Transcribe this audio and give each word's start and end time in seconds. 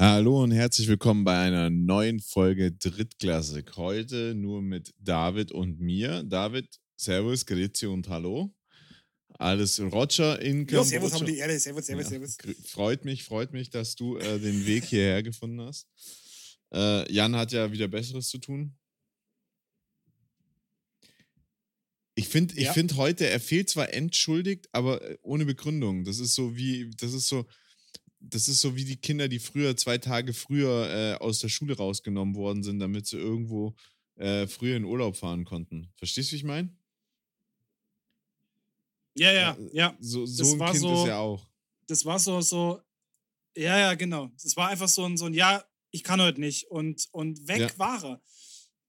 Hallo 0.00 0.44
und 0.44 0.52
herzlich 0.52 0.86
willkommen 0.86 1.24
bei 1.24 1.36
einer 1.36 1.70
neuen 1.70 2.20
Folge 2.20 2.70
Drittklassik. 2.70 3.76
Heute 3.76 4.32
nur 4.36 4.62
mit 4.62 4.94
David 5.00 5.50
und 5.50 5.80
mir. 5.80 6.22
David, 6.22 6.68
Servus, 6.96 7.44
Grüezi 7.46 7.86
und 7.86 8.08
Hallo. 8.08 8.54
Alles 9.40 9.80
Roger 9.80 10.40
in 10.40 10.68
Jo, 10.68 10.84
servus, 10.84 11.14
haben 11.14 11.26
die 11.26 11.38
Erde. 11.38 11.58
Servus, 11.58 11.86
servus, 11.86 12.04
Ja, 12.04 12.10
servus. 12.10 12.36
Freut 12.64 13.04
mich, 13.04 13.24
freut 13.24 13.52
mich, 13.52 13.70
dass 13.70 13.96
du 13.96 14.16
äh, 14.18 14.38
den 14.38 14.66
Weg 14.66 14.84
hierher 14.84 15.24
gefunden 15.24 15.60
hast. 15.62 15.88
Äh, 16.72 17.12
Jan 17.12 17.34
hat 17.34 17.50
ja 17.50 17.72
wieder 17.72 17.88
Besseres 17.88 18.28
zu 18.28 18.38
tun. 18.38 18.76
Ich 22.14 22.28
finde 22.28 22.54
ich 22.54 22.66
Ja. 22.66 22.72
find 22.72 22.94
heute, 22.94 23.28
er 23.28 23.40
fehlt 23.40 23.68
zwar 23.68 23.92
entschuldigt, 23.92 24.68
aber 24.70 25.02
äh, 25.02 25.18
ohne 25.22 25.44
Begründung. 25.44 26.04
Das 26.04 26.20
ist 26.20 26.34
so 26.36 26.56
wie, 26.56 26.88
das 26.96 27.12
ist 27.14 27.26
so, 27.26 27.46
das 28.20 28.48
ist 28.48 28.60
so 28.60 28.74
wie 28.76 28.84
die 28.84 28.96
Kinder, 28.96 29.28
die 29.28 29.38
früher, 29.38 29.76
zwei 29.76 29.98
Tage 29.98 30.32
früher 30.32 30.88
äh, 30.90 31.14
aus 31.22 31.38
der 31.40 31.48
Schule 31.48 31.76
rausgenommen 31.76 32.34
worden 32.34 32.62
sind, 32.62 32.78
damit 32.80 33.06
sie 33.06 33.16
irgendwo 33.18 33.74
äh, 34.16 34.46
früher 34.46 34.76
in 34.76 34.84
Urlaub 34.84 35.16
fahren 35.16 35.44
konnten. 35.44 35.92
Verstehst 35.96 36.30
du, 36.30 36.32
wie 36.32 36.36
ich 36.38 36.44
meine? 36.44 36.74
Ja, 39.16 39.32
ja, 39.32 39.56
ja. 39.72 39.96
So, 40.00 40.22
Das 40.22 40.36
so 40.36 40.52
ein 40.54 40.58
war 40.58 40.70
Kind 40.70 40.80
so- 40.82 41.02
ist 41.02 41.08
er 41.08 41.18
auch. 41.18 41.46
Das 41.86 42.04
war 42.04 42.18
so, 42.18 42.40
so. 42.40 42.80
Ja, 43.56 43.78
ja, 43.78 43.94
genau. 43.94 44.28
Das 44.42 44.56
war 44.56 44.68
einfach 44.68 44.88
so 44.88 45.04
ein, 45.04 45.16
so 45.16 45.24
ein 45.24 45.34
Ja, 45.34 45.64
ich 45.90 46.04
kann 46.04 46.20
heute 46.20 46.40
nicht. 46.40 46.70
Und, 46.70 47.08
und 47.12 47.48
weg 47.48 47.60
Ja. 47.60 47.78
war 47.78 48.04
er. 48.04 48.22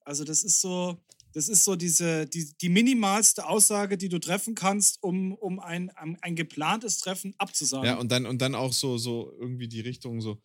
Also, 0.01 0.23
das 0.23 0.43
ist 0.43 0.61
so. 0.61 0.97
Das 1.33 1.47
ist 1.47 1.63
so 1.63 1.75
diese, 1.75 2.25
die, 2.25 2.51
die 2.57 2.69
minimalste 2.69 3.47
Aussage, 3.47 3.97
die 3.97 4.09
du 4.09 4.19
treffen 4.19 4.55
kannst, 4.55 5.03
um, 5.03 5.33
um 5.33 5.59
ein, 5.59 5.89
ein, 5.91 6.17
ein 6.21 6.35
geplantes 6.35 6.97
Treffen 6.97 7.35
abzusagen. 7.37 7.85
Ja, 7.85 7.97
und 7.97 8.11
dann, 8.11 8.25
und 8.25 8.41
dann 8.41 8.55
auch 8.55 8.73
so, 8.73 8.97
so 8.97 9.31
irgendwie 9.39 9.67
die 9.67 9.81
Richtung 9.81 10.21
so. 10.21 10.41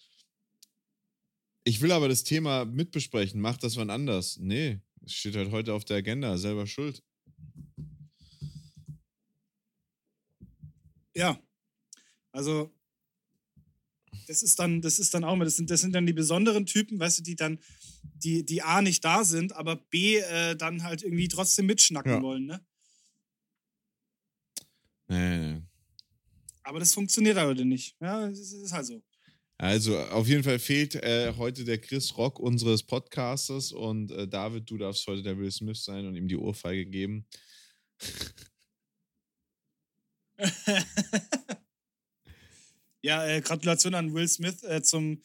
Ich 1.65 1.81
will 1.81 1.93
aber 1.93 2.09
das 2.09 2.25
Thema 2.25 2.67
mitbesprechen. 2.67 3.41
Mach 3.41 3.57
das 3.57 3.77
wann 3.77 3.89
anders. 3.89 4.39
Nee, 4.39 4.81
es 5.05 5.15
steht 5.15 5.37
halt 5.37 5.51
heute 5.51 5.73
auf 5.73 5.87
der 5.87 5.97
Agenda. 5.97 6.37
Selber 6.37 6.67
schuld. 6.67 7.03
Ja. 11.15 11.41
Also, 12.33 12.71
das 14.27 14.43
ist 14.43 14.59
dann, 14.59 14.83
das 14.83 14.99
ist 14.99 15.15
dann 15.15 15.25
auch 15.25 15.37
mal, 15.37 15.45
das 15.45 15.57
sind, 15.57 15.71
das 15.71 15.81
sind 15.81 15.95
dann 15.95 16.07
die 16.07 16.13
besonderen 16.13 16.67
Typen, 16.67 16.99
weißt 16.99 17.19
du, 17.19 17.23
die 17.23 17.37
dann, 17.37 17.59
die, 18.15 18.45
die 18.45 18.63
A 18.63 18.83
nicht 18.83 19.05
da 19.05 19.25
sind, 19.25 19.53
aber 19.55 19.77
B 19.77 20.17
äh, 20.19 20.57
dann 20.57 20.83
halt 20.83 21.03
irgendwie 21.03 21.29
trotzdem 21.29 21.67
mitschnacken 21.67 22.13
Ja. 22.13 22.23
wollen, 22.23 22.47
ne? 22.47 22.65
Nee, 25.09 25.39
nee. 25.39 25.63
Aber 26.63 26.79
das 26.79 26.95
funktioniert 26.95 27.39
heute 27.39 27.65
nicht. 27.65 27.95
Ja, 28.01 28.27
es 28.29 28.39
ist, 28.39 28.53
es 28.53 28.63
ist 28.63 28.73
halt 28.73 28.87
so. 28.87 29.03
Also, 29.59 29.99
auf 29.99 30.27
jeden 30.27 30.43
Fall 30.43 30.59
fehlt 30.59 30.95
äh, 30.97 31.33
heute 31.37 31.65
der 31.65 31.79
Chris 31.79 32.17
Rock 32.17 32.41
unseres 32.41 32.83
Podcasters 32.83 33.71
und 33.73 34.11
äh, 34.11 34.27
David, 34.27 34.69
du 34.69 34.79
darfst 34.79 35.07
heute 35.07 35.23
der 35.23 35.39
Will 35.39 35.53
Smith 35.53 35.85
sein 35.85 36.07
und 36.07 36.17
ihm 36.17 36.27
die 36.27 36.37
Ohrfeige 36.37 36.87
geben. 36.87 37.27
ja, 43.03 43.27
äh, 43.27 43.41
Gratulation 43.43 43.95
an 43.95 44.13
Will 44.15 44.27
Smith 44.29 44.63
äh, 44.65 44.83
zum, 44.83 45.23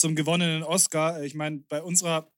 zum 0.00 0.14
gewonnenen 0.14 0.62
Oscar. 0.62 1.20
Äh, 1.20 1.26
Ich 1.26 1.34
meine, 1.34 1.58
bei 1.68 1.82
unserer 1.82 2.30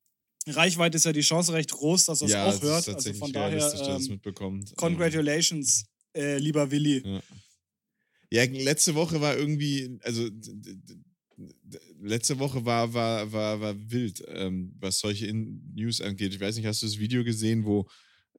Reichweite 0.46 0.96
ist 0.96 1.04
ja 1.04 1.12
die 1.12 1.20
Chance 1.20 1.52
recht 1.52 1.70
groß, 1.70 2.06
dass 2.06 2.20
er 2.20 2.26
es 2.26 2.32
ja, 2.32 2.46
auch 2.46 2.62
hört. 2.62 2.88
ist 2.88 2.94
Also 2.94 3.14
von 3.14 3.32
daher, 3.32 3.58
er 3.58 3.96
ähm, 3.96 4.06
mitbekommt. 4.08 4.76
congratulations, 4.76 5.84
äh, 6.14 6.38
lieber 6.38 6.70
Willi. 6.70 7.02
Ja. 7.04 7.22
Ja, 8.30 8.44
letzte 8.44 8.94
Woche 8.94 9.20
war 9.20 9.36
irgendwie, 9.36 9.98
also 10.02 10.26
letzte 12.00 12.38
Woche 12.38 12.64
war, 12.64 12.92
war, 12.94 13.30
war, 13.30 13.60
war 13.60 13.90
wild, 13.90 14.24
ähm, 14.26 14.74
was 14.80 15.00
solche 15.00 15.26
In 15.26 15.70
News 15.74 16.00
angeht. 16.00 16.32
Ich 16.32 16.40
weiß 16.40 16.56
nicht, 16.56 16.64
hast 16.66 16.80
du 16.82 16.86
das 16.86 16.98
Video 16.98 17.24
gesehen, 17.24 17.64
wo 17.66 17.86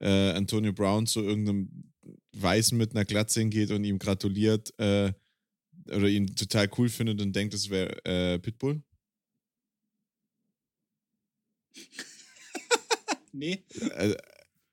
äh, 0.00 0.32
Antonio 0.32 0.72
Brown 0.72 1.06
zu 1.06 1.22
irgendeinem 1.22 1.92
Weißen 2.32 2.76
mit 2.76 2.90
einer 2.90 3.04
Glatze 3.04 3.38
hingeht 3.38 3.70
und 3.70 3.84
ihm 3.84 4.00
gratuliert 4.00 4.76
äh, 4.78 5.12
oder 5.86 6.08
ihn 6.08 6.34
total 6.34 6.68
cool 6.76 6.88
findet 6.88 7.20
und 7.20 7.34
denkt, 7.34 7.54
es 7.54 7.70
wäre 7.70 8.04
äh, 8.04 8.40
Pitbull? 8.40 8.82
Nee. 13.36 13.64
also, 13.96 14.14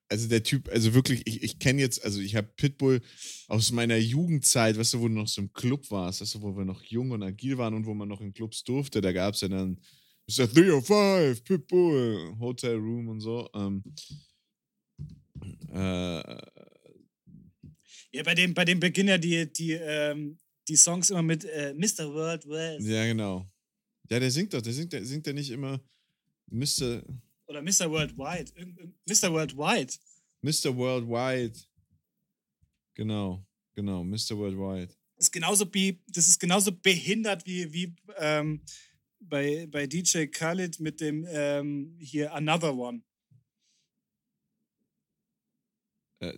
also 0.07 0.27
der 0.27 0.43
Typ, 0.43 0.69
also 0.69 0.93
wirklich, 0.93 1.25
ich, 1.25 1.41
ich 1.41 1.57
kenne 1.57 1.81
jetzt, 1.81 2.03
also 2.03 2.19
ich 2.19 2.35
habe 2.35 2.47
Pitbull 2.57 3.01
aus 3.47 3.71
meiner 3.71 3.97
Jugendzeit, 3.97 4.77
weißt 4.77 4.93
du, 4.93 4.99
wo 4.99 5.07
du 5.07 5.13
noch 5.15 5.27
so 5.27 5.41
im 5.41 5.53
Club 5.53 5.89
warst, 5.89 6.21
weißt 6.21 6.35
du, 6.35 6.41
wo 6.41 6.55
wir 6.55 6.65
noch 6.65 6.83
jung 6.83 7.11
und 7.11 7.23
agil 7.23 7.57
waren 7.57 7.73
und 7.73 7.85
wo 7.85 7.93
man 7.93 8.09
noch 8.09 8.21
in 8.21 8.33
Clubs 8.33 8.63
durfte, 8.63 9.01
da 9.01 9.13
gab 9.13 9.33
es 9.33 9.41
ja 9.41 9.47
dann 9.47 9.79
Mr. 10.27 10.47
305, 10.47 11.43
Pitbull, 11.43 12.35
Hotel 12.39 12.75
Room 12.75 13.07
und 13.07 13.21
so. 13.21 13.49
Ähm, 13.55 13.83
äh, 15.69 16.21
Ja, 18.13 18.23
bei 18.23 18.35
dem, 18.35 18.53
bei 18.53 18.65
dem 18.65 18.79
beginnen 18.79 19.09
ja 19.09 19.17
die, 19.17 19.51
die, 19.51 19.71
ähm, 19.71 20.37
die 20.67 20.75
Songs 20.75 21.09
immer 21.09 21.23
mit 21.23 21.45
äh, 21.45 21.73
Mr. 21.73 22.13
World 22.13 22.47
West 22.47 22.85
ja, 22.85 23.05
genau. 23.05 23.49
Ja, 24.09 24.19
der 24.19 24.29
singt 24.29 24.53
doch, 24.53 24.61
der 24.61 24.73
singt, 24.73 24.91
der 24.91 25.05
singt 25.05 25.25
ja 25.25 25.33
nicht 25.33 25.49
immer 25.51 25.81
Mr. 26.51 27.03
oder 27.47 27.61
Mr. 27.61 27.89
Worldwide. 27.89 28.51
Mr. 29.07 29.31
Worldwide. 29.31 29.93
Mr. 30.41 30.75
Worldwide. 30.75 31.59
Genau, 32.93 33.45
genau, 33.73 34.03
Mr. 34.03 34.37
Worldwide. 34.37 34.93
Das 35.15 35.27
ist 35.27 35.31
genauso, 35.31 35.65
be, 35.65 35.99
das 36.07 36.27
ist 36.27 36.39
genauso 36.39 36.71
behindert 36.71 37.45
wie, 37.45 37.71
wie 37.71 37.95
ähm, 38.17 38.61
bei, 39.19 39.67
bei 39.67 39.87
DJ 39.87 40.25
Khaled 40.25 40.79
mit 40.79 40.99
dem 40.99 41.25
ähm, 41.29 41.95
hier 41.99 42.33
Another 42.33 42.75
One. 42.75 43.03
Äh, 46.19 46.33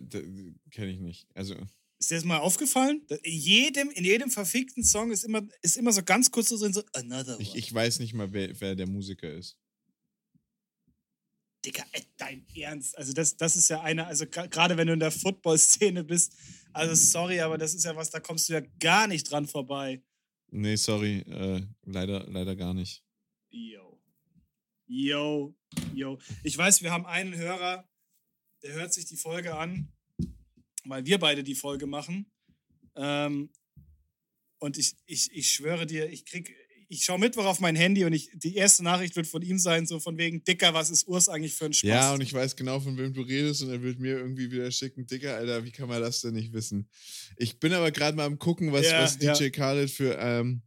Kenne 0.70 0.92
ich 0.92 1.00
nicht. 1.00 1.26
Also. 1.34 1.56
Ist 1.98 2.10
dir 2.10 2.16
das 2.16 2.24
mal 2.24 2.38
aufgefallen? 2.38 3.06
In 3.22 3.38
jedem, 3.38 3.90
in 3.90 4.04
jedem 4.04 4.30
verfickten 4.30 4.84
Song 4.84 5.10
ist 5.10 5.24
immer, 5.24 5.46
ist 5.62 5.76
immer 5.76 5.92
so 5.92 6.02
ganz 6.02 6.30
kurz 6.30 6.50
so 6.50 6.56
so 6.56 6.82
Another 6.92 7.36
One. 7.36 7.42
Ich, 7.42 7.54
ich 7.54 7.72
weiß 7.72 7.98
nicht 8.00 8.14
mal, 8.14 8.32
wer, 8.32 8.60
wer 8.60 8.74
der 8.76 8.88
Musiker 8.88 9.32
ist. 9.32 9.56
Digga, 11.64 11.84
ey, 11.92 12.04
dein 12.16 12.46
Ernst. 12.54 12.96
Also 12.98 13.12
das, 13.12 13.36
das 13.36 13.56
ist 13.56 13.68
ja 13.70 13.80
einer, 13.80 14.06
also 14.06 14.26
gerade 14.26 14.76
wenn 14.76 14.86
du 14.86 14.92
in 14.92 15.00
der 15.00 15.10
Football-Szene 15.10 16.04
bist, 16.04 16.36
also 16.72 16.94
sorry, 16.94 17.40
aber 17.40 17.56
das 17.56 17.74
ist 17.74 17.84
ja 17.84 17.96
was, 17.96 18.10
da 18.10 18.20
kommst 18.20 18.48
du 18.48 18.54
ja 18.54 18.60
gar 18.80 19.06
nicht 19.06 19.30
dran 19.30 19.46
vorbei. 19.46 20.02
Nee, 20.50 20.76
sorry, 20.76 21.20
äh, 21.20 21.66
leider, 21.84 22.28
leider 22.28 22.54
gar 22.54 22.74
nicht. 22.74 23.02
Yo. 23.50 24.00
Yo. 24.86 25.56
Yo. 25.94 26.18
Ich 26.42 26.56
weiß, 26.56 26.82
wir 26.82 26.92
haben 26.92 27.06
einen 27.06 27.34
Hörer, 27.34 27.88
der 28.62 28.72
hört 28.74 28.92
sich 28.92 29.06
die 29.06 29.16
Folge 29.16 29.56
an, 29.56 29.92
weil 30.84 31.06
wir 31.06 31.18
beide 31.18 31.42
die 31.42 31.54
Folge 31.54 31.86
machen. 31.86 32.30
Ähm, 32.96 33.50
und 34.58 34.78
ich, 34.78 34.96
ich, 35.06 35.32
ich 35.32 35.52
schwöre 35.52 35.86
dir, 35.86 36.08
ich 36.10 36.24
krieg, 36.24 36.54
ich 36.88 37.04
schaue 37.04 37.18
Mittwoch 37.18 37.44
auf 37.44 37.60
mein 37.60 37.76
Handy 37.76 38.04
und 38.04 38.12
ich, 38.12 38.30
die 38.34 38.56
erste 38.56 38.82
Nachricht 38.82 39.16
wird 39.16 39.26
von 39.26 39.42
ihm 39.42 39.58
sein, 39.58 39.86
so 39.86 40.00
von 40.00 40.16
wegen, 40.18 40.44
Dicker, 40.44 40.74
was 40.74 40.90
ist 40.90 41.06
Urs 41.06 41.28
eigentlich 41.28 41.54
für 41.54 41.66
ein 41.66 41.72
Spaß? 41.72 41.88
Ja, 41.88 42.14
und 42.14 42.20
ich 42.20 42.32
weiß 42.32 42.56
genau, 42.56 42.80
von 42.80 42.96
wem 42.96 43.12
du 43.12 43.22
redest 43.22 43.62
und 43.62 43.70
er 43.70 43.82
wird 43.82 43.98
mir 43.98 44.18
irgendwie 44.18 44.50
wieder 44.50 44.70
schicken, 44.70 45.06
Dicker, 45.06 45.36
Alter, 45.36 45.64
wie 45.64 45.70
kann 45.70 45.88
man 45.88 46.00
das 46.00 46.20
denn 46.20 46.34
nicht 46.34 46.52
wissen? 46.52 46.88
Ich 47.36 47.58
bin 47.58 47.72
aber 47.72 47.90
gerade 47.90 48.16
mal 48.16 48.26
am 48.26 48.38
gucken, 48.38 48.72
was, 48.72 48.86
Ja, 48.86 49.02
was 49.02 49.18
DJ 49.18 49.50
Khaled 49.50 49.90
für, 49.90 50.16
ähm, 50.18 50.62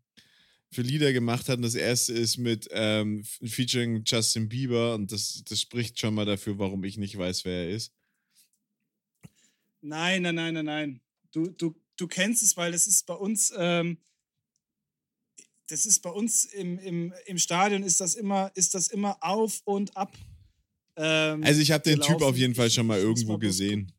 für 0.72 0.82
Lieder 0.82 1.14
gemacht 1.14 1.50
hat. 1.50 1.58
Und 1.58 1.64
das 1.64 1.76
erste 1.76 2.14
ist 2.14 2.38
mit 2.38 2.68
ähm, 2.72 3.24
featuring 3.24 4.04
Justin 4.06 4.50
Bieber 4.50 4.96
und 4.96 5.12
das, 5.12 5.44
das 5.48 5.62
spricht 5.62 6.00
schon 6.00 6.14
mal 6.14 6.26
dafür, 6.26 6.58
warum 6.60 6.84
ich 6.84 6.98
nicht 6.98 7.18
weiß, 7.18 7.46
wer 7.46 7.66
er 7.66 7.70
ist. 7.70 7.94
Nein, 9.82 10.24
nein, 10.24 10.36
nein, 10.36 10.54
nein, 10.54 10.66
nein. 10.66 11.02
Du, 11.32 11.50
du, 11.50 11.76
du 11.98 12.08
kennst 12.08 12.44
es, 12.44 12.58
weil 12.58 12.72
das 12.72 12.88
ist 12.88 13.06
bei 13.06 13.14
uns, 13.14 13.54
ähm, 13.58 13.98
das 15.68 15.86
ist 15.86 16.00
bei 16.02 16.10
uns 16.10 16.46
im, 16.46 16.80
im, 16.80 17.14
im 17.26 17.38
Stadion 17.38 17.84
ist 17.84 18.00
das 18.00 18.16
immer, 18.16 18.52
ist 18.56 18.74
das 18.74 18.88
immer 18.88 19.18
auf 19.22 19.62
und 19.66 19.96
ab. 19.96 20.14
Ähm, 20.96 21.44
Also 21.44 21.62
ich 21.62 21.72
habe 21.72 21.84
den 21.84 21.96
Typ 22.00 22.18
gelaufen. 22.18 22.24
auf 22.24 22.38
jeden 22.38 22.56
Fall 22.56 22.72
schon 22.72 22.88
mal 22.88 23.00
irgendwo 23.00 23.38
gesehen. 23.38 23.92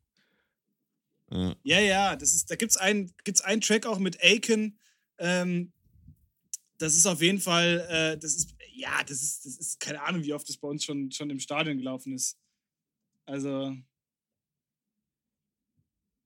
Ja. 1.31 1.55
Ja, 1.63 1.79
ja, 1.79 2.15
das 2.15 2.33
ist, 2.33 2.49
da 2.49 2.55
gibt 2.55 2.71
es 2.71 2.77
einen, 2.77 3.13
gibt's 3.23 3.41
einen 3.41 3.61
Track 3.61 3.85
auch 3.85 3.99
mit 3.99 4.21
Aiken. 4.23 4.79
Ähm, 5.19 5.71
das 6.79 6.95
ist 6.95 7.05
auf 7.05 7.21
jeden 7.21 7.39
Fall, 7.39 7.85
äh, 7.89 8.17
das 8.17 8.33
ist, 8.35 8.55
ja, 8.73 9.03
das 9.03 9.21
ist, 9.21 9.45
das 9.45 9.57
ist, 9.57 9.79
keine 9.79 10.01
Ahnung, 10.01 10.23
wie 10.23 10.33
oft 10.33 10.47
das 10.49 10.57
bei 10.57 10.67
uns 10.67 10.83
schon, 10.83 11.11
schon 11.11 11.29
im 11.29 11.39
Stadion 11.39 11.77
gelaufen 11.77 12.13
ist. 12.13 12.37
Also 13.25 13.75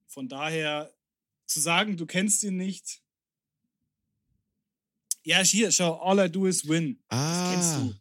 von 0.08 0.30
daher 0.30 0.94
zu 1.48 1.60
sagen, 1.60 1.98
du 1.98 2.06
kennst 2.06 2.44
ihn 2.44 2.56
nicht. 2.56 3.03
Ja, 5.26 5.40
hier, 5.40 5.72
schau, 5.72 5.94
all 6.02 6.26
I 6.26 6.30
do 6.30 6.46
is 6.48 6.68
win. 6.68 7.00
Ah, 7.10 7.54
Kennst 7.54 7.76
du. 7.78 7.96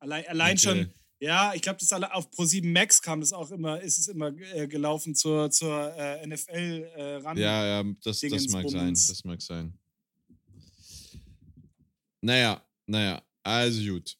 Allein, 0.00 0.26
allein 0.26 0.56
okay. 0.56 0.58
schon, 0.58 0.90
ja, 1.20 1.54
ich 1.54 1.62
glaube, 1.62 1.78
das 1.78 1.92
alle 1.92 2.12
auf 2.12 2.28
Pro7 2.30 2.66
Max 2.66 3.00
kam 3.00 3.20
das 3.20 3.32
auch 3.32 3.50
immer, 3.50 3.80
ist 3.80 3.98
es 3.98 4.08
immer 4.08 4.36
äh, 4.52 4.66
gelaufen 4.66 5.14
zur, 5.14 5.50
zur 5.50 5.94
äh, 5.96 6.26
NFL 6.26 6.90
äh, 6.96 7.02
ran. 7.16 7.36
Ja, 7.38 7.64
ja, 7.64 7.94
das, 8.02 8.20
das 8.20 8.48
mag 8.48 8.68
sein. 8.68 8.92
Das 8.92 9.24
mag 9.24 9.40
sein. 9.40 9.72
Naja, 12.20 12.62
naja. 12.86 13.22
Also 13.42 13.92
gut. 13.92 14.16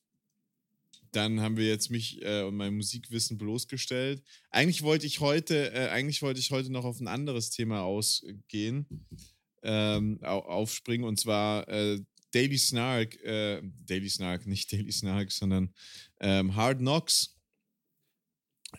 Dann 1.11 1.41
haben 1.41 1.57
wir 1.57 1.67
jetzt 1.67 1.91
mich 1.91 2.23
äh, 2.23 2.43
und 2.43 2.57
mein 2.57 2.75
Musikwissen 2.75 3.39
bloßgestellt. 3.39 4.23
Eigentlich 4.51 4.83
wollte 4.83 5.07
ich 5.07 5.21
heute, 5.21 5.73
äh, 5.73 5.89
eigentlich 5.89 6.23
wollte 6.23 6.41
ich 6.41 6.51
heute 6.51 6.71
noch 6.71 6.85
auf 6.85 7.01
ein 7.01 7.09
anderes 7.09 7.51
Thema 7.51 7.83
ausgehen, 7.83 8.87
ähm, 9.63 10.19
aufspringen 10.23 11.07
und 11.07 11.19
zwar 11.19 11.69
äh, 11.69 12.01
Daily 12.35 12.59
Snark, 12.59 13.15
äh, 13.23 13.63
Daily 13.87 14.09
Snark, 14.09 14.47
nicht 14.47 14.73
Daily 14.73 14.93
Snark, 14.93 15.31
sondern 15.31 15.73
ähm, 16.21 16.55
Hard 16.57 16.79
Knocks 16.79 17.37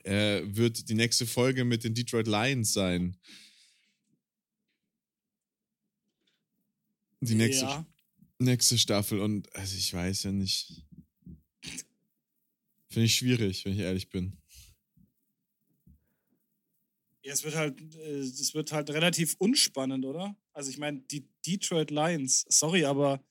äh, 0.04 0.42
wird 0.44 0.90
die 0.90 0.94
nächste 0.94 1.26
Folge 1.26 1.64
mit 1.64 1.84
den 1.84 1.94
Detroit 1.94 2.28
Lions 2.28 2.74
sein. 2.74 3.18
Die 7.22 7.36
nächste, 7.36 7.66
ja. 7.66 7.86
nächste 8.40 8.78
Staffel 8.78 9.20
und 9.20 9.54
also 9.56 9.76
ich 9.78 9.94
weiß 9.94 10.24
ja 10.24 10.32
nicht. 10.32 10.84
Finde 12.90 13.06
ich 13.08 13.16
schwierig, 13.16 13.66
wenn 13.66 13.74
ich 13.74 13.80
ehrlich 13.80 14.10
bin. 14.10 14.38
Ja, 17.24 17.34
es 17.34 17.44
wird 17.44 17.56
halt, 17.56 17.82
äh, 17.96 18.20
es 18.20 18.54
wird 18.54 18.72
halt 18.72 18.90
relativ 18.92 19.36
unspannend, 19.40 20.06
oder? 20.06 20.38
Also 20.54 20.70
ich 20.70 20.78
meine, 20.78 21.02
die 21.02 21.28
Detroit 21.46 21.90
Lions, 21.90 22.46
sorry, 22.50 22.86
aber 22.86 23.26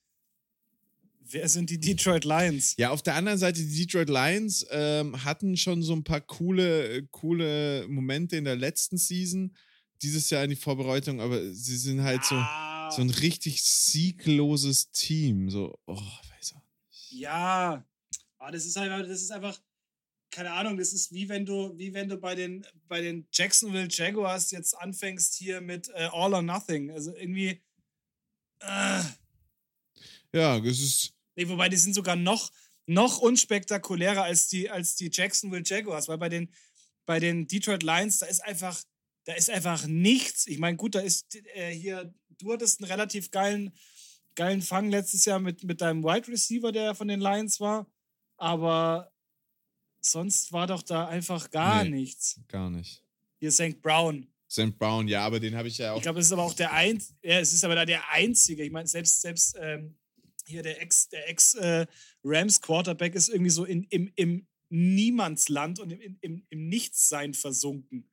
wer 1.30 1.48
sind 1.48 1.70
die 1.70 1.80
Detroit 1.80 2.24
Lions? 2.24 2.74
Ja, 2.78 2.90
auf 2.90 3.02
der 3.02 3.14
anderen 3.14 3.38
Seite, 3.38 3.60
die 3.60 3.86
Detroit 3.86 4.08
Lions 4.08 4.66
ähm, 4.70 5.24
hatten 5.24 5.56
schon 5.56 5.82
so 5.82 5.94
ein 5.94 6.04
paar 6.04 6.20
coole, 6.20 7.06
coole 7.08 7.86
Momente 7.88 8.36
in 8.36 8.44
der 8.44 8.56
letzten 8.56 8.96
Season, 8.98 9.56
dieses 10.02 10.30
Jahr 10.30 10.44
in 10.44 10.50
die 10.50 10.56
Vorbereitung, 10.56 11.20
aber 11.20 11.52
sie 11.52 11.76
sind 11.76 12.02
halt 12.02 12.20
ah. 12.30 12.90
so, 12.90 12.96
so 12.96 13.02
ein 13.02 13.10
richtig 13.10 13.62
siegloses 13.62 14.90
Team. 14.90 15.50
So, 15.50 15.78
oh, 15.86 15.94
weiß 15.94 16.54
auch 16.54 16.62
nicht. 16.90 17.12
Ja, 17.12 17.84
aber 18.38 18.52
das 18.52 18.66
ist 18.66 18.76
einfach, 18.76 19.06
das 19.06 19.22
ist 19.22 19.30
einfach, 19.30 19.58
keine 20.30 20.52
Ahnung, 20.52 20.76
das 20.76 20.92
ist 20.92 21.12
wie 21.12 21.28
wenn 21.28 21.46
du, 21.46 21.78
wie 21.78 21.94
wenn 21.94 22.08
du 22.08 22.18
bei 22.18 22.34
den, 22.34 22.66
bei 22.88 23.00
den 23.00 23.26
Jacksonville 23.32 23.88
Jaguars 23.88 24.50
jetzt 24.50 24.76
anfängst 24.76 25.34
hier 25.34 25.60
mit 25.60 25.88
äh, 25.90 26.08
All 26.12 26.34
or 26.34 26.42
Nothing. 26.42 26.90
Also 26.90 27.14
irgendwie. 27.14 27.62
Äh. 28.60 29.02
Ja, 30.32 30.58
das 30.58 30.80
ist. 30.80 31.13
Nee, 31.36 31.48
wobei 31.48 31.68
die 31.68 31.76
sind 31.76 31.94
sogar 31.94 32.16
noch, 32.16 32.50
noch 32.86 33.18
unspektakulärer 33.18 34.22
als 34.22 34.48
die, 34.48 34.70
als 34.70 34.96
die 34.96 35.10
Jacksonville 35.12 35.64
Jaguars, 35.64 36.08
weil 36.08 36.18
bei 36.18 36.28
den, 36.28 36.52
bei 37.06 37.20
den 37.20 37.46
Detroit 37.46 37.82
Lions, 37.82 38.18
da 38.18 38.26
ist 38.26 38.44
einfach, 38.44 38.82
da 39.24 39.34
ist 39.34 39.50
einfach 39.50 39.86
nichts. 39.86 40.46
Ich 40.46 40.58
meine, 40.58 40.76
gut, 40.76 40.94
da 40.94 41.00
ist 41.00 41.34
äh, 41.54 41.70
hier, 41.70 42.14
du 42.38 42.52
hattest 42.52 42.80
einen 42.80 42.90
relativ 42.90 43.30
geilen, 43.30 43.72
geilen 44.34 44.62
Fang 44.62 44.90
letztes 44.90 45.24
Jahr 45.24 45.38
mit, 45.38 45.64
mit 45.64 45.80
deinem 45.80 46.02
Wide 46.02 46.28
Receiver, 46.28 46.72
der 46.72 46.94
von 46.94 47.08
den 47.08 47.20
Lions 47.20 47.60
war. 47.60 47.86
Aber 48.36 49.12
sonst 50.00 50.52
war 50.52 50.66
doch 50.66 50.82
da 50.82 51.06
einfach 51.08 51.50
gar 51.50 51.84
nee, 51.84 51.90
nichts. 51.90 52.40
Gar 52.48 52.70
nicht. 52.70 53.02
Hier 53.38 53.52
St. 53.52 53.80
Brown. 53.80 54.26
St. 54.50 54.78
Brown, 54.78 55.08
ja, 55.08 55.24
aber 55.24 55.40
den 55.40 55.56
habe 55.56 55.68
ich 55.68 55.78
ja 55.78 55.92
auch. 55.92 55.96
Ich 55.96 56.02
glaube, 56.02 56.20
es 56.20 56.26
ist 56.26 56.32
aber 56.32 56.42
auch 56.42 56.54
der 56.54 56.72
ein, 56.72 57.02
ja, 57.22 57.40
es 57.40 57.52
ist 57.52 57.64
aber 57.64 57.74
da 57.74 57.84
der 57.84 58.08
einzige. 58.10 58.62
Ich 58.62 58.70
meine, 58.70 58.86
selbst, 58.86 59.20
selbst 59.20 59.56
ähm, 59.60 59.96
hier 60.46 60.62
der 60.62 60.80
Ex, 60.80 61.08
der 61.08 61.28
Ex 61.28 61.54
äh, 61.54 61.86
Rams 62.22 62.60
Quarterback 62.60 63.14
ist 63.14 63.28
irgendwie 63.28 63.50
so 63.50 63.64
in, 63.64 63.84
im, 63.84 64.12
im 64.16 64.46
Niemandsland 64.68 65.78
und 65.78 65.90
im, 65.90 66.18
im, 66.20 66.46
im 66.48 66.68
Nichtssein 66.68 67.34
versunken. 67.34 68.10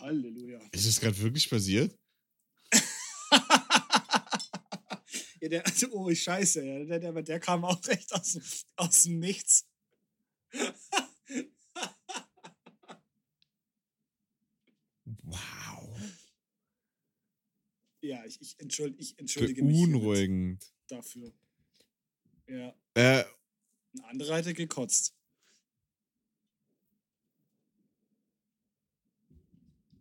Halleluja. 0.00 0.60
Ist 0.72 0.86
das 0.86 1.00
gerade 1.00 1.18
wirklich 1.20 1.48
passiert? 1.48 1.96
Ja, 5.40 5.48
der, 5.48 5.64
oh, 5.92 6.12
scheiße, 6.12 6.86
der, 6.86 6.98
der, 6.98 7.22
der 7.22 7.40
kam 7.40 7.64
auch 7.64 7.86
recht 7.86 8.12
aus, 8.12 8.64
aus 8.76 9.02
dem 9.04 9.20
Nichts. 9.20 9.66
wow. 15.22 15.55
Ja, 18.06 18.24
ich, 18.24 18.40
ich, 18.40 18.54
entschuldige, 18.60 19.02
ich 19.02 19.18
entschuldige 19.18 19.64
mich 19.64 20.58
dafür. 20.86 21.32
Ja. 22.48 22.72
Äh, 22.94 23.24
Ein 23.94 24.04
anderer 24.10 24.36
hätte 24.36 24.54
gekotzt. 24.54 25.12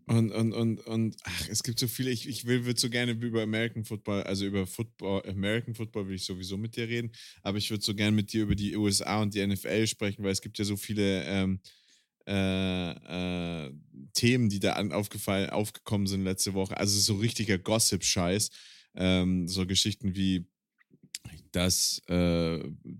Und, 0.07 0.31
und, 0.31 0.53
und, 0.53 0.85
und 0.85 1.17
ach, 1.23 1.49
es 1.49 1.63
gibt 1.63 1.79
so 1.79 1.87
viele, 1.87 2.11
ich, 2.11 2.29
ich 2.29 2.45
will, 2.45 2.65
würde 2.65 2.79
so 2.79 2.91
gerne 2.91 3.13
über 3.13 3.41
American 3.41 3.85
Football, 3.85 4.21
also 4.21 4.45
über 4.45 4.67
Football, 4.67 5.27
American 5.27 5.73
Football 5.73 6.07
will 6.07 6.15
ich 6.15 6.25
sowieso 6.25 6.57
mit 6.57 6.75
dir 6.75 6.87
reden, 6.87 7.11
aber 7.41 7.57
ich 7.57 7.71
würde 7.71 7.83
so 7.83 7.95
gerne 7.95 8.15
mit 8.15 8.31
dir 8.31 8.43
über 8.43 8.53
die 8.53 8.75
USA 8.75 9.23
und 9.23 9.33
die 9.33 9.45
NFL 9.45 9.87
sprechen, 9.87 10.23
weil 10.23 10.31
es 10.31 10.41
gibt 10.41 10.59
ja 10.59 10.65
so 10.65 10.77
viele 10.77 11.23
ähm, 11.23 11.59
äh, 12.27 13.65
äh, 13.65 13.73
Themen, 14.13 14.49
die 14.49 14.59
da 14.59 14.73
an, 14.73 14.91
aufgefallen, 14.91 15.49
aufgekommen 15.49 16.07
sind 16.07 16.23
letzte 16.23 16.53
Woche. 16.53 16.77
Also 16.77 16.99
so 16.99 17.15
richtiger 17.15 17.57
Gossip-Scheiß. 17.57 18.49
Ähm, 18.95 19.47
so 19.47 19.67
Geschichten 19.67 20.15
wie, 20.15 20.47
dass 21.51 22.01
äh, 22.07 22.59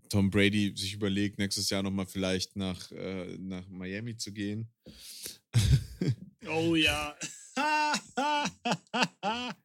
Tom 0.10 0.30
Brady 0.30 0.74
sich 0.76 0.94
überlegt, 0.94 1.40
nächstes 1.40 1.70
Jahr 1.70 1.84
nochmal 1.84 2.06
vielleicht 2.06 2.56
nach, 2.56 2.92
äh, 2.92 3.38
nach 3.38 3.68
Miami 3.70 4.18
zu 4.18 4.34
gehen. 4.34 4.70
Oh 6.48 6.76
ja. 6.76 7.16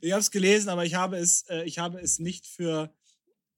ich 0.00 0.12
habe 0.12 0.20
es 0.20 0.30
gelesen, 0.30 0.68
aber 0.68 0.84
ich 0.84 0.94
habe 0.94 1.16
es, 1.16 1.42
äh, 1.48 1.64
ich 1.64 1.78
habe 1.78 2.00
es 2.00 2.18
nicht 2.18 2.46
für, 2.46 2.94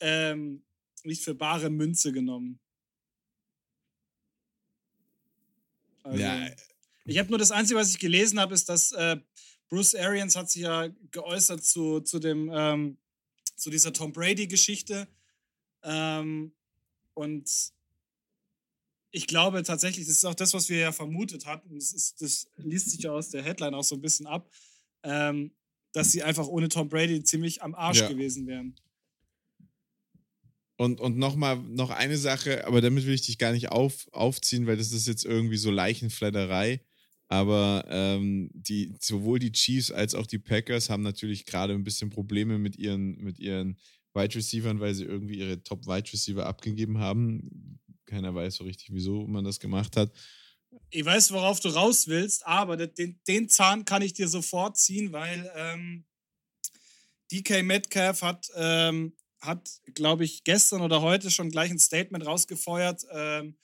ähm, 0.01 0.65
nicht 1.05 1.23
für 1.23 1.35
bare 1.35 1.71
Münze 1.71 2.13
genommen. 2.13 2.61
Also, 6.07 6.23
ja. 6.23 6.49
Ich 7.05 7.19
habe 7.19 7.29
nur 7.29 7.39
das 7.39 7.51
Einzige, 7.51 7.79
was 7.79 7.91
ich 7.91 7.99
gelesen 7.99 8.41
habe, 8.41 8.55
ist, 8.55 8.69
dass 8.69 8.93
äh, 8.93 9.17
Bruce 9.69 9.95
Arians 9.95 10.37
hat 10.37 10.51
sich 10.51 10.63
ja 10.63 10.89
geäußert 11.11 11.65
zu, 11.65 12.01
zu 12.01 12.19
dem 12.19 12.51
ähm, 12.53 12.99
zu 13.57 13.71
dieser 13.71 13.93
Tom 13.93 14.13
Brady-Geschichte. 14.13 15.09
Ähm, 15.83 16.53
und 17.15 17.51
ich 19.11 19.27
glaube 19.27 19.63
tatsächlich, 19.63 20.07
das 20.07 20.17
ist 20.17 20.25
auch 20.25 20.35
das, 20.35 20.53
was 20.55 20.69
wir 20.69 20.79
ja 20.79 20.93
vermutet 20.93 21.47
hatten. 21.47 21.75
Das, 21.75 21.93
ist, 21.93 22.21
das 22.21 22.49
liest 22.57 22.91
sich 22.91 23.01
ja 23.01 23.13
aus 23.13 23.31
der 23.31 23.43
Headline 23.43 23.75
auch 23.75 23.85
so 23.85 23.95
ein 23.95 24.03
bisschen 24.03 24.27
ab, 24.27 24.51
ähm, 25.03 25.53
dass 25.93 26.13
sie 26.13 26.23
einfach 26.23 26.47
ohne 26.47 26.69
Tom 26.69 26.89
Brady 26.89 27.23
ziemlich 27.25 27.63
am 27.63 27.75
Arsch 27.75 28.01
ja. 28.01 28.09
gewesen 28.09 28.47
wären. 28.47 28.77
Und, 30.77 31.01
und 31.01 31.17
nochmal, 31.17 31.57
noch 31.57 31.91
eine 31.91 32.19
Sache, 32.19 32.67
aber 32.67 32.81
damit 32.81 33.07
will 33.07 33.15
ich 33.15 33.27
dich 33.27 33.39
gar 33.39 33.53
nicht 33.53 33.71
auf, 33.71 34.09
aufziehen, 34.13 34.67
weil 34.67 34.77
das 34.77 34.93
ist 34.93 35.07
jetzt 35.07 35.25
irgendwie 35.25 35.57
so 35.57 35.71
Leichenfledderei. 35.71 36.83
Aber 37.29 37.85
ähm, 37.89 38.51
die, 38.53 38.95
sowohl 39.01 39.39
die 39.39 39.53
Chiefs 39.53 39.91
als 39.91 40.15
auch 40.15 40.27
die 40.27 40.39
Packers 40.39 40.91
haben 40.91 41.03
natürlich 41.03 41.47
gerade 41.47 41.75
ein 41.75 41.83
bisschen 41.83 42.11
Probleme 42.11 42.59
mit 42.59 42.77
ihren, 42.77 43.17
mit 43.17 43.39
ihren 43.39 43.79
Wide 44.15 44.35
Receivers, 44.35 44.79
weil 44.79 44.95
sie 44.95 45.05
irgendwie 45.05 45.39
ihre 45.39 45.63
Top 45.63 45.87
Wide 45.87 46.13
Receiver 46.13 46.47
abgegeben 46.47 46.99
haben 46.99 47.81
keiner 48.07 48.35
weiß 48.35 48.57
so 48.57 48.65
richtig, 48.65 48.89
wieso 48.93 49.27
man 49.27 49.45
das 49.45 49.61
gemacht 49.61 49.97
hat. 49.97 50.13
Ich 50.91 51.05
weiß, 51.05 51.33
worauf 51.33 51.61
du 51.61 51.69
raus 51.69 52.07
willst, 52.07 52.47
aber 52.47 52.77
den, 52.77 53.21
den 53.27 53.49
Zahn 53.49 53.85
kann 53.85 54.03
ich 54.03 54.15
dir 54.15 54.29
sofort 54.29 54.77
ziehen, 54.79 55.13
weil 55.13 55.51
ähm, 55.55 56.05
DK 57.33 57.63
Metcalf 57.63 58.23
hat, 58.23 58.47
ähm, 58.55 59.17
hat 59.41 59.81
glaube 59.95 60.25
ich, 60.25 60.45
gestern 60.45 60.81
oder 60.81 61.03
heute 61.03 61.31
schon 61.31 61.51
gleich 61.51 61.71
ein 61.71 61.79
Statement 61.79 62.27
rausgefeuert 62.27 63.07
ähm, 63.11 63.57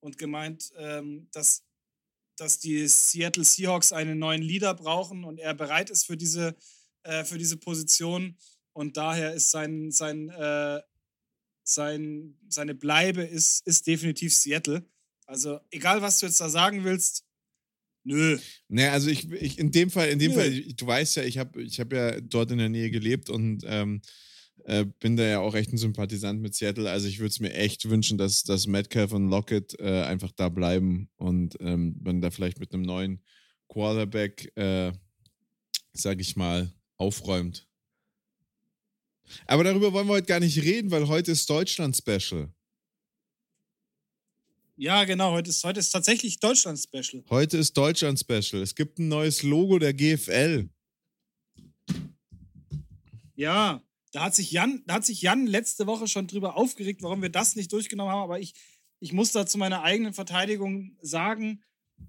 und 0.00 0.18
gemeint, 0.18 0.72
ähm, 0.76 1.28
dass, 1.32 1.64
dass 2.36 2.58
die 2.58 2.86
Seattle 2.88 3.44
Seahawks 3.44 3.92
einen 3.92 4.18
neuen 4.18 4.42
Leader 4.42 4.74
brauchen 4.74 5.24
und 5.24 5.38
er 5.38 5.54
bereit 5.54 5.90
ist 5.90 6.06
für 6.06 6.16
diese, 6.16 6.56
äh, 7.04 7.24
für 7.24 7.38
diese 7.38 7.56
Position. 7.56 8.36
Und 8.72 8.96
daher 8.96 9.34
ist 9.34 9.50
sein, 9.50 9.90
sein 9.90 10.28
äh, 10.30 10.80
sein, 11.64 12.36
seine 12.48 12.74
Bleibe 12.74 13.22
ist, 13.22 13.66
ist 13.66 13.86
definitiv 13.86 14.34
Seattle. 14.34 14.84
Also 15.26 15.60
egal, 15.70 16.02
was 16.02 16.18
du 16.18 16.26
jetzt 16.26 16.40
da 16.40 16.48
sagen 16.48 16.84
willst, 16.84 17.24
nö. 18.04 18.38
Naja, 18.68 18.92
also 18.92 19.10
ich, 19.10 19.30
ich 19.30 19.58
in 19.58 19.70
dem 19.70 19.90
Fall, 19.90 20.08
in 20.08 20.18
dem 20.18 20.32
nö. 20.32 20.38
Fall, 20.38 20.60
du 20.60 20.86
weißt 20.86 21.16
ja, 21.16 21.22
ich 21.22 21.38
habe 21.38 21.62
ich 21.62 21.78
hab 21.80 21.92
ja 21.92 22.20
dort 22.20 22.50
in 22.50 22.58
der 22.58 22.68
Nähe 22.68 22.90
gelebt 22.90 23.30
und 23.30 23.62
ähm, 23.66 24.02
äh, 24.64 24.86
bin 25.00 25.16
da 25.16 25.24
ja 25.24 25.40
auch 25.40 25.54
echt 25.54 25.72
ein 25.72 25.78
Sympathisant 25.78 26.40
mit 26.40 26.54
Seattle. 26.54 26.90
Also 26.90 27.08
ich 27.08 27.18
würde 27.18 27.30
es 27.30 27.40
mir 27.40 27.52
echt 27.54 27.88
wünschen, 27.88 28.18
dass, 28.18 28.42
dass 28.42 28.66
Metcalf 28.66 29.12
und 29.12 29.28
Lockett 29.28 29.78
äh, 29.80 30.02
einfach 30.02 30.32
da 30.32 30.48
bleiben 30.48 31.10
und 31.16 31.56
ähm, 31.60 31.96
wenn 32.00 32.20
da 32.20 32.30
vielleicht 32.30 32.60
mit 32.60 32.72
einem 32.72 32.82
neuen 32.82 33.22
Quarterback, 33.68 34.52
äh, 34.56 34.92
sag 35.92 36.20
ich 36.20 36.36
mal, 36.36 36.72
aufräumt. 36.96 37.66
Aber 39.46 39.64
darüber 39.64 39.92
wollen 39.92 40.08
wir 40.08 40.14
heute 40.14 40.26
gar 40.26 40.40
nicht 40.40 40.60
reden, 40.62 40.90
weil 40.90 41.08
heute 41.08 41.32
ist 41.32 41.48
Deutschland-Special. 41.48 42.52
Ja, 44.76 45.04
genau. 45.04 45.32
Heute 45.32 45.50
ist, 45.50 45.62
heute 45.62 45.78
ist 45.78 45.90
tatsächlich 45.90 46.40
Deutschland-Special. 46.40 47.22
Heute 47.28 47.58
ist 47.58 47.76
Deutschland-Special. 47.76 48.62
Es 48.62 48.74
gibt 48.74 48.98
ein 48.98 49.08
neues 49.08 49.42
Logo 49.42 49.78
der 49.78 49.92
GFL. 49.92 50.68
Ja, 53.34 53.82
Da 54.12 54.24
hat 54.24 54.34
sich 54.34 54.50
Jan, 54.50 54.82
da 54.86 54.94
hat 54.94 55.06
sich 55.06 55.22
Jan 55.22 55.46
letzte 55.46 55.86
Woche 55.86 56.08
schon 56.08 56.26
drüber 56.26 56.56
aufgeregt, 56.56 57.02
warum 57.02 57.22
wir 57.22 57.28
das 57.30 57.56
nicht 57.56 57.72
durchgenommen 57.72 58.12
haben. 58.12 58.22
Aber 58.22 58.40
ich, 58.40 58.54
ich 58.98 59.12
muss 59.12 59.32
da 59.32 59.46
zu 59.46 59.58
meiner 59.58 59.82
eigenen 59.82 60.12
Verteidigung 60.12 60.96
sagen, 61.00 61.62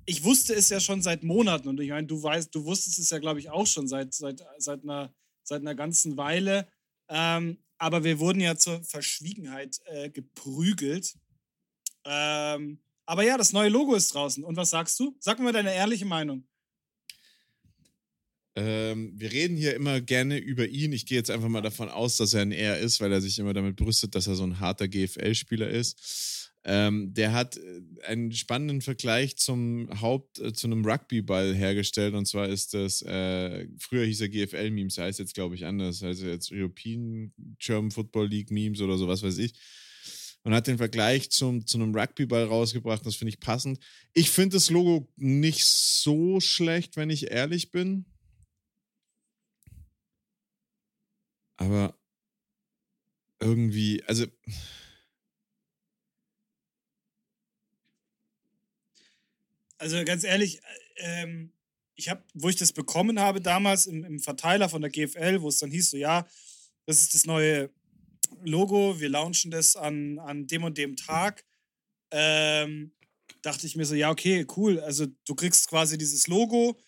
ich 0.06 0.24
wusste 0.24 0.54
es 0.54 0.70
ja 0.70 0.80
schon 0.80 1.02
seit 1.02 1.24
Monaten 1.24 1.68
und 1.68 1.80
ich 1.80 1.90
meine, 1.90 2.08
du 2.08 2.22
weißt, 2.22 2.54
du 2.56 2.66
wusstest 2.66 3.00
es 3.00 3.10
ja, 3.10 3.20
glaube 3.20 3.40
ich, 3.40 3.50
auch 3.50 3.68
schon 3.68 3.88
seit, 3.88 4.14
seit, 4.14 4.44
seit, 4.58 4.84
einer, 4.84 5.14
seit 5.44 5.62
einer 5.62 5.76
ganzen 5.76 6.18
Weile. 6.18 6.68
Ähm, 7.10 7.58
aber 7.78 8.04
wir 8.04 8.20
wurden 8.20 8.40
ja 8.40 8.56
zur 8.56 8.84
Verschwiegenheit 8.84 9.80
äh, 9.86 10.10
geprügelt. 10.10 11.18
Ähm, 12.06 12.80
aber 13.06 13.24
ja, 13.24 13.38
das 13.38 13.54
neue 13.54 13.70
Logo 13.70 13.96
ist 13.96 14.14
draußen. 14.14 14.44
Und 14.44 14.56
was 14.56 14.70
sagst 14.70 15.00
du? 15.00 15.16
Sag 15.20 15.40
mir 15.40 15.52
deine 15.52 15.74
ehrliche 15.74 16.06
Meinung. 16.06 16.48
Ähm, 18.56 19.14
wir 19.16 19.32
reden 19.32 19.56
hier 19.56 19.76
immer 19.76 20.02
gerne 20.02 20.38
über 20.38 20.68
ihn. 20.68 20.92
Ich 20.92 21.06
gehe 21.06 21.18
jetzt 21.18 21.32
einfach 21.32 21.48
mal 21.48 21.62
davon 21.62 21.90
aus, 21.90 22.18
dass 22.18 22.34
er 22.34 22.42
ein 22.42 22.52
Er 22.52 22.80
ist, 22.80 23.00
weil 23.00 23.12
er 23.12 23.22
sich 23.22 23.40
immer 23.40 23.54
damit 23.54 23.78
brüstet, 23.78 24.16
dass 24.16 24.28
er 24.28 24.36
so 24.36 24.44
ein 24.44 24.60
harter 24.60 24.88
GFL-Spieler 24.88 25.70
ist. 25.70 26.52
Ähm, 26.64 27.14
der 27.14 27.34
hat 27.34 27.58
äh, 27.58 27.82
einen 28.06 28.32
spannenden 28.34 28.82
Vergleich 28.82 29.36
zum 29.38 29.90
Haupt, 30.00 30.40
äh, 30.40 30.54
zu 30.54 30.68
einem 30.68 30.86
Rugbyball 30.86 31.56
hergestellt. 31.56 32.14
Und 32.14 32.28
zwar 32.28 32.50
ist 32.50 32.74
das, 32.74 33.02
äh, 33.02 33.68
früher 33.80 34.06
hieß 34.06 34.22
er 34.22 34.30
GFL-Memes, 34.30 34.98
heißt 34.98 35.20
jetzt, 35.20 35.34
glaube 35.34 35.56
ich, 35.56 35.66
anders. 35.66 36.04
Heißt 36.04 36.22
jetzt 36.22 36.52
European 36.52 37.34
German 37.58 37.90
Football 37.90 38.28
League 38.28 38.52
Memes 38.52 38.82
oder 38.82 38.98
so, 38.98 39.08
was 39.08 39.24
weiß 39.24 39.40
ich. 39.40 39.54
Und 40.44 40.54
hat 40.54 40.68
den 40.68 40.78
Vergleich 40.78 41.30
zum, 41.32 41.66
zu 41.66 41.78
einem 41.78 41.96
Rugbyball 41.96 42.46
rausgebracht. 42.46 43.06
Das 43.06 43.16
finde 43.16 43.30
ich 43.30 43.40
passend. 43.40 43.80
Ich 44.14 44.30
finde 44.30 44.58
das 44.58 44.70
Logo 44.70 45.08
nicht 45.16 45.66
so 45.66 46.40
schlecht, 46.40 46.96
wenn 46.96 47.10
ich 47.10 47.32
ehrlich 47.32 47.72
bin. 47.72 48.06
Aber 51.62 51.96
irgendwie, 53.40 54.04
also. 54.06 54.26
Also 59.78 60.04
ganz 60.06 60.24
ehrlich, 60.24 60.60
äh, 60.96 61.22
ähm, 61.24 61.54
ich 61.96 62.10
habe, 62.10 62.24
wo 62.34 62.50
ich 62.50 62.56
das 62.56 62.74
bekommen 62.74 63.20
habe 63.20 63.42
damals 63.42 63.86
im, 63.86 64.04
im 64.04 64.20
Verteiler 64.20 64.70
von 64.70 64.82
der 64.82 64.90
GFL, 64.90 65.44
wo 65.44 65.50
es 65.50 65.60
dann 65.60 65.70
hieß, 65.70 65.92
so 65.92 65.98
ja, 65.98 66.28
das 66.88 67.00
ist 67.00 67.14
das 67.14 67.26
neue 67.28 67.70
Logo, 68.44 69.00
wir 69.00 69.10
launchen 69.10 69.52
das 69.52 69.76
an, 69.76 70.18
an 70.18 70.48
dem 70.48 70.64
und 70.64 70.80
dem 70.80 70.96
Tag. 70.96 71.46
Ähm, 72.10 72.92
dachte 73.44 73.68
ich 73.68 73.76
mir 73.76 73.86
so, 73.86 73.94
ja, 73.94 74.10
okay, 74.10 74.48
cool. 74.58 74.80
Also 74.80 75.06
du 75.26 75.36
kriegst 75.36 75.68
quasi 75.70 76.00
dieses 76.00 76.26
Logo 76.26 76.80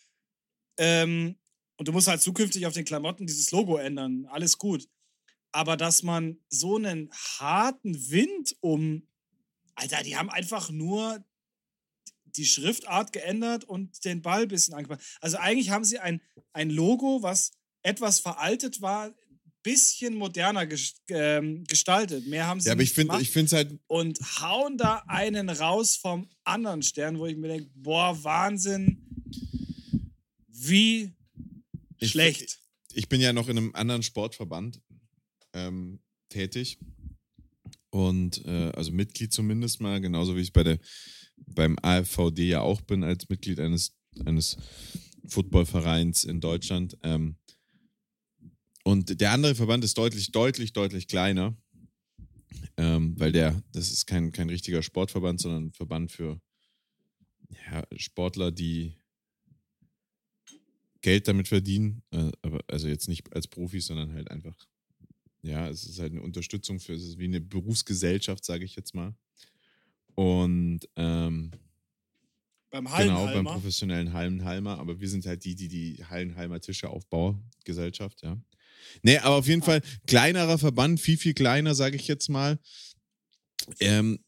ähm, 0.78 1.36
und 1.78 1.88
du 1.88 1.92
musst 1.92 2.08
halt 2.08 2.22
zukünftig 2.22 2.66
auf 2.66 2.74
den 2.74 2.86
Klamotten 2.86 3.26
dieses 3.26 3.52
Logo 3.52 3.78
ändern. 3.78 4.26
Alles 4.30 4.58
gut. 4.58 4.88
Aber 5.52 5.78
dass 5.78 6.04
man 6.04 6.38
so 6.50 6.78
einen 6.78 7.10
harten 7.40 8.10
Wind 8.10 8.56
um. 8.60 9.08
Alter, 9.76 10.04
die 10.04 10.16
haben 10.16 10.30
einfach 10.30 10.70
nur 10.70 11.24
die 12.26 12.46
Schriftart 12.46 13.12
geändert 13.14 13.64
und 13.64 14.06
den 14.06 14.22
Ball 14.22 14.44
ein 14.44 14.48
bisschen 14.48 14.74
angepasst. 14.74 15.18
Also 15.22 15.38
eigentlich 15.38 15.70
haben 15.70 15.84
sie 15.84 16.00
ein, 16.00 16.22
ein 16.52 16.70
Logo, 16.70 17.22
was 17.22 17.52
etwas 17.82 18.20
veraltet 18.20 18.82
war, 18.82 19.14
bisschen 19.64 20.16
moderner 20.16 20.68
ähm, 21.10 21.64
gestaltet. 21.66 22.28
Mehr 22.28 22.48
haben 22.48 22.60
sie 22.60 22.68
ja, 22.68 22.74
aber 22.74 22.84
ich 22.84 22.94
finde, 22.94 23.20
ich 23.22 23.32
finde 23.32 23.46
es 23.46 23.52
halt 23.54 23.80
und 23.88 24.20
hauen 24.42 24.78
da 24.78 25.04
einen 25.08 25.50
raus 25.50 25.96
vom 25.96 26.30
anderen 26.44 26.84
Stern, 26.84 27.18
wo 27.18 27.26
ich 27.26 27.38
mir 27.38 27.48
denke, 27.48 27.70
boah, 27.76 28.22
Wahnsinn, 28.24 29.02
wie 30.50 31.14
ich, 32.04 32.12
schlecht. 32.12 32.60
Ich 32.94 33.10
bin 33.10 33.22
ja 33.22 33.34
noch 33.34 33.50
in 33.50 33.58
einem 33.58 33.76
anderen 33.76 34.04
Sportverband 34.04 34.82
ähm, 35.54 36.00
tätig 36.30 36.80
und 37.90 38.46
äh, 38.46 38.72
also 38.76 38.92
Mitglied 38.92 39.34
zumindest 39.34 39.82
mal, 39.82 40.02
genauso 40.02 40.36
wie 40.36 40.42
ich 40.42 40.54
bei 40.54 40.64
der 40.64 40.80
beim 41.46 41.78
AFVD 41.82 42.48
ja 42.48 42.62
auch 42.62 42.82
bin 42.82 43.04
als 43.04 43.28
Mitglied 43.30 43.60
eines 43.60 43.96
eines 44.26 44.58
Footballvereins 45.28 46.24
in 46.24 46.42
Deutschland. 46.42 46.98
Ähm, 47.04 47.38
und 48.84 49.22
der 49.22 49.32
andere 49.32 49.56
Verband 49.56 49.84
ist 49.84 49.98
deutlich, 49.98 50.32
deutlich, 50.32 50.74
deutlich 50.74 51.08
kleiner, 51.08 51.56
ähm, 52.78 53.18
weil 53.18 53.32
der, 53.32 53.62
das 53.72 53.92
ist 53.92 54.06
kein, 54.06 54.32
kein 54.32 54.50
richtiger 54.50 54.84
Sportverband, 54.84 55.40
sondern 55.40 55.68
ein 55.68 55.74
Verband 55.74 56.12
für 56.12 56.42
ja, 57.72 57.84
Sportler, 57.96 58.52
die 58.52 58.98
Geld 61.04 61.28
damit 61.28 61.48
verdienen, 61.48 62.02
äh, 62.12 62.32
aber 62.42 62.62
also 62.68 62.88
jetzt 62.88 63.08
nicht 63.08 63.32
als 63.36 63.48
Profis, 63.48 63.86
sondern 63.86 64.14
halt 64.14 64.32
einfach, 64.32 64.56
ja, 65.44 65.70
es 65.70 65.84
ist 65.84 66.00
halt 66.00 66.14
eine 66.14 66.22
Unterstützung 66.22 66.80
für, 66.80 66.94
es 66.94 67.04
ist 67.04 67.20
wie 67.20 67.26
eine 67.26 67.42
Berufsgesellschaft, 67.42 68.44
sage 68.44 68.66
ich 68.66 68.76
jetzt 68.76 68.96
mal. 68.96 69.14
Und 70.16 70.80
ähm, 70.96 71.52
beim 72.72 72.90
Hallenhalmer. 72.90 73.32
Genau, 73.32 73.44
beim 73.44 73.54
professionellen 73.54 74.14
Hallenhalmer, 74.14 74.80
aber 74.80 75.00
wir 75.00 75.10
sind 75.10 75.26
halt 75.26 75.44
die, 75.44 75.56
die 75.56 75.68
die 75.68 76.04
Hallenhalmer 76.06 76.60
Tische 76.60 76.90
Gesellschaft, 77.66 78.24
ja. 78.24 78.42
Nee, 79.02 79.18
aber 79.18 79.36
auf 79.36 79.48
jeden 79.48 79.62
Fall 79.62 79.82
kleinerer 80.08 80.58
Verband, 80.58 81.00
viel, 81.00 81.18
viel 81.18 81.34
kleiner, 81.34 81.76
sage 81.76 81.98
ich 81.98 82.08
jetzt 82.08 82.30
mal. 82.30 82.60
Ähm, 83.80 84.24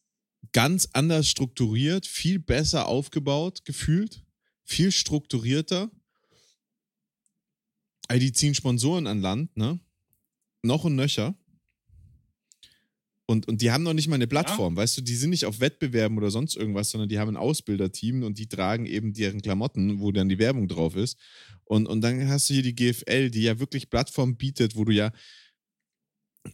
ganz 0.52 0.90
anders 0.94 1.30
strukturiert, 1.30 2.06
viel 2.06 2.40
besser 2.40 2.88
aufgebaut, 2.88 3.66
gefühlt, 3.66 4.24
viel 4.64 4.92
strukturierter. 4.92 5.90
Also 8.08 8.20
die 8.20 8.32
ziehen 8.32 8.56
Sponsoren 8.56 9.08
an 9.08 9.22
Land, 9.22 9.56
ne? 9.58 9.80
Noch 10.62 10.84
und 10.84 10.96
nöcher. 10.96 11.36
Und, 13.28 13.48
und 13.48 13.62
die 13.62 13.72
haben 13.72 13.84
noch 13.84 13.94
nicht 13.94 14.08
mal 14.08 14.16
eine 14.16 14.28
Plattform, 14.28 14.76
ja. 14.76 14.82
weißt 14.84 14.98
du, 14.98 15.02
die 15.02 15.16
sind 15.16 15.32
nicht 15.32 15.46
auf 15.46 15.60
Wettbewerben 15.60 16.16
oder 16.18 16.30
sonst 16.30 16.56
irgendwas, 16.56 16.92
sondern 16.92 17.10
die 17.10 17.18
haben 17.18 17.30
ein 17.30 17.38
Ausbilderteam 17.38 18.22
und 18.22 18.38
die 18.38 18.48
tragen 18.48 18.86
eben 18.86 19.14
deren 19.14 19.42
Klamotten, 19.42 20.00
wo 20.00 20.12
dann 20.12 20.30
die 20.30 20.38
Werbung 20.38 20.68
drauf 20.68 20.96
ist. 20.96 21.18
Und, 21.64 21.88
und 21.88 22.02
dann 22.02 22.28
hast 22.28 22.50
du 22.50 22.54
hier 22.54 22.62
die 22.62 22.76
GFL, 22.76 23.32
die 23.32 23.42
ja 23.42 23.60
wirklich 23.60 23.90
Plattform 23.90 24.38
bietet, 24.38 24.76
wo 24.76 24.86
du 24.86 24.92
ja 24.92 25.12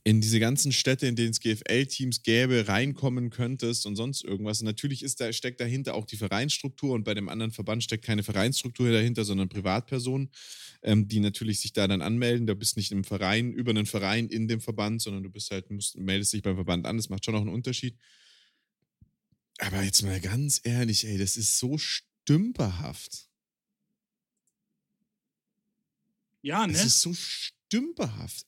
in 0.03 0.21
diese 0.21 0.39
ganzen 0.39 0.71
Städte, 0.71 1.07
in 1.07 1.15
denen 1.15 1.31
es 1.31 1.39
GFL-Teams 1.39 2.23
gäbe, 2.23 2.67
reinkommen 2.67 3.29
könntest 3.29 3.85
und 3.85 3.95
sonst 3.95 4.23
irgendwas. 4.23 4.61
Und 4.61 4.65
natürlich 4.65 5.03
ist 5.03 5.19
da, 5.19 5.31
steckt 5.33 5.59
dahinter 5.59 5.95
auch 5.95 6.05
die 6.05 6.17
Vereinsstruktur 6.17 6.93
und 6.93 7.03
bei 7.03 7.13
dem 7.13 7.29
anderen 7.29 7.51
Verband 7.51 7.83
steckt 7.83 8.05
keine 8.05 8.23
Vereinsstruktur 8.23 8.91
dahinter, 8.91 9.25
sondern 9.25 9.49
Privatpersonen, 9.49 10.29
ähm, 10.81 11.07
die 11.07 11.19
natürlich 11.19 11.59
sich 11.59 11.73
da 11.73 11.87
dann 11.87 12.01
anmelden. 12.01 12.47
Du 12.47 12.55
bist 12.55 12.77
nicht 12.77 12.91
im 12.91 13.03
Verein, 13.03 13.51
über 13.51 13.71
einen 13.71 13.85
Verein 13.85 14.27
in 14.27 14.47
dem 14.47 14.61
Verband, 14.61 15.01
sondern 15.01 15.23
du 15.23 15.29
bist 15.29 15.51
halt, 15.51 15.69
musst, 15.69 15.97
meldest 15.97 16.33
dich 16.33 16.41
beim 16.41 16.55
Verband 16.55 16.85
an. 16.85 16.97
Das 16.97 17.09
macht 17.09 17.25
schon 17.25 17.35
auch 17.35 17.41
einen 17.41 17.49
Unterschied. 17.49 17.95
Aber 19.59 19.83
jetzt 19.83 20.01
mal 20.01 20.19
ganz 20.19 20.61
ehrlich, 20.63 21.05
ey, 21.05 21.17
das 21.17 21.37
ist 21.37 21.59
so 21.59 21.77
stümperhaft. 21.77 23.27
Ja, 26.41 26.65
ne? 26.65 26.73
Das 26.73 26.85
ist 26.85 27.01
so 27.01 27.13
stümperhaft 27.13 27.60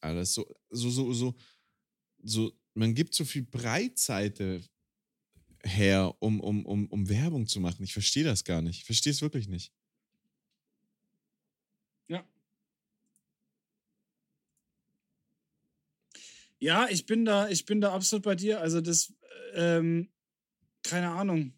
alles. 0.01 0.33
So, 0.33 0.45
so, 0.69 0.89
so, 0.89 1.13
so, 1.13 1.35
so, 2.23 2.51
man 2.73 2.93
gibt 2.93 3.13
so 3.13 3.25
viel 3.25 3.43
Breitseite 3.43 4.61
her, 5.63 6.15
um, 6.19 6.39
um, 6.41 6.65
um, 6.65 6.87
um 6.87 7.09
Werbung 7.09 7.47
zu 7.47 7.59
machen. 7.59 7.83
Ich 7.83 7.93
verstehe 7.93 8.23
das 8.23 8.43
gar 8.43 8.61
nicht. 8.61 8.79
Ich 8.79 8.85
verstehe 8.85 9.11
es 9.11 9.21
wirklich 9.21 9.47
nicht. 9.47 9.73
Ja. 12.07 12.25
Ja, 16.59 16.87
ich 16.89 17.05
bin 17.05 17.25
da, 17.25 17.47
ich 17.49 17.65
bin 17.65 17.81
da 17.81 17.93
absolut 17.93 18.23
bei 18.23 18.35
dir. 18.35 18.61
Also 18.61 18.81
das, 18.81 19.13
ähm, 19.53 20.09
keine 20.83 21.09
Ahnung. 21.11 21.53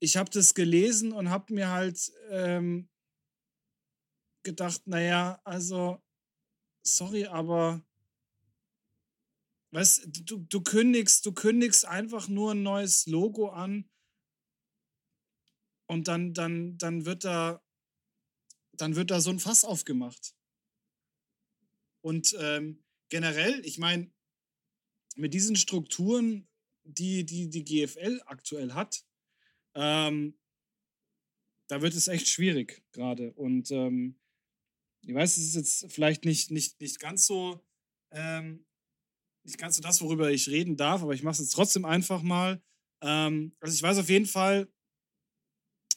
Ich 0.00 0.16
habe 0.16 0.30
das 0.30 0.54
gelesen 0.54 1.12
und 1.12 1.30
habe 1.30 1.52
mir 1.54 1.70
halt 1.70 2.12
ähm, 2.30 2.88
gedacht, 4.42 4.86
naja, 4.86 5.40
also, 5.44 6.02
sorry, 6.84 7.26
aber 7.26 7.84
weißt 9.72 10.08
du, 10.24 10.38
du 10.38 10.60
kündigst, 10.62 11.26
du 11.26 11.32
kündigst 11.32 11.84
einfach 11.84 12.28
nur 12.28 12.52
ein 12.52 12.62
neues 12.62 13.06
Logo 13.06 13.48
an 13.48 13.90
und 15.86 16.08
dann, 16.08 16.32
dann, 16.32 16.78
dann 16.78 17.04
wird 17.04 17.24
da, 17.24 17.62
dann 18.72 18.96
wird 18.96 19.10
da 19.10 19.20
so 19.20 19.30
ein 19.30 19.40
Fass 19.40 19.64
aufgemacht. 19.64 20.34
Und 22.00 22.36
ähm, 22.38 22.84
generell, 23.08 23.64
ich 23.64 23.78
meine, 23.78 24.12
mit 25.16 25.34
diesen 25.34 25.56
Strukturen, 25.56 26.48
die, 26.84 27.24
die 27.24 27.48
die 27.48 27.64
GFL 27.64 28.20
aktuell 28.26 28.72
hat, 28.74 29.04
ähm, 29.74 30.38
da 31.66 31.80
wird 31.80 31.94
es 31.94 32.08
echt 32.08 32.28
schwierig 32.28 32.82
gerade. 32.92 33.32
Und 33.32 33.70
ähm, 33.70 34.16
ich 35.06 35.14
weiß, 35.14 35.36
es 35.36 35.44
ist 35.48 35.54
jetzt 35.54 35.92
vielleicht 35.92 36.24
nicht, 36.24 36.50
nicht, 36.50 36.80
nicht 36.80 36.98
ganz 36.98 37.26
so, 37.26 37.60
ähm, 38.10 38.64
nicht 39.44 39.58
ganz 39.58 39.76
so 39.76 39.82
das, 39.82 40.00
worüber 40.00 40.30
ich 40.30 40.48
reden 40.48 40.76
darf, 40.76 41.02
aber 41.02 41.12
ich 41.12 41.22
mache 41.22 41.34
es 41.34 41.40
jetzt 41.40 41.52
trotzdem 41.52 41.84
einfach 41.84 42.22
mal. 42.22 42.62
Ähm, 43.02 43.52
also 43.60 43.74
ich 43.74 43.82
weiß 43.82 43.98
auf 43.98 44.08
jeden 44.08 44.26
Fall, 44.26 44.68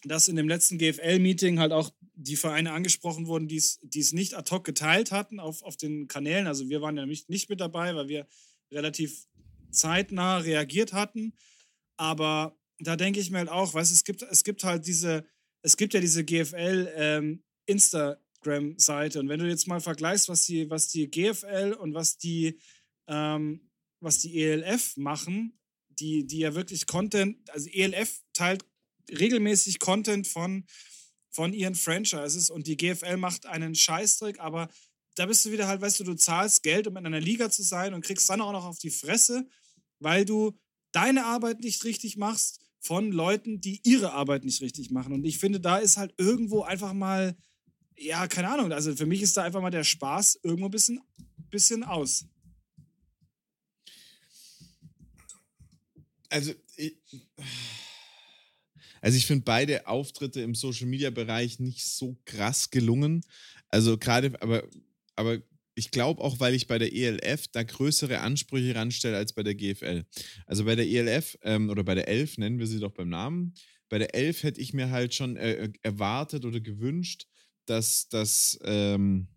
dass 0.04 0.28
in 0.28 0.36
dem 0.36 0.48
letzten 0.48 0.78
GFL-Meeting 0.78 1.60
halt 1.60 1.72
auch 1.72 1.92
die 2.14 2.36
Vereine 2.36 2.74
angesprochen 2.74 3.28
wurden, 3.28 3.48
die 3.48 3.58
es 3.58 4.14
nicht 4.14 4.34
ad 4.34 4.52
hoc 4.52 4.64
geteilt 4.64 5.12
hatten 5.12 5.40
auf, 5.40 5.64
auf 5.64 5.78
den 5.78 6.08
Kanälen. 6.08 6.48
Also 6.48 6.70
wir 6.70 6.82
waren 6.82 6.98
ja 6.98 7.06
nicht, 7.06 7.30
nicht 7.30 7.50
mit 7.50 7.60
dabei, 7.60 7.96
weil 7.96 8.08
wir 8.08 8.28
relativ 8.72 9.28
zeitnah 9.72 10.38
reagiert 10.38 10.94
hatten. 10.94 11.34
Aber 11.96 12.58
da 12.80 12.96
denke 12.96 13.20
ich 13.20 13.32
mir 13.32 13.40
halt 13.40 13.50
auch, 13.50 13.74
weißt 13.74 13.92
es 13.92 14.04
gibt, 14.04 14.22
es 14.22 14.44
gibt 14.44 14.64
halt 14.64 14.86
diese, 14.86 15.26
es 15.64 15.78
gibt 15.78 15.94
ja 15.94 16.00
diese 16.00 16.24
GFL 16.24 16.92
ähm, 16.96 17.44
Instagram-Seite. 18.48 19.20
Und 19.20 19.30
wenn 19.30 19.40
du 19.40 19.48
jetzt 19.48 19.68
mal 19.68 19.80
vergleichst, 19.80 20.30
was 20.30 20.46
die, 20.46 20.70
was 20.70 20.88
die 20.88 21.10
GFL 21.10 21.76
und 21.80 21.94
was 21.94 22.18
die, 22.18 22.60
ähm, 23.08 23.70
was 24.00 24.20
die 24.20 24.42
ELF 24.42 24.98
machen, 24.98 25.60
die, 25.90 26.26
die 26.26 26.40
ja 26.40 26.56
wirklich 26.56 26.88
Content, 26.88 27.38
also 27.50 27.70
ELF 27.70 28.22
teilt 28.34 28.66
regelmäßig 29.10 29.80
Content 29.80 30.28
von 30.28 30.66
von 31.30 31.54
ihren 31.54 31.76
Franchises 31.76 32.50
und 32.50 32.66
die 32.66 32.78
GFL 32.78 33.18
macht 33.18 33.46
einen 33.46 33.76
Scheißdreck, 33.76 34.40
aber 34.40 34.70
da 35.14 35.28
bist 35.28 35.46
du 35.46 35.52
wieder 35.52 35.68
halt, 35.68 35.82
weißt 35.82 36.00
du, 36.00 36.04
du 36.04 36.16
zahlst 36.16 36.64
Geld, 36.64 36.88
um 36.88 36.98
in 36.98 37.06
einer 37.06 37.20
Liga 37.20 37.52
zu 37.52 37.62
sein 37.62 37.94
und 37.94 38.04
kriegst 38.04 38.28
dann 38.28 38.42
auch 38.42 38.54
noch 38.54 38.66
auf 38.66 38.80
die 38.80 38.90
Fresse, 38.90 39.48
weil 40.00 40.26
du 40.26 40.58
deine 40.94 41.26
Arbeit 41.26 41.60
nicht 41.60 41.84
richtig 41.84 42.18
machst 42.18 42.60
von 42.80 43.12
Leuten, 43.12 43.62
die 43.62 43.82
ihre 43.84 44.14
Arbeit 44.14 44.46
nicht 44.46 44.62
richtig 44.62 44.90
machen. 44.90 45.14
Und 45.14 45.26
ich 45.26 45.38
finde, 45.38 45.60
da 45.60 45.78
ist 45.78 45.98
halt 45.98 46.16
irgendwo 46.18 46.64
einfach 46.64 46.94
mal, 46.94 47.38
ja, 47.98 48.28
keine 48.28 48.50
Ahnung, 48.50 48.72
also 48.72 48.96
für 48.96 49.06
mich 49.06 49.22
ist 49.22 49.36
da 49.38 49.44
einfach 49.44 49.62
mal 49.62 49.72
der 49.72 49.84
Spaß 49.84 50.40
irgendwo 50.44 50.66
ein 50.66 50.72
bisschen, 50.72 51.00
bisschen 51.50 51.84
aus. 51.84 52.26
Also, 56.30 56.54
ich, 56.76 56.98
also 59.02 59.18
ich 59.18 59.26
finde 59.26 59.44
beide 59.46 59.88
Auftritte 59.88 60.42
im 60.42 60.56
Social 60.56 60.88
Media 60.88 61.10
Bereich 61.10 61.60
nicht 61.60 61.86
so 61.86 62.18
krass 62.26 62.70
gelungen. 62.70 63.24
Also 63.70 63.98
gerade, 63.98 64.40
aber, 64.42 64.68
aber 65.16 65.42
ich 65.76 65.92
glaube 65.92 66.22
auch, 66.22 66.40
weil 66.40 66.56
ich 66.56 66.68
bei 66.68 66.80
der 66.80 66.94
ELF 66.94 67.48
da 67.50 67.64
größere 67.64 68.20
Ansprüche 68.20 68.76
ranstelle 68.76 69.18
als 69.18 69.34
bei 69.34 69.44
der 69.44 69.56
GFL. 69.56 70.06
Also 70.46 70.66
bei 70.66 70.76
der 70.76 70.88
ELF 70.88 71.38
ähm, 71.44 71.70
oder 71.70 71.84
bei 71.84 71.96
der 71.96 72.08
11, 72.08 72.40
nennen 72.40 72.60
wir 72.60 72.68
sie 72.68 72.80
doch 72.80 72.92
beim 72.92 73.10
Namen. 73.10 73.54
Bei 73.90 74.00
der 74.00 74.16
11 74.16 74.44
hätte 74.44 74.62
ich 74.62 74.74
mir 74.74 74.90
halt 74.90 75.14
schon 75.14 75.38
äh, 75.38 75.70
erwartet 75.84 76.46
oder 76.46 76.60
gewünscht, 76.60 77.28
dass 77.70 78.10
das. 78.10 78.58
Ähm, 78.64 79.28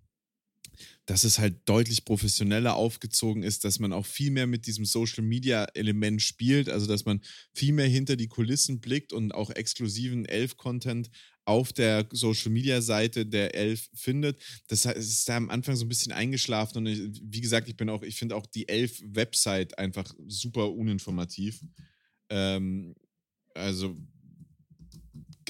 dass 1.06 1.24
es 1.24 1.40
halt 1.40 1.68
deutlich 1.68 2.04
professioneller 2.04 2.76
aufgezogen 2.76 3.42
ist, 3.42 3.64
dass 3.64 3.80
man 3.80 3.92
auch 3.92 4.06
viel 4.06 4.30
mehr 4.30 4.46
mit 4.46 4.68
diesem 4.68 4.84
Social 4.84 5.24
Media 5.24 5.64
Element 5.74 6.22
spielt, 6.22 6.68
also 6.68 6.86
dass 6.86 7.04
man 7.04 7.20
viel 7.52 7.72
mehr 7.72 7.88
hinter 7.88 8.14
die 8.14 8.28
Kulissen 8.28 8.78
blickt 8.80 9.12
und 9.12 9.34
auch 9.34 9.50
exklusiven 9.50 10.24
Elf-Content 10.24 11.10
auf 11.44 11.72
der 11.72 12.06
Social 12.12 12.52
Media 12.52 12.80
Seite 12.80 13.26
der 13.26 13.56
Elf 13.56 13.90
findet. 13.92 14.40
Das 14.68 14.84
ist 14.84 15.28
da 15.28 15.36
am 15.36 15.50
Anfang 15.50 15.74
so 15.74 15.84
ein 15.84 15.88
bisschen 15.88 16.12
eingeschlafen 16.12 16.78
und 16.78 16.86
ich, 16.86 17.00
wie 17.24 17.40
gesagt, 17.40 17.68
ich 17.68 17.76
bin 17.76 17.88
auch, 17.88 18.02
ich 18.04 18.14
finde 18.14 18.36
auch 18.36 18.46
die 18.46 18.68
Elf 18.68 19.02
Website 19.04 19.78
einfach 19.78 20.14
super 20.28 20.70
uninformativ. 20.70 21.60
Ähm, 22.28 22.94
also 23.54 23.96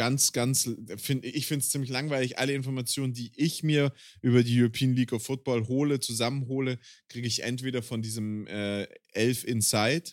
ganz, 0.00 0.32
ganz, 0.32 0.62
find, 0.96 1.26
ich 1.26 1.46
finde 1.46 1.62
es 1.62 1.68
ziemlich 1.68 1.90
langweilig. 1.90 2.38
Alle 2.38 2.54
Informationen, 2.54 3.12
die 3.12 3.32
ich 3.36 3.62
mir 3.62 3.92
über 4.22 4.42
die 4.42 4.58
European 4.58 4.94
League 4.94 5.12
of 5.12 5.22
Football 5.22 5.68
hole, 5.68 6.00
zusammenhole, 6.00 6.78
kriege 7.10 7.28
ich 7.28 7.42
entweder 7.42 7.82
von 7.82 8.00
diesem 8.00 8.46
äh, 8.46 8.84
Elf 9.12 9.44
Inside 9.44 10.12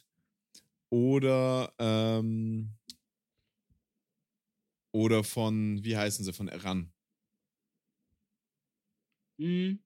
oder, 0.89 1.73
ähm, 1.79 2.75
oder 4.91 5.23
von, 5.23 5.81
wie 5.85 5.95
heißen 5.95 6.25
sie, 6.25 6.33
von 6.33 6.49
Ran. 6.49 6.91
Mhm. 9.37 9.79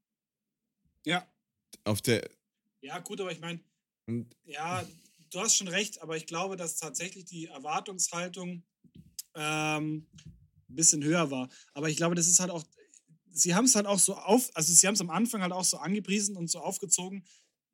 Ja. 1.06 1.32
Auf 1.84 2.02
der. 2.02 2.28
Ja, 2.82 2.97
gut, 2.97 3.21
aber 3.21 3.32
ich 3.32 3.39
meine, 3.39 3.60
ja, 4.45 4.84
du 5.30 5.39
hast 5.41 5.58
schon 5.58 5.67
recht, 5.67 6.02
aber 6.02 6.17
ich 6.17 6.25
glaube, 6.25 6.56
dass 6.56 6.78
tatsächlich 6.78 7.25
die 7.25 7.45
Erwartungshaltung 7.45 8.63
ähm, 9.36 10.08
ein 10.70 10.76
bisschen 10.76 11.04
höher 11.04 11.32
war. 11.32 11.50
Aber 11.74 11.89
ich 11.89 11.98
glaube, 11.98 12.15
das 12.15 12.28
ist 12.28 12.39
halt 12.39 12.52
auch, 12.52 12.63
sie 13.32 13.56
haben 13.56 13.65
es 13.65 13.76
halt 13.76 13.86
auch 13.86 14.00
so 14.00 14.15
auf, 14.15 14.50
also 14.54 14.74
sie 14.74 14.88
haben 14.88 14.96
es 14.96 15.02
am 15.02 15.10
Anfang 15.10 15.41
halt 15.41 15.52
auch 15.52 15.63
so 15.63 15.78
angepriesen 15.78 16.38
und 16.38 16.50
so 16.50 16.60
aufgezogen 16.60 17.24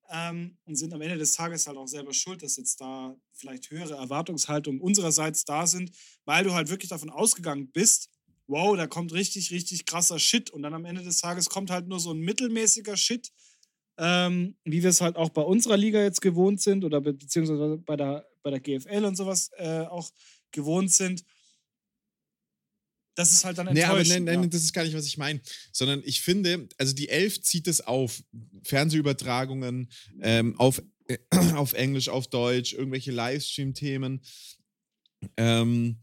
ähm, 0.09 0.57
und 0.65 0.75
sind 0.75 0.93
am 0.93 1.01
Ende 1.01 1.17
des 1.17 1.33
Tages 1.33 1.67
halt 1.67 1.77
auch 1.77 1.87
selber 1.87 2.13
schuld, 2.13 2.43
dass 2.43 2.57
jetzt 2.57 2.79
da 2.81 3.15
vielleicht 3.33 3.69
höhere 3.69 3.95
Erwartungshaltungen 3.95 4.81
unsererseits 4.81 5.45
da 5.45 5.67
sind, 5.67 5.91
weil 6.25 6.43
du 6.43 6.53
halt 6.53 6.69
wirklich 6.69 6.89
davon 6.89 7.09
ausgegangen 7.09 7.71
bist, 7.71 8.09
wow, 8.47 8.77
da 8.77 8.87
kommt 8.87 9.13
richtig, 9.13 9.51
richtig 9.51 9.85
krasser 9.85 10.19
Shit 10.19 10.49
und 10.49 10.61
dann 10.61 10.73
am 10.73 10.85
Ende 10.85 11.03
des 11.03 11.19
Tages 11.19 11.49
kommt 11.49 11.69
halt 11.69 11.87
nur 11.87 11.99
so 11.99 12.11
ein 12.11 12.19
mittelmäßiger 12.19 12.95
Shit, 12.95 13.31
ähm, 13.97 14.55
wie 14.63 14.83
wir 14.83 14.89
es 14.89 15.01
halt 15.01 15.17
auch 15.17 15.29
bei 15.29 15.41
unserer 15.41 15.75
Liga 15.75 16.01
jetzt 16.01 16.21
gewohnt 16.21 16.61
sind 16.61 16.85
oder 16.85 17.01
be 17.01 17.13
beziehungsweise 17.13 17.77
bei 17.77 17.97
der, 17.97 18.25
bei 18.43 18.51
der 18.51 18.59
GFL 18.59 19.05
und 19.05 19.17
sowas 19.17 19.49
äh, 19.57 19.81
auch 19.81 20.09
gewohnt 20.51 20.91
sind 20.91 21.23
das 23.17 23.31
ist 23.31 23.45
halt 23.45 23.57
dann 23.57 23.67
enttäuschend. 23.67 23.95
Nee, 23.95 23.99
aber 23.99 24.07
nein, 24.07 24.23
nein, 24.25 24.43
ja. 24.43 24.49
das 24.49 24.63
ist 24.63 24.73
gar 24.73 24.83
nicht, 24.83 24.95
was 24.95 25.07
ich 25.07 25.17
meine. 25.17 25.41
Sondern 25.71 26.03
ich 26.05 26.21
finde, 26.21 26.69
also 26.77 26.93
die 26.93 27.09
Elf 27.09 27.41
zieht 27.41 27.67
es 27.67 27.81
auf. 27.81 28.23
Fernsehübertragungen 28.61 29.89
ähm, 30.21 30.55
auf, 30.59 30.83
äh, 31.07 31.17
auf 31.55 31.73
Englisch, 31.73 32.09
auf 32.09 32.27
Deutsch, 32.27 32.73
irgendwelche 32.73 33.11
Livestream-Themen. 33.11 34.21
Ähm, 35.35 35.97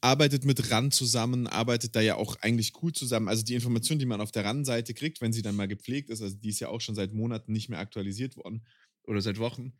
arbeitet 0.00 0.44
mit 0.44 0.72
RAN 0.72 0.90
zusammen, 0.90 1.46
arbeitet 1.46 1.94
da 1.94 2.00
ja 2.00 2.16
auch 2.16 2.34
eigentlich 2.40 2.72
cool 2.82 2.92
zusammen. 2.92 3.28
Also 3.28 3.44
die 3.44 3.54
Information, 3.54 4.00
die 4.00 4.06
man 4.06 4.20
auf 4.20 4.32
der 4.32 4.44
RAN-Seite 4.44 4.94
kriegt, 4.94 5.20
wenn 5.20 5.32
sie 5.32 5.42
dann 5.42 5.54
mal 5.54 5.68
gepflegt 5.68 6.10
ist, 6.10 6.22
also 6.22 6.36
die 6.36 6.48
ist 6.48 6.58
ja 6.58 6.68
auch 6.68 6.80
schon 6.80 6.96
seit 6.96 7.12
Monaten 7.12 7.52
nicht 7.52 7.68
mehr 7.68 7.78
aktualisiert 7.78 8.36
worden 8.36 8.66
oder 9.04 9.20
seit 9.20 9.38
Wochen, 9.38 9.72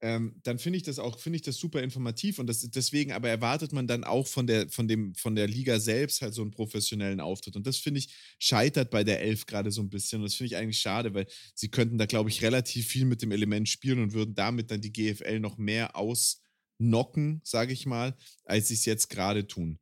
ähm, 0.00 0.40
dann 0.42 0.58
finde 0.58 0.76
ich 0.76 0.82
das 0.82 0.98
auch, 0.98 1.18
finde 1.18 1.36
ich 1.36 1.42
das 1.42 1.56
super 1.56 1.82
informativ 1.82 2.38
und 2.38 2.46
das, 2.46 2.60
deswegen 2.60 3.12
aber 3.12 3.28
erwartet 3.28 3.72
man 3.72 3.86
dann 3.86 4.04
auch 4.04 4.26
von 4.26 4.46
der, 4.46 4.68
von 4.68 4.86
dem, 4.86 5.14
von 5.14 5.34
der 5.34 5.46
Liga 5.46 5.80
selbst 5.80 6.20
halt 6.20 6.34
so 6.34 6.42
einen 6.42 6.50
professionellen 6.50 7.20
Auftritt. 7.20 7.56
Und 7.56 7.66
das 7.66 7.78
finde 7.78 8.00
ich 8.00 8.14
scheitert 8.38 8.90
bei 8.90 9.02
der 9.02 9.22
Elf 9.22 9.46
gerade 9.46 9.70
so 9.70 9.80
ein 9.80 9.88
bisschen. 9.88 10.20
Und 10.20 10.24
das 10.24 10.34
finde 10.34 10.48
ich 10.48 10.56
eigentlich 10.56 10.80
schade, 10.80 11.14
weil 11.14 11.26
sie 11.54 11.70
könnten 11.70 11.96
da, 11.96 12.06
glaube 12.06 12.28
ich, 12.28 12.42
relativ 12.42 12.86
viel 12.88 13.06
mit 13.06 13.22
dem 13.22 13.32
Element 13.32 13.68
spielen 13.68 14.02
und 14.02 14.12
würden 14.12 14.34
damit 14.34 14.70
dann 14.70 14.80
die 14.80 14.92
GFL 14.92 15.40
noch 15.40 15.56
mehr 15.56 15.96
ausnocken, 15.96 17.40
sage 17.42 17.72
ich 17.72 17.86
mal, 17.86 18.14
als 18.44 18.68
sie 18.68 18.74
es 18.74 18.84
jetzt 18.84 19.08
gerade 19.08 19.46
tun. 19.46 19.78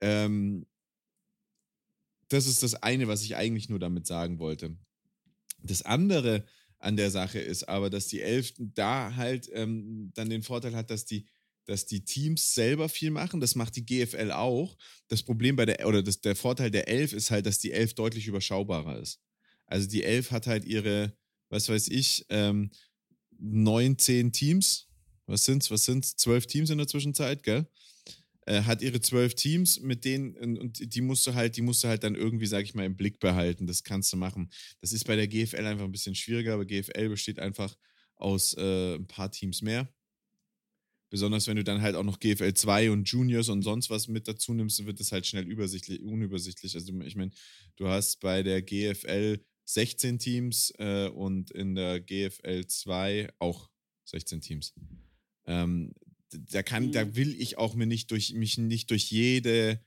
Ähm, 0.00 0.66
das 2.28 2.46
ist 2.46 2.62
das 2.62 2.74
eine, 2.74 3.06
was 3.06 3.22
ich 3.22 3.36
eigentlich 3.36 3.68
nur 3.68 3.78
damit 3.78 4.06
sagen 4.06 4.38
wollte. 4.38 4.76
Das 5.62 5.82
andere, 5.82 6.44
an 6.84 6.96
der 6.96 7.10
Sache 7.10 7.38
ist, 7.38 7.68
aber 7.68 7.90
dass 7.90 8.08
die 8.08 8.20
Elf 8.20 8.52
da 8.58 9.16
halt 9.16 9.50
ähm, 9.52 10.12
dann 10.14 10.30
den 10.30 10.42
Vorteil 10.42 10.76
hat, 10.76 10.90
dass 10.90 11.06
die, 11.06 11.26
dass 11.64 11.86
die 11.86 12.04
Teams 12.04 12.54
selber 12.54 12.88
viel 12.88 13.10
machen. 13.10 13.40
Das 13.40 13.54
macht 13.54 13.76
die 13.76 13.86
GFL 13.86 14.30
auch. 14.32 14.76
Das 15.08 15.22
Problem 15.22 15.56
bei 15.56 15.64
der, 15.64 15.86
oder 15.86 16.02
das, 16.02 16.20
der 16.20 16.36
Vorteil 16.36 16.70
der 16.70 16.88
Elf 16.88 17.12
ist 17.12 17.30
halt, 17.30 17.46
dass 17.46 17.58
die 17.58 17.72
Elf 17.72 17.94
deutlich 17.94 18.26
überschaubarer 18.26 19.00
ist. 19.00 19.20
Also 19.66 19.88
die 19.88 20.04
Elf 20.04 20.30
hat 20.30 20.46
halt 20.46 20.64
ihre, 20.66 21.16
was 21.48 21.68
weiß 21.68 21.88
ich, 21.88 22.26
ähm, 22.28 22.70
neun, 23.38 23.98
zehn 23.98 24.32
Teams. 24.32 24.88
Was 25.26 25.44
sind's? 25.46 25.70
Was 25.70 25.86
sind's? 25.86 26.16
Zwölf 26.16 26.46
Teams 26.46 26.68
in 26.68 26.78
der 26.78 26.86
Zwischenzeit, 26.86 27.42
gell? 27.42 27.66
Äh, 28.46 28.62
hat 28.62 28.82
ihre 28.82 29.00
zwölf 29.00 29.34
Teams, 29.34 29.80
mit 29.80 30.04
denen, 30.04 30.58
und 30.58 30.94
die 30.94 31.00
musst 31.00 31.26
du 31.26 31.34
halt, 31.34 31.56
die 31.56 31.62
musst 31.62 31.82
du 31.84 31.88
halt 31.88 32.04
dann 32.04 32.14
irgendwie, 32.14 32.46
sag 32.46 32.64
ich 32.64 32.74
mal, 32.74 32.84
im 32.84 32.96
Blick 32.96 33.18
behalten. 33.18 33.66
Das 33.66 33.84
kannst 33.84 34.12
du 34.12 34.16
machen. 34.16 34.50
Das 34.80 34.92
ist 34.92 35.04
bei 35.04 35.16
der 35.16 35.28
GFL 35.28 35.64
einfach 35.64 35.84
ein 35.84 35.92
bisschen 35.92 36.14
schwieriger, 36.14 36.54
aber 36.54 36.66
GFL 36.66 37.08
besteht 37.08 37.38
einfach 37.38 37.76
aus 38.16 38.54
äh, 38.54 38.96
ein 38.96 39.06
paar 39.06 39.30
Teams 39.30 39.62
mehr. 39.62 39.88
Besonders 41.10 41.46
wenn 41.46 41.56
du 41.56 41.64
dann 41.64 41.80
halt 41.80 41.94
auch 41.94 42.02
noch 42.02 42.18
GFL 42.18 42.54
2 42.54 42.90
und 42.90 43.08
Juniors 43.08 43.48
und 43.48 43.62
sonst 43.62 43.88
was 43.88 44.08
mit 44.08 44.26
dazu 44.26 44.52
nimmst, 44.52 44.84
wird 44.84 45.00
es 45.00 45.12
halt 45.12 45.26
schnell 45.26 45.46
übersichtlich, 45.46 46.02
unübersichtlich. 46.02 46.74
Also 46.74 46.92
ich 47.00 47.16
meine, 47.16 47.30
du 47.76 47.88
hast 47.88 48.20
bei 48.20 48.42
der 48.42 48.62
GFL 48.62 49.38
16 49.64 50.18
Teams 50.18 50.72
äh, 50.78 51.08
und 51.08 51.50
in 51.52 51.74
der 51.74 52.00
GFL 52.00 52.66
2 52.66 53.28
auch 53.38 53.70
16 54.06 54.40
Teams. 54.40 54.74
Ähm, 55.46 55.94
da 56.30 56.62
kann, 56.62 56.86
mhm. 56.86 56.92
da 56.92 57.16
will 57.16 57.40
ich 57.40 57.58
auch 57.58 57.74
mir 57.74 57.86
nicht 57.86 58.10
durch 58.10 58.32
mich 58.32 58.58
nicht 58.58 58.90
durch 58.90 59.10
jede 59.10 59.80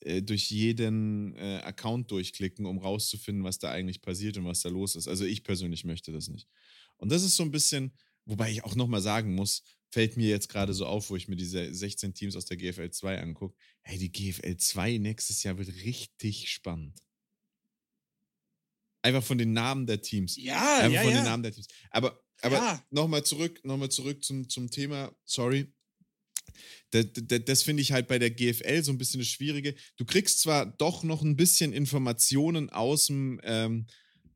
äh, 0.00 0.22
durch 0.22 0.50
jeden 0.50 1.34
äh, 1.36 1.60
Account 1.64 2.10
durchklicken, 2.10 2.66
um 2.66 2.78
rauszufinden, 2.78 3.44
was 3.44 3.58
da 3.58 3.70
eigentlich 3.70 4.02
passiert 4.02 4.36
und 4.36 4.44
was 4.44 4.60
da 4.60 4.68
los 4.68 4.94
ist. 4.94 5.08
Also 5.08 5.24
ich 5.24 5.42
persönlich 5.42 5.84
möchte 5.84 6.12
das 6.12 6.28
nicht. 6.28 6.48
Und 6.96 7.10
das 7.10 7.22
ist 7.22 7.36
so 7.36 7.42
ein 7.42 7.50
bisschen, 7.50 7.92
wobei 8.24 8.50
ich 8.50 8.62
auch 8.64 8.74
nochmal 8.74 9.00
sagen 9.00 9.34
muss, 9.34 9.62
fällt 9.88 10.16
mir 10.16 10.28
jetzt 10.28 10.48
gerade 10.48 10.74
so 10.74 10.86
auf, 10.86 11.10
wo 11.10 11.16
ich 11.16 11.28
mir 11.28 11.36
diese 11.36 11.72
16 11.72 12.12
Teams 12.14 12.36
aus 12.36 12.44
der 12.44 12.56
GFL 12.56 12.90
2 12.90 13.20
angucke. 13.22 13.56
Hey, 13.82 13.98
die 13.98 14.12
GFL 14.12 14.56
2 14.56 14.98
nächstes 14.98 15.42
Jahr 15.42 15.56
wird 15.58 15.74
richtig 15.84 16.50
spannend. 16.50 17.02
Einfach 19.02 19.22
von 19.22 19.38
den 19.38 19.52
Namen 19.52 19.86
der 19.86 20.02
Teams. 20.02 20.36
Ja, 20.36 20.78
Einfach 20.78 20.92
ja, 20.92 21.02
von 21.02 21.10
ja. 21.10 21.16
den 21.16 21.24
Namen 21.24 21.42
der 21.42 21.52
Teams. 21.52 21.68
Aber, 21.90 22.22
aber 22.42 22.56
ja. 22.56 22.86
nochmal 22.90 23.24
zurück, 23.24 23.60
noch 23.64 23.88
zurück 23.88 24.22
zum, 24.22 24.48
zum 24.48 24.70
Thema, 24.70 25.16
sorry, 25.24 25.72
das, 26.90 27.06
das, 27.14 27.44
das 27.44 27.62
finde 27.62 27.82
ich 27.82 27.92
halt 27.92 28.08
bei 28.08 28.18
der 28.18 28.30
GFL 28.30 28.82
so 28.82 28.92
ein 28.92 28.98
bisschen 28.98 29.20
das 29.20 29.28
Schwierige. 29.28 29.74
Du 29.96 30.04
kriegst 30.04 30.40
zwar 30.40 30.66
doch 30.66 31.02
noch 31.02 31.22
ein 31.22 31.36
bisschen 31.36 31.72
Informationen 31.72 32.70
aus 32.70 33.06
dem, 33.06 33.40
ähm, 33.44 33.86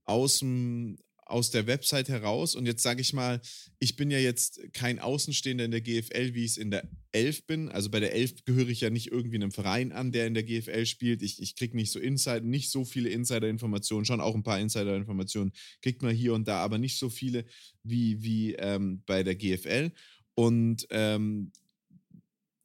aus 0.05 0.39
dem 0.39 0.99
aus 1.31 1.51
der 1.51 1.67
Website 1.67 2.09
heraus. 2.09 2.55
Und 2.55 2.67
jetzt 2.67 2.83
sage 2.83 3.01
ich 3.01 3.13
mal, 3.13 3.41
ich 3.79 3.97
bin 3.97 4.11
ja 4.11 4.19
jetzt 4.19 4.61
kein 4.73 4.99
Außenstehender 4.99 5.65
in 5.65 5.71
der 5.71 5.81
GFL, 5.81 6.35
wie 6.35 6.45
ich 6.45 6.53
es 6.53 6.57
in 6.57 6.71
der 6.71 6.89
Elf 7.13 7.47
bin. 7.47 7.69
Also 7.69 7.89
bei 7.89 8.01
der 8.01 8.15
Elf 8.15 8.45
gehöre 8.45 8.69
ich 8.69 8.81
ja 8.81 8.91
nicht 8.91 9.11
irgendwie 9.11 9.37
einem 9.37 9.53
Verein 9.53 9.93
an, 9.93 10.13
der 10.13 10.27
in 10.27 10.35
der 10.35 10.43
GFL 10.43 10.87
spielt. 10.87 11.23
Ich, 11.23 11.41
ich 11.41 11.57
kriege 11.57 11.77
nicht 11.77 11.93
so 11.93 11.99
Insider, 11.99 12.41
nicht 12.41 12.71
so 12.71 12.85
viele 12.85 13.09
Insider-Informationen, 13.11 14.05
schon 14.05 14.21
auch 14.21 14.35
ein 14.35 14.43
paar 14.43 14.59
Insider-Informationen 14.59 15.53
kriegt 15.83 16.03
man 16.03 16.15
hier 16.15 16.35
und 16.35 16.49
da, 16.49 16.59
aber 16.59 16.79
nicht 16.79 16.99
so 16.99 17.09
viele 17.09 17.45
wie, 17.85 18.23
wie 18.23 18.55
ähm, 18.55 19.03
bei 19.07 19.23
der 19.23 19.37
GFL. 19.37 19.93
Und 20.35 20.87
ähm, 20.91 21.53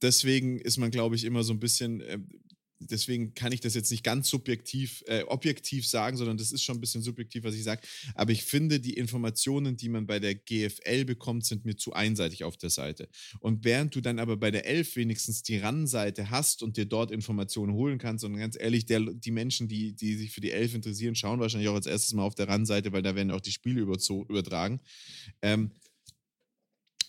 deswegen 0.06 0.60
ist 0.60 0.78
man, 0.78 0.92
glaube 0.92 1.16
ich, 1.16 1.24
immer 1.24 1.44
so 1.44 1.54
ein 1.54 1.60
bisschen, 1.60 2.02
äh, 2.02 2.20
deswegen 2.80 3.34
kann 3.34 3.52
ich 3.52 3.62
das 3.62 3.74
jetzt 3.74 3.90
nicht 3.92 4.04
ganz 4.04 4.30
subjektiv, 4.30 5.04
äh, 5.08 5.24
objektiv 5.24 5.88
sagen, 5.88 6.18
sondern 6.18 6.38
das 6.38 6.52
ist 6.52 6.64
schon 6.64 6.78
ein 6.78 6.82
bisschen 6.82 7.02
subjektiv, 7.02 7.44
was 7.44 7.56
ich 7.56 7.64
sage. 7.64 7.82
Aber 8.14 8.32
ich 8.32 8.44
finde, 8.44 8.80
die 8.80 8.94
Informationen, 8.94 9.78
die 9.78 9.90
man 9.90 10.06
bei 10.06 10.20
der 10.20 10.36
GFL 10.36 11.06
bekommt, 11.06 11.46
sind 11.46 11.66
mir 11.66 11.76
zu 11.76 11.94
einseitig 11.94 12.44
auf 12.44 12.58
der 12.58 12.70
Seite. 12.70 13.10
Und 13.40 13.64
während 13.64 13.96
du 13.96 14.02
dann 14.02 14.20
aber 14.20 14.38
bei 14.38 14.52
der 14.52 14.66
11 14.66 14.96
wenigstens 14.96 15.44
die 15.44 15.58
RAN-Seite 15.58 16.30
hast 16.30 16.64
und 16.64 16.78
dir 16.78 16.86
dort 16.86 17.12
Informationen 17.12 17.74
holen 17.74 17.98
kannst, 17.98 18.24
und 18.24 18.38
ganz 18.38 18.58
ehrlich, 18.60 18.86
der, 18.86 19.02
die 19.02 19.32
Menschen, 19.32 19.68
die, 19.68 19.94
die 19.94 20.16
sich 20.16 20.32
für 20.32 20.42
die 20.42 20.52
11 20.52 20.76
interessieren, 20.76 21.16
schauen 21.16 21.40
wahrscheinlich 21.40 21.70
auch 21.70 21.76
als 21.76 21.88
erstes 21.88 22.14
mal 22.14 22.24
auf 22.24 22.36
der 22.36 22.48
RAN-Seite, 22.48 22.92
weil 22.92 23.02
da 23.02 23.16
werden 23.16 23.32
auch 23.32 23.42
die 23.42 23.52
Spiele 23.52 23.82
übertragen. 23.82 24.80
Ähm, 25.42 25.72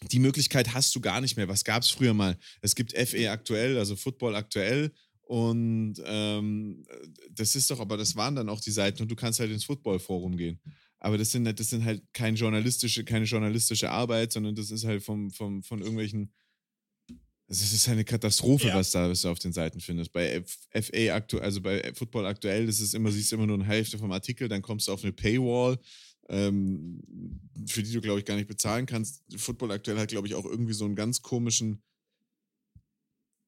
die 0.03 0.19
Möglichkeit 0.19 0.75
hast 0.75 0.95
du 0.95 1.01
gar 1.01 1.21
nicht 1.21 1.37
mehr. 1.37 1.49
Was 1.49 1.65
gab 1.65 1.83
es 1.83 1.91
früher 1.91 2.15
mal? 2.15 2.39
Es 2.61 2.75
gibt 2.75 2.93
FE 2.97 3.31
aktuell, 3.31 3.79
also 3.79 3.97
Football 3.97 4.37
aktuell. 4.37 4.93
Und 5.23 5.95
ähm, 6.05 6.87
das 7.33 7.57
ist 7.57 7.71
doch, 7.71 7.81
aber 7.81 7.97
das 7.97 8.15
waren 8.15 8.37
dann 8.37 8.49
auch 8.49 8.61
die 8.61 8.71
Seiten 8.71 9.03
und 9.03 9.11
du 9.11 9.17
kannst 9.17 9.41
halt 9.41 9.51
ins 9.51 9.65
Football-Forum 9.65 10.37
gehen. 10.37 10.61
Aber 11.01 11.19
das 11.19 11.33
sind, 11.33 11.45
das 11.45 11.71
sind 11.71 11.85
halt 11.85 12.03
keine 12.13 12.37
journalistische, 12.37 13.05
keine 13.05 13.25
journalistische 13.25 13.91
Arbeit, 13.91 14.33
sondern 14.33 14.55
das 14.55 14.71
ist 14.71 14.85
halt 14.85 15.03
vom, 15.03 15.31
vom, 15.31 15.63
von 15.63 15.81
irgendwelchen. 15.81 16.33
Es 17.49 17.73
ist 17.73 17.89
eine 17.89 18.05
Katastrophe, 18.05 18.69
ja. 18.69 18.75
was, 18.75 18.91
da, 18.91 19.09
was 19.09 19.21
du 19.21 19.29
auf 19.29 19.39
den 19.39 19.53
Seiten 19.53 19.81
findest. 19.81 20.13
Bei 20.13 20.43
FA 20.45 21.15
aktuell, 21.15 21.45
also 21.45 21.61
bei 21.61 21.93
Football 21.95 22.27
aktuell, 22.27 22.67
das 22.67 22.81
ist 22.81 22.95
immer, 22.95 23.13
siehst 23.13 23.31
du 23.31 23.37
immer 23.37 23.47
nur 23.47 23.57
eine 23.57 23.67
Hälfte 23.67 23.99
vom 23.99 24.11
Artikel, 24.11 24.49
dann 24.49 24.63
kommst 24.63 24.89
du 24.89 24.93
auf 24.93 25.05
eine 25.05 25.13
Paywall, 25.13 25.79
ähm, 26.29 27.01
für 27.67 27.83
die 27.83 27.93
du, 27.93 28.01
glaube 28.01 28.19
ich, 28.19 28.25
gar 28.25 28.37
nicht 28.37 28.49
bezahlen 28.49 28.87
kannst. 28.87 29.23
Football 29.37 29.73
aktuell 29.73 29.99
hat, 29.99 30.09
glaube 30.09 30.27
ich, 30.27 30.35
auch 30.35 30.45
irgendwie 30.45 30.73
so 30.73 30.85
einen 30.85 30.97
ganz 30.97 31.23
komischen 31.23 31.83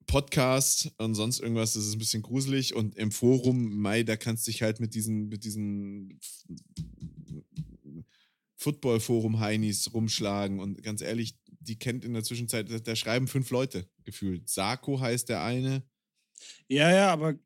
Podcast 0.07 0.91
und 0.97 1.13
sonst 1.13 1.39
irgendwas, 1.39 1.73
das 1.73 1.85
ist 1.85 1.93
ein 1.93 1.99
bisschen 1.99 2.23
gruselig. 2.23 2.73
Und 2.73 2.95
im 2.95 3.11
Forum, 3.11 3.79
Mai, 3.79 4.03
da 4.03 4.15
kannst 4.15 4.47
du 4.47 4.51
dich 4.51 4.63
halt 4.63 4.79
mit 4.79 4.95
diesen, 4.95 5.27
mit 5.27 5.43
diesen 5.43 6.19
Football-Forum-Heinis 8.55 9.93
rumschlagen. 9.93 10.59
Und 10.59 10.81
ganz 10.81 11.01
ehrlich, 11.01 11.37
die 11.45 11.77
kennt 11.77 12.03
in 12.03 12.13
der 12.13 12.23
Zwischenzeit, 12.23 12.67
da 12.87 12.95
schreiben 12.95 13.27
fünf 13.27 13.51
Leute 13.51 13.87
gefühlt. 14.03 14.49
Sarko 14.49 14.99
heißt 14.99 15.29
der 15.29 15.43
eine. 15.43 15.83
Ja, 16.67 16.91
ja, 16.91 17.11
aber 17.11 17.37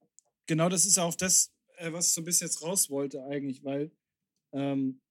genau 0.46 0.70
das 0.70 0.86
ist 0.86 0.98
auch 1.00 1.16
das, 1.16 1.52
äh, 1.78 1.92
was 1.92 2.08
ich 2.08 2.14
so 2.14 2.22
ein 2.22 2.26
bisschen 2.26 2.48
jetzt 2.48 2.62
raus 2.62 2.90
wollte, 2.90 3.24
eigentlich, 3.26 3.64
weil 3.64 3.92
ähm, 4.54 5.02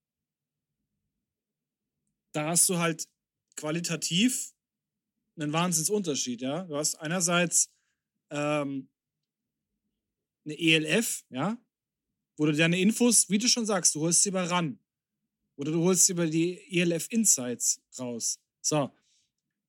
da 2.32 2.48
hast 2.48 2.68
du 2.68 2.78
halt 2.78 3.08
qualitativ 3.56 4.52
einen 5.36 5.52
Wahnsinnsunterschied, 5.52 6.42
ja. 6.42 6.64
Du 6.64 6.76
hast 6.76 6.96
einerseits 6.96 7.70
ähm, 8.30 8.88
eine 10.44 10.58
ELF, 10.58 11.24
ja, 11.30 11.58
wo 12.36 12.46
du 12.46 12.52
deine 12.52 12.80
Infos, 12.80 13.28
wie 13.30 13.38
du 13.38 13.48
schon 13.48 13.66
sagst, 13.66 13.94
du 13.94 14.00
holst 14.00 14.22
sie 14.22 14.30
über 14.30 14.48
RAN. 14.50 14.78
Oder 15.56 15.72
du 15.72 15.82
holst 15.84 16.06
sie 16.06 16.12
über 16.12 16.26
die 16.26 16.60
ELF 16.78 17.08
Insights 17.10 17.80
raus. 17.98 18.40
So. 18.60 18.90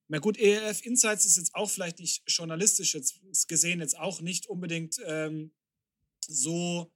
Na 0.07 0.19
gut, 0.19 0.37
ELF 0.37 0.85
Insights 0.85 1.25
ist 1.25 1.37
jetzt 1.37 1.55
auch 1.55 1.69
vielleicht 1.69 1.99
nicht 1.99 2.23
journalistisch 2.27 2.93
jetzt 2.93 3.47
gesehen, 3.47 3.79
jetzt 3.79 3.97
auch 3.97 4.21
nicht 4.21 4.47
unbedingt 4.47 4.97
ähm, 5.05 5.51
so, 6.19 6.91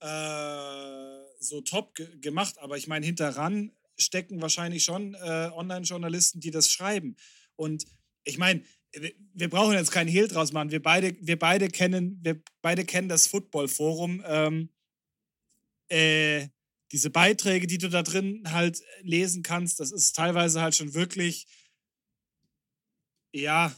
äh, 0.00 1.20
so 1.40 1.60
top 1.62 1.94
ge 1.94 2.18
gemacht, 2.18 2.58
aber 2.58 2.76
ich 2.76 2.86
meine, 2.86 3.06
hinter 3.06 3.30
RAN 3.30 3.72
stecken 3.98 4.40
wahrscheinlich 4.40 4.84
schon 4.84 5.14
äh, 5.14 5.50
Online-Journalisten, 5.54 6.40
die 6.40 6.50
das 6.50 6.70
schreiben. 6.70 7.16
Und 7.56 7.84
ich 8.24 8.38
meine, 8.38 8.62
wir 9.34 9.48
brauchen 9.48 9.74
jetzt 9.74 9.90
keinen 9.90 10.08
Hehl 10.08 10.28
draus 10.28 10.52
machen. 10.52 10.70
Wir 10.70 10.82
beide, 10.82 11.16
wir 11.20 11.38
beide 11.38 11.68
kennen, 11.68 12.18
wir 12.22 12.42
beide 12.60 12.84
kennen 12.84 13.08
das 13.08 13.26
Football-Forum. 13.26 14.22
Ähm, 14.26 14.68
äh, 15.88 16.48
diese 16.92 17.10
Beiträge, 17.10 17.66
die 17.66 17.78
du 17.78 17.88
da 17.88 18.02
drin 18.02 18.42
halt 18.52 18.82
lesen 19.00 19.42
kannst, 19.42 19.80
das 19.80 19.92
ist 19.92 20.14
teilweise 20.14 20.60
halt 20.60 20.76
schon 20.76 20.92
wirklich, 20.92 21.46
ja, 23.34 23.74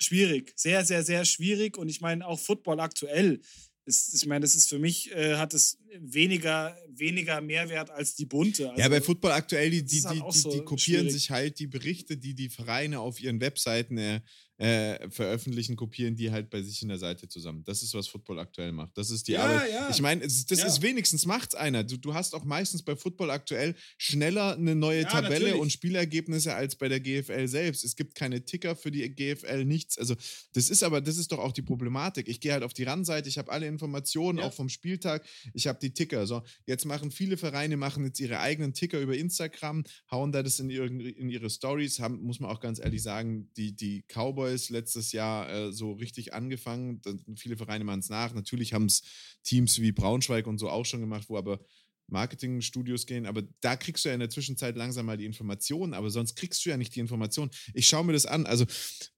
schwierig. 0.00 0.52
Sehr, 0.56 0.84
sehr, 0.84 1.02
sehr 1.02 1.24
schwierig. 1.24 1.76
Und 1.76 1.88
ich 1.88 2.00
meine, 2.00 2.26
auch 2.26 2.38
Football 2.38 2.78
aktuell 2.78 3.40
ist, 3.86 4.14
ich 4.14 4.26
meine, 4.26 4.40
das 4.40 4.54
ist 4.54 4.68
für 4.68 4.78
mich, 4.78 5.12
äh, 5.12 5.36
hat 5.36 5.54
es 5.54 5.78
weniger, 6.00 6.76
weniger 6.88 7.40
Mehrwert 7.40 7.90
als 7.90 8.14
die 8.14 8.24
bunte. 8.24 8.70
Also, 8.70 8.80
ja, 8.80 8.88
bei 8.88 9.00
Football 9.00 9.32
aktuell, 9.32 9.70
die, 9.70 9.84
die, 9.84 10.02
halt 10.02 10.22
die, 10.34 10.42
die, 10.42 10.48
die 10.50 10.64
kopieren 10.64 10.78
schwierig. 10.78 11.12
sich 11.12 11.30
halt 11.30 11.58
die 11.58 11.66
Berichte, 11.66 12.16
die 12.16 12.34
die 12.34 12.48
Vereine 12.48 13.00
auf 13.00 13.20
ihren 13.20 13.40
Webseiten 13.40 13.98
äh, 13.98 14.20
äh, 14.56 15.10
veröffentlichen, 15.10 15.74
kopieren 15.74 16.14
die 16.14 16.30
halt 16.30 16.48
bei 16.48 16.62
sich 16.62 16.80
in 16.82 16.88
der 16.88 16.98
Seite 16.98 17.28
zusammen. 17.28 17.64
Das 17.64 17.82
ist, 17.82 17.92
was 17.94 18.06
Football 18.06 18.38
aktuell 18.38 18.70
macht. 18.70 18.96
Das 18.96 19.10
ist 19.10 19.26
die 19.26 19.32
ja, 19.32 19.44
Arbeit. 19.44 19.70
Ja. 19.70 19.90
Ich 19.90 20.00
meine, 20.00 20.20
das 20.20 20.46
ja. 20.48 20.66
ist 20.66 20.80
wenigstens 20.80 21.26
macht's 21.26 21.56
einer. 21.56 21.82
Du, 21.82 21.96
du 21.96 22.14
hast 22.14 22.34
auch 22.34 22.44
meistens 22.44 22.82
bei 22.82 22.94
Football 22.94 23.30
aktuell 23.30 23.74
schneller 23.98 24.54
eine 24.54 24.76
neue 24.76 25.04
Tabelle 25.04 25.46
natürlich. 25.46 25.60
und 25.60 25.72
Spielergebnisse 25.72 26.54
als 26.54 26.76
bei 26.76 26.88
der 26.88 27.00
GFL 27.00 27.48
selbst. 27.48 27.84
Es 27.84 27.96
gibt 27.96 28.14
keine 28.14 28.44
Ticker 28.44 28.76
für 28.76 28.92
die 28.92 29.08
GFL, 29.12 29.64
nichts. 29.64 29.98
Also, 29.98 30.14
das 30.52 30.70
ist 30.70 30.84
aber, 30.84 31.00
das 31.00 31.16
ist 31.16 31.32
doch 31.32 31.40
auch 31.40 31.52
die 31.52 31.62
Problematik. 31.62 32.28
Ich 32.28 32.40
gehe 32.40 32.52
halt 32.52 32.62
auf 32.62 32.74
die 32.74 32.84
Randseite, 32.84 33.28
ich 33.28 33.38
habe 33.38 33.50
alle 33.50 33.66
Informationen, 33.66 34.38
auch 34.38 34.52
vom 34.52 34.68
Spieltag, 34.68 35.26
ich 35.52 35.66
habe 35.66 35.80
die 35.80 35.92
Ticker. 35.92 36.28
So, 36.28 36.42
jetzt 36.66 36.84
machen 36.84 37.10
viele 37.10 37.36
Vereine 37.36 37.76
machen 37.76 38.04
jetzt 38.04 38.20
ihre 38.20 38.38
eigenen 38.38 38.72
Ticker 38.72 39.00
über 39.00 39.16
Instagram, 39.16 39.82
hauen 40.12 40.30
da 40.30 40.44
das 40.44 40.60
in 40.60 40.70
ihre, 40.70 40.86
in 40.86 41.28
ihre 41.28 41.50
Stories, 41.50 41.98
haben, 41.98 42.22
muss 42.22 42.38
man 42.38 42.50
auch 42.50 42.60
ganz 42.60 42.78
ehrlich 42.78 43.02
sagen, 43.02 43.50
die, 43.56 43.74
die 43.74 44.04
Cowboys 44.06 44.43
Cowboys 44.44 44.70
letztes 44.70 45.12
Jahr 45.12 45.50
äh, 45.50 45.72
so 45.72 45.92
richtig 45.92 46.34
angefangen. 46.34 47.00
viele 47.36 47.56
Vereine 47.56 47.84
machen 47.84 48.00
es 48.00 48.08
nach. 48.08 48.34
Natürlich 48.34 48.72
haben 48.72 48.86
es 48.86 49.02
Teams 49.42 49.80
wie 49.80 49.92
Braunschweig 49.92 50.46
und 50.46 50.58
so 50.58 50.68
auch 50.68 50.84
schon 50.84 51.00
gemacht, 51.00 51.28
wo 51.28 51.36
aber 51.36 51.60
Marketingstudios 52.06 53.06
gehen, 53.06 53.24
aber 53.24 53.44
da 53.62 53.76
kriegst 53.76 54.04
du 54.04 54.10
ja 54.10 54.14
in 54.14 54.20
der 54.20 54.28
Zwischenzeit 54.28 54.76
langsam 54.76 55.06
mal 55.06 55.16
die 55.16 55.24
Informationen, 55.24 55.94
aber 55.94 56.10
sonst 56.10 56.36
kriegst 56.36 56.64
du 56.64 56.68
ja 56.68 56.76
nicht 56.76 56.94
die 56.94 57.00
Informationen. 57.00 57.50
Ich 57.72 57.88
schaue 57.88 58.04
mir 58.04 58.12
das 58.12 58.26
an. 58.26 58.44
Also 58.44 58.66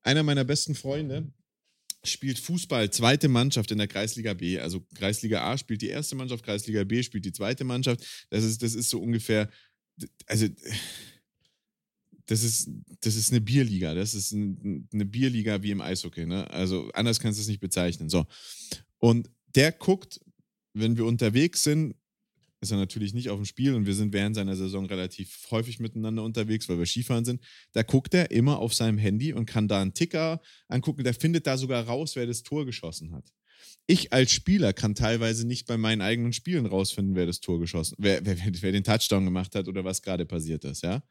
einer 0.02 0.22
meiner 0.22 0.44
besten 0.44 0.76
Freunde 0.76 1.32
spielt 2.04 2.38
Fußball, 2.38 2.90
zweite 2.92 3.26
Mannschaft 3.26 3.72
in 3.72 3.78
der 3.78 3.88
Kreisliga 3.88 4.34
B. 4.34 4.60
Also 4.60 4.86
Kreisliga 4.94 5.50
A 5.50 5.58
spielt 5.58 5.82
die 5.82 5.88
erste 5.88 6.14
Mannschaft, 6.14 6.44
Kreisliga 6.44 6.84
B 6.84 7.02
spielt 7.02 7.24
die 7.24 7.32
zweite 7.32 7.64
Mannschaft. 7.64 8.26
Das 8.30 8.44
ist, 8.44 8.62
das 8.62 8.74
ist 8.74 8.88
so 8.88 9.00
ungefähr, 9.02 9.50
also 10.26 10.46
das 12.26 12.42
ist, 12.42 12.68
das 13.00 13.14
ist 13.14 13.30
eine 13.32 13.40
Bierliga. 13.40 13.94
Das 13.94 14.14
ist 14.14 14.32
eine 14.32 15.06
Bierliga 15.06 15.62
wie 15.62 15.70
im 15.70 15.80
Eishockey. 15.80 16.26
Ne? 16.26 16.48
Also 16.50 16.90
anders 16.92 17.20
kannst 17.20 17.38
du 17.38 17.42
es 17.42 17.48
nicht 17.48 17.60
bezeichnen. 17.60 18.08
So. 18.08 18.26
Und 18.98 19.30
der 19.54 19.72
guckt, 19.72 20.20
wenn 20.74 20.96
wir 20.96 21.06
unterwegs 21.06 21.62
sind, 21.62 21.94
ist 22.60 22.72
er 22.72 22.78
natürlich 22.78 23.14
nicht 23.14 23.30
auf 23.30 23.38
dem 23.38 23.44
Spiel 23.44 23.74
und 23.74 23.86
wir 23.86 23.94
sind 23.94 24.12
während 24.12 24.34
seiner 24.34 24.56
Saison 24.56 24.86
relativ 24.86 25.46
häufig 25.50 25.78
miteinander 25.78 26.22
unterwegs, 26.22 26.68
weil 26.68 26.78
wir 26.78 26.86
Skifahren 26.86 27.24
sind. 27.24 27.40
Da 27.72 27.82
guckt 27.82 28.14
er 28.14 28.30
immer 28.30 28.58
auf 28.58 28.74
seinem 28.74 28.98
Handy 28.98 29.32
und 29.32 29.46
kann 29.46 29.68
da 29.68 29.80
einen 29.80 29.94
Ticker 29.94 30.40
angucken. 30.68 31.04
Der 31.04 31.14
findet 31.14 31.46
da 31.46 31.56
sogar 31.58 31.84
raus, 31.84 32.16
wer 32.16 32.26
das 32.26 32.42
Tor 32.42 32.66
geschossen 32.66 33.12
hat. 33.12 33.32
Ich 33.86 34.12
als 34.12 34.32
Spieler 34.32 34.72
kann 34.72 34.94
teilweise 34.94 35.46
nicht 35.46 35.66
bei 35.66 35.76
meinen 35.76 36.00
eigenen 36.00 36.32
Spielen 36.32 36.66
rausfinden, 36.66 37.14
wer 37.14 37.26
das 37.26 37.40
Tor 37.40 37.60
geschossen, 37.60 37.94
wer, 37.98 38.24
wer, 38.24 38.36
wer 38.36 38.72
den 38.72 38.84
Touchdown 38.84 39.24
gemacht 39.24 39.54
hat 39.54 39.68
oder 39.68 39.84
was 39.84 40.02
gerade 40.02 40.26
passiert 40.26 40.64
ist, 40.64 40.82
ja. 40.82 41.02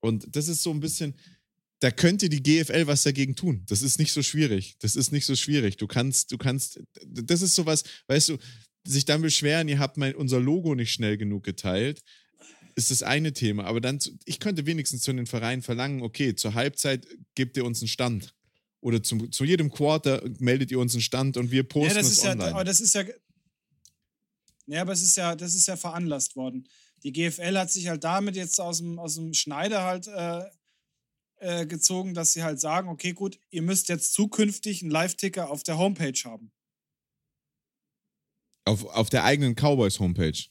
Und 0.00 0.26
das 0.34 0.48
ist 0.48 0.62
so 0.62 0.70
ein 0.70 0.80
bisschen, 0.80 1.14
da 1.80 1.90
könnte 1.90 2.28
die 2.28 2.42
GFL 2.42 2.86
was 2.86 3.02
dagegen 3.02 3.36
tun. 3.36 3.62
Das 3.68 3.82
ist 3.82 3.98
nicht 3.98 4.12
so 4.12 4.22
schwierig. 4.22 4.76
Das 4.78 4.96
ist 4.96 5.12
nicht 5.12 5.26
so 5.26 5.36
schwierig. 5.36 5.76
Du 5.76 5.86
kannst, 5.86 6.32
du 6.32 6.38
kannst, 6.38 6.80
das 7.04 7.42
ist 7.42 7.54
sowas, 7.54 7.84
weißt 8.08 8.30
du, 8.30 8.38
sich 8.84 9.04
dann 9.04 9.22
beschweren, 9.22 9.68
ihr 9.68 9.78
habt 9.78 9.96
mein, 9.96 10.14
unser 10.14 10.40
Logo 10.40 10.74
nicht 10.74 10.92
schnell 10.92 11.16
genug 11.16 11.44
geteilt, 11.44 12.02
ist 12.76 12.90
das 12.90 13.02
eine 13.02 13.32
Thema. 13.32 13.64
Aber 13.64 13.80
dann, 13.80 13.98
ich 14.24 14.38
könnte 14.38 14.66
wenigstens 14.66 15.02
zu 15.02 15.12
den 15.12 15.26
Vereinen 15.26 15.62
verlangen, 15.62 16.02
okay, 16.02 16.34
zur 16.34 16.54
Halbzeit 16.54 17.06
gebt 17.34 17.56
ihr 17.56 17.64
uns 17.64 17.80
einen 17.80 17.88
Stand. 17.88 18.34
Oder 18.80 19.02
zu, 19.02 19.26
zu 19.28 19.44
jedem 19.44 19.70
Quarter 19.70 20.22
meldet 20.38 20.70
ihr 20.70 20.78
uns 20.78 20.94
einen 20.94 21.02
Stand 21.02 21.36
und 21.36 21.50
wir 21.50 21.64
posten 21.64 21.96
ja, 21.96 22.02
das 22.02 22.10
es 22.10 22.24
online. 22.24 22.44
Ja, 22.44 22.50
aber 22.50 22.64
das 22.64 22.80
ist 22.80 22.94
ja, 22.94 23.04
ja, 24.66 24.82
aber 24.82 24.92
es 24.92 25.02
ist 25.02 25.16
ja, 25.16 25.34
das 25.34 25.54
ist 25.54 25.66
ja 25.66 25.76
veranlasst 25.76 26.36
worden 26.36 26.68
die 27.06 27.12
GFL 27.12 27.56
hat 27.56 27.70
sich 27.70 27.86
halt 27.86 28.02
damit 28.02 28.34
jetzt 28.34 28.60
aus 28.60 28.78
dem, 28.78 28.98
aus 28.98 29.14
dem 29.14 29.32
Schneider 29.32 29.84
halt 29.84 30.08
äh, 30.08 30.42
äh, 31.38 31.64
gezogen, 31.64 32.14
dass 32.14 32.32
sie 32.32 32.42
halt 32.42 32.58
sagen, 32.58 32.88
okay, 32.88 33.12
gut, 33.12 33.38
ihr 33.50 33.62
müsst 33.62 33.88
jetzt 33.88 34.12
zukünftig 34.12 34.82
einen 34.82 34.90
Live-Ticker 34.90 35.48
auf 35.48 35.62
der 35.62 35.78
Homepage 35.78 36.18
haben. 36.24 36.50
Auf, 38.64 38.84
auf 38.86 39.08
der 39.08 39.22
eigenen 39.22 39.54
Cowboys-Homepage. 39.54 40.48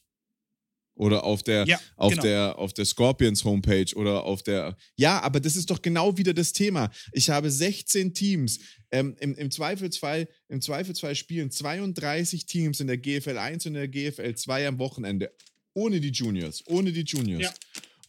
Oder 0.97 1.25
auf 1.25 1.43
der, 1.43 1.65
Ja, 1.67 1.77
auf, 1.97 2.11
genau. 2.11 2.23
der, 2.23 2.57
auf 2.57 2.71
der 2.71 2.85
Scorpions 2.85 3.43
Homepage 3.43 3.93
oder 3.93 4.23
auf 4.23 4.41
der. 4.41 4.77
Ja, 4.95 5.21
aber 5.23 5.41
das 5.41 5.57
ist 5.57 5.69
doch 5.69 5.81
genau 5.81 6.17
wieder 6.17 6.33
das 6.33 6.53
Thema. 6.53 6.89
Ich 7.11 7.29
habe 7.29 7.51
16 7.51 8.13
Teams. 8.13 8.59
Ähm, 8.91 9.17
im, 9.19 9.35
im, 9.35 9.51
Zweifelsfall, 9.51 10.29
Im 10.47 10.61
Zweifelsfall 10.61 11.15
spielen 11.15 11.51
32 11.51 12.45
Teams 12.45 12.79
in 12.79 12.87
der 12.87 12.97
GFL 12.97 13.37
1 13.37 13.65
und 13.65 13.75
in 13.75 13.81
der 13.81 13.87
GFL 13.89 14.35
2 14.35 14.69
am 14.69 14.79
Wochenende. 14.79 15.35
Ohne 15.75 15.99
die 15.99 16.09
Juniors. 16.09 16.63
Ohne 16.67 16.91
die 16.91 17.03
Juniors. 17.03 17.43
Ja. 17.43 17.53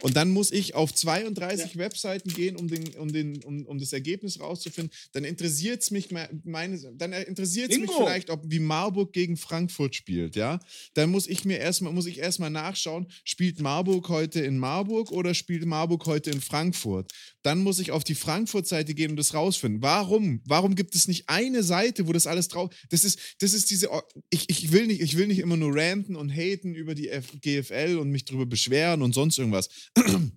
Und 0.03 0.17
dann 0.17 0.31
muss 0.31 0.51
ich 0.53 0.75
auf 0.75 0.93
32 0.95 1.79
Webseiten 1.79 2.29
gehen, 2.33 2.57
um, 2.57 2.69
den, 2.69 2.87
um, 2.97 3.13
den, 3.13 3.43
um, 3.45 3.65
um 3.67 3.79
das 3.79 3.93
Ergebnis 3.93 4.41
rauszufinden. 4.41 4.93
Dann 5.13 5.25
interessiert 5.25 5.83
es 5.83 5.91
mich, 5.91 6.11
me- 6.11 6.29
meine, 6.45 6.79
dann 6.97 7.13
interessiert 7.13 7.71
mich 7.81 7.91
vielleicht, 7.91 8.31
ob 8.31 8.43
wie 8.47 8.59
Marburg 8.59 9.13
gegen 9.13 9.37
Frankfurt 9.37 9.95
spielt, 9.95 10.37
ja. 10.37 10.61
Dann 10.95 11.11
muss 11.11 11.27
ich 11.27 11.45
mir 11.45 11.59
erstmal, 11.59 11.93
muss 11.93 12.07
ich 12.07 12.19
erstmal 12.19 12.51
nachschauen, 12.51 13.07
spielt 13.25 13.61
Marburg 13.61 14.09
heute 14.09 14.41
in 14.41 14.59
Marburg 14.59 15.11
oder 15.13 15.35
spielt 15.35 15.65
Marburg 15.65 16.05
heute 16.07 16.31
in 16.31 16.41
Frankfurt? 16.41 17.11
Dann 17.43 17.63
muss 17.63 17.79
ich 17.79 17.91
auf 17.93 18.05
die 18.05 18.15
Frankfurt-Seite 18.17 18.95
gehen 18.95 19.11
und 19.13 19.17
das 19.17 19.33
rausfinden. 19.33 19.81
Warum? 19.81 20.43
Warum 20.47 20.75
gibt 20.75 20.95
es 20.95 21.07
nicht 21.09 21.29
eine 21.29 21.63
Seite, 21.63 22.07
wo 22.09 22.13
das 22.13 22.27
alles 22.27 22.49
drauf? 22.49 22.75
Das 22.91 23.05
ist, 23.05 23.37
das 23.39 23.53
ist 23.55 23.71
diese. 23.71 23.89
Ich, 24.31 24.51
ich, 24.51 24.73
will 24.73 24.87
nicht, 24.89 25.01
ich 25.01 25.17
will 25.17 25.29
nicht 25.29 25.39
immer 25.39 25.57
nur 25.57 25.75
ranten 25.75 26.17
und 26.17 26.29
haten 26.31 26.75
über 26.75 26.95
die 26.95 27.09
F 27.09 27.27
GFL 27.41 27.99
und 28.01 28.11
mich 28.11 28.25
drüber 28.25 28.47
beschweren 28.47 29.01
und 29.03 29.15
sonst 29.15 29.39
irgendwas. 29.39 29.69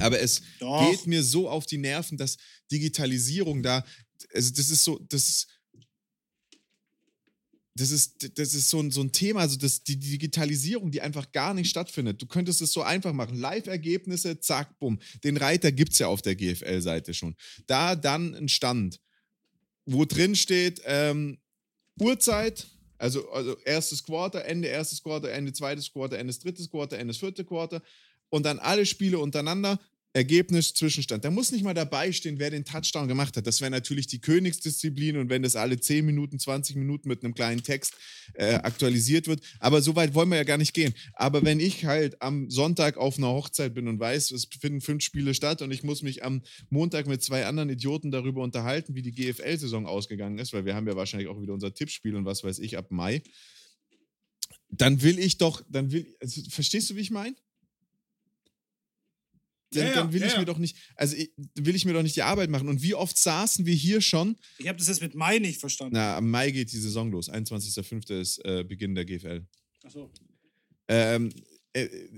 Aber 0.00 0.20
es 0.20 0.42
Doch. 0.58 0.90
geht 0.90 1.06
mir 1.06 1.22
so 1.22 1.48
auf 1.48 1.66
die 1.66 1.78
Nerven, 1.78 2.16
dass 2.16 2.38
Digitalisierung 2.70 3.62
da, 3.62 3.84
also 4.32 4.52
das 4.52 4.70
ist 4.70 4.84
so, 4.84 4.98
das 5.08 5.28
ist, 5.28 5.48
das 7.74 7.90
ist, 7.90 8.38
das 8.38 8.54
ist 8.54 8.68
so 8.68 8.80
ein, 8.80 8.90
so 8.90 9.00
ein 9.00 9.12
Thema, 9.12 9.40
also 9.40 9.56
das, 9.56 9.82
die 9.82 9.98
Digitalisierung, 9.98 10.90
die 10.90 11.00
einfach 11.00 11.32
gar 11.32 11.54
nicht 11.54 11.70
stattfindet. 11.70 12.20
Du 12.20 12.26
könntest 12.26 12.60
es 12.60 12.72
so 12.72 12.82
einfach 12.82 13.14
machen. 13.14 13.38
Live-Ergebnisse, 13.38 14.40
zack, 14.40 14.78
bumm. 14.78 14.98
Den 15.24 15.38
Reiter 15.38 15.72
gibt 15.72 15.92
es 15.92 15.98
ja 15.98 16.08
auf 16.08 16.20
der 16.20 16.36
GFL-Seite 16.36 17.14
schon. 17.14 17.34
Da 17.66 17.96
dann 17.96 18.34
ein 18.34 18.48
Stand, 18.48 19.00
wo 19.86 20.04
drin 20.04 20.36
steht, 20.36 20.82
ähm, 20.84 21.38
Uhrzeit, 21.98 22.66
also, 22.98 23.30
also 23.30 23.56
erstes 23.64 24.04
Quarter, 24.04 24.44
Ende 24.44 24.68
erstes 24.68 25.02
Quarter, 25.02 25.30
Ende 25.32 25.52
zweites 25.52 25.90
Quarter, 25.90 26.18
Ende 26.18 26.34
drittes 26.34 26.70
Quarter, 26.70 26.98
Ende 26.98 27.14
vierte 27.14 27.44
Quarter 27.44 27.82
und 28.32 28.44
dann 28.44 28.58
alle 28.58 28.86
Spiele 28.86 29.18
untereinander. 29.18 29.78
Ergebnis, 30.14 30.74
Zwischenstand. 30.74 31.24
Da 31.24 31.30
muss 31.30 31.52
nicht 31.52 31.64
mal 31.64 31.72
dabei 31.72 32.12
stehen, 32.12 32.38
wer 32.38 32.50
den 32.50 32.66
Touchdown 32.66 33.08
gemacht 33.08 33.34
hat. 33.34 33.46
Das 33.46 33.62
wäre 33.62 33.70
natürlich 33.70 34.06
die 34.08 34.20
Königsdisziplin 34.20 35.16
und 35.16 35.30
wenn 35.30 35.42
das 35.42 35.56
alle 35.56 35.80
10 35.80 36.04
Minuten, 36.04 36.38
20 36.38 36.76
Minuten 36.76 37.08
mit 37.08 37.24
einem 37.24 37.32
kleinen 37.32 37.62
Text 37.62 37.94
äh, 38.34 38.56
aktualisiert 38.56 39.26
wird. 39.26 39.40
Aber 39.58 39.80
so 39.80 39.96
weit 39.96 40.12
wollen 40.12 40.28
wir 40.28 40.36
ja 40.36 40.44
gar 40.44 40.58
nicht 40.58 40.74
gehen. 40.74 40.92
Aber 41.14 41.42
wenn 41.44 41.60
ich 41.60 41.86
halt 41.86 42.20
am 42.20 42.50
Sonntag 42.50 42.98
auf 42.98 43.16
einer 43.16 43.28
Hochzeit 43.28 43.72
bin 43.72 43.88
und 43.88 44.00
weiß, 44.00 44.32
es 44.32 44.48
finden 44.60 44.82
fünf 44.82 45.02
Spiele 45.02 45.32
statt 45.32 45.62
und 45.62 45.70
ich 45.70 45.82
muss 45.82 46.02
mich 46.02 46.22
am 46.22 46.42
Montag 46.68 47.06
mit 47.06 47.22
zwei 47.22 47.46
anderen 47.46 47.70
Idioten 47.70 48.10
darüber 48.10 48.42
unterhalten, 48.42 48.94
wie 48.94 49.02
die 49.02 49.12
GFL-Saison 49.12 49.86
ausgegangen 49.86 50.38
ist, 50.38 50.52
weil 50.52 50.66
wir 50.66 50.74
haben 50.74 50.86
ja 50.86 50.94
wahrscheinlich 50.94 51.30
auch 51.30 51.40
wieder 51.40 51.54
unser 51.54 51.72
Tippspiel 51.72 52.16
und 52.16 52.26
was 52.26 52.44
weiß 52.44 52.58
ich 52.58 52.76
ab 52.76 52.90
Mai, 52.90 53.22
dann 54.68 55.00
will 55.00 55.18
ich 55.18 55.38
doch, 55.38 55.62
dann 55.70 55.90
will, 55.90 56.14
also, 56.20 56.42
verstehst 56.50 56.90
du, 56.90 56.96
wie 56.96 57.00
ich 57.00 57.10
meine? 57.10 57.34
Dann, 59.72 59.86
Ja, 59.86 59.94
dann 59.94 60.12
will 60.12 60.20
ja, 60.20 60.26
ich 60.26 60.32
ja. 60.34 60.38
mir 60.38 60.44
doch 60.44 60.58
nicht, 60.58 60.76
also 60.96 61.16
will 61.54 61.74
ich 61.74 61.84
mir 61.84 61.92
doch 61.92 62.02
nicht 62.02 62.16
die 62.16 62.22
Arbeit 62.22 62.50
machen. 62.50 62.68
Und 62.68 62.82
wie 62.82 62.94
oft 62.94 63.16
saßen 63.16 63.66
wir 63.66 63.74
hier 63.74 64.00
schon? 64.00 64.36
Ich 64.58 64.68
habe 64.68 64.78
das 64.78 64.88
jetzt 64.88 65.02
mit 65.02 65.14
Mai 65.14 65.38
nicht 65.38 65.60
verstanden. 65.60 65.94
Na, 65.94 66.16
am 66.16 66.30
Mai 66.30 66.50
geht 66.50 66.72
die 66.72 66.78
Saison 66.78 67.10
los. 67.10 67.30
21.05. 67.30 68.20
ist 68.20 68.44
äh, 68.44 68.64
Beginn 68.64 68.94
der 68.94 69.04
GFL. 69.04 69.46
Achso. 69.84 70.10
Ähm, 70.88 71.32
äh, 71.72 71.84
äh, 71.84 72.08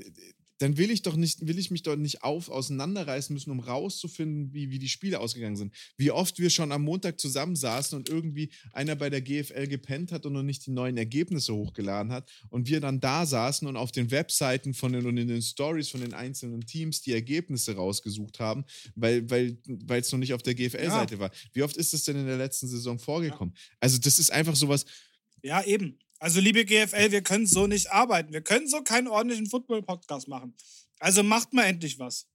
dann 0.65 0.79
will 0.79 0.91
ich 0.91 1.03
doch 1.03 1.15
nicht, 1.15 1.47
will 1.47 1.59
ich 1.59 1.71
mich 1.71 1.83
doch 1.83 1.95
nicht 1.95 2.23
auf 2.23 2.49
auseinanderreißen 2.49 3.35
müssen, 3.35 3.51
um 3.51 3.61
rauszufinden, 3.61 4.55
wie, 4.55 4.71
wie 4.71 4.79
die 4.79 4.89
Spiele 4.89 5.21
ausgegangen 5.21 5.57
sind. 5.57 5.75
Wie 5.99 6.11
oft 6.11 6.39
wir 6.39 6.49
schon 6.49 6.73
am 6.73 6.81
Montag 6.81 7.21
zusammensaßen 7.21 7.99
und 7.99 8.09
irgendwie 8.09 8.49
einer 8.73 8.97
bei 8.97 9.11
der 9.11 9.21
GFL 9.21 9.67
gepennt 9.67 10.11
hat 10.11 10.25
und 10.25 10.33
noch 10.33 10.43
nicht 10.43 10.65
die 10.65 10.71
neuen 10.71 10.97
Ergebnisse 10.97 11.55
hochgeladen 11.55 12.11
hat 12.11 12.31
und 12.49 12.67
wir 12.67 12.81
dann 12.81 12.99
da 12.99 13.27
saßen 13.27 13.69
und 13.69 13.77
auf 13.77 13.93
den 13.93 14.11
Webseiten 14.11 14.73
von 14.73 14.95
den 14.95 15.05
und 15.05 15.19
in 15.19 15.29
den 15.29 15.43
Stories 15.43 15.91
von 15.91 16.01
den 16.01 16.15
einzelnen 16.15 16.65
Teams 16.65 17.03
die 17.03 17.13
Ergebnisse 17.13 17.77
rausgesucht 17.77 18.41
haben, 18.41 18.65
weil 18.95 19.29
weil 19.29 19.59
weil 19.67 20.01
es 20.01 20.11
noch 20.13 20.19
nicht 20.19 20.33
auf 20.33 20.43
der 20.43 20.55
GFL-Seite 20.55 21.19
war. 21.19 21.31
Wie 21.53 21.63
oft 21.63 21.77
ist 21.77 21.93
das 21.93 22.05
denn 22.05 22.17
in 22.17 22.25
der 22.25 22.39
letzten 22.39 22.69
Saison 22.69 22.99
vorgekommen? 22.99 23.55
Also 23.81 23.99
das 23.99 24.19
ist 24.19 24.33
einfach 24.33 24.57
sowas. 24.57 24.87
Ja, 25.43 25.63
eben. 25.63 25.99
Also, 26.19 26.41
liebe 26.41 26.65
GFL, 26.65 27.11
wir 27.11 27.23
können 27.23 27.47
so 27.47 27.67
nicht 27.67 27.91
arbeiten. 27.91 28.33
Wir 28.33 28.43
können 28.43 28.69
so 28.69 28.83
keinen 28.83 29.09
ordentlichen 29.09 29.47
Football-Podcast 29.47 30.29
machen. 30.29 30.55
Also 30.99 31.23
macht 31.23 31.53
mal 31.53 31.65
endlich 31.65 31.99
was. 31.99 32.29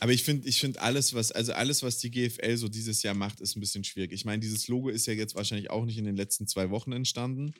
Aber 0.00 0.12
ich 0.12 0.22
finde, 0.22 0.48
ich 0.48 0.60
finde 0.60 0.80
alles, 0.80 1.14
was, 1.14 1.32
also 1.32 1.52
alles, 1.52 1.82
was 1.82 1.98
die 1.98 2.10
GFL 2.10 2.56
so 2.56 2.68
dieses 2.68 3.02
Jahr 3.02 3.14
macht, 3.14 3.40
ist 3.40 3.56
ein 3.56 3.60
bisschen 3.60 3.82
schwierig. 3.82 4.12
Ich 4.12 4.24
meine, 4.24 4.38
dieses 4.38 4.68
Logo 4.68 4.88
ist 4.88 5.06
ja 5.06 5.12
jetzt 5.12 5.34
wahrscheinlich 5.34 5.70
auch 5.70 5.84
nicht 5.84 5.98
in 5.98 6.04
den 6.04 6.16
letzten 6.16 6.46
zwei 6.46 6.70
Wochen 6.70 6.92
entstanden. 6.92 7.54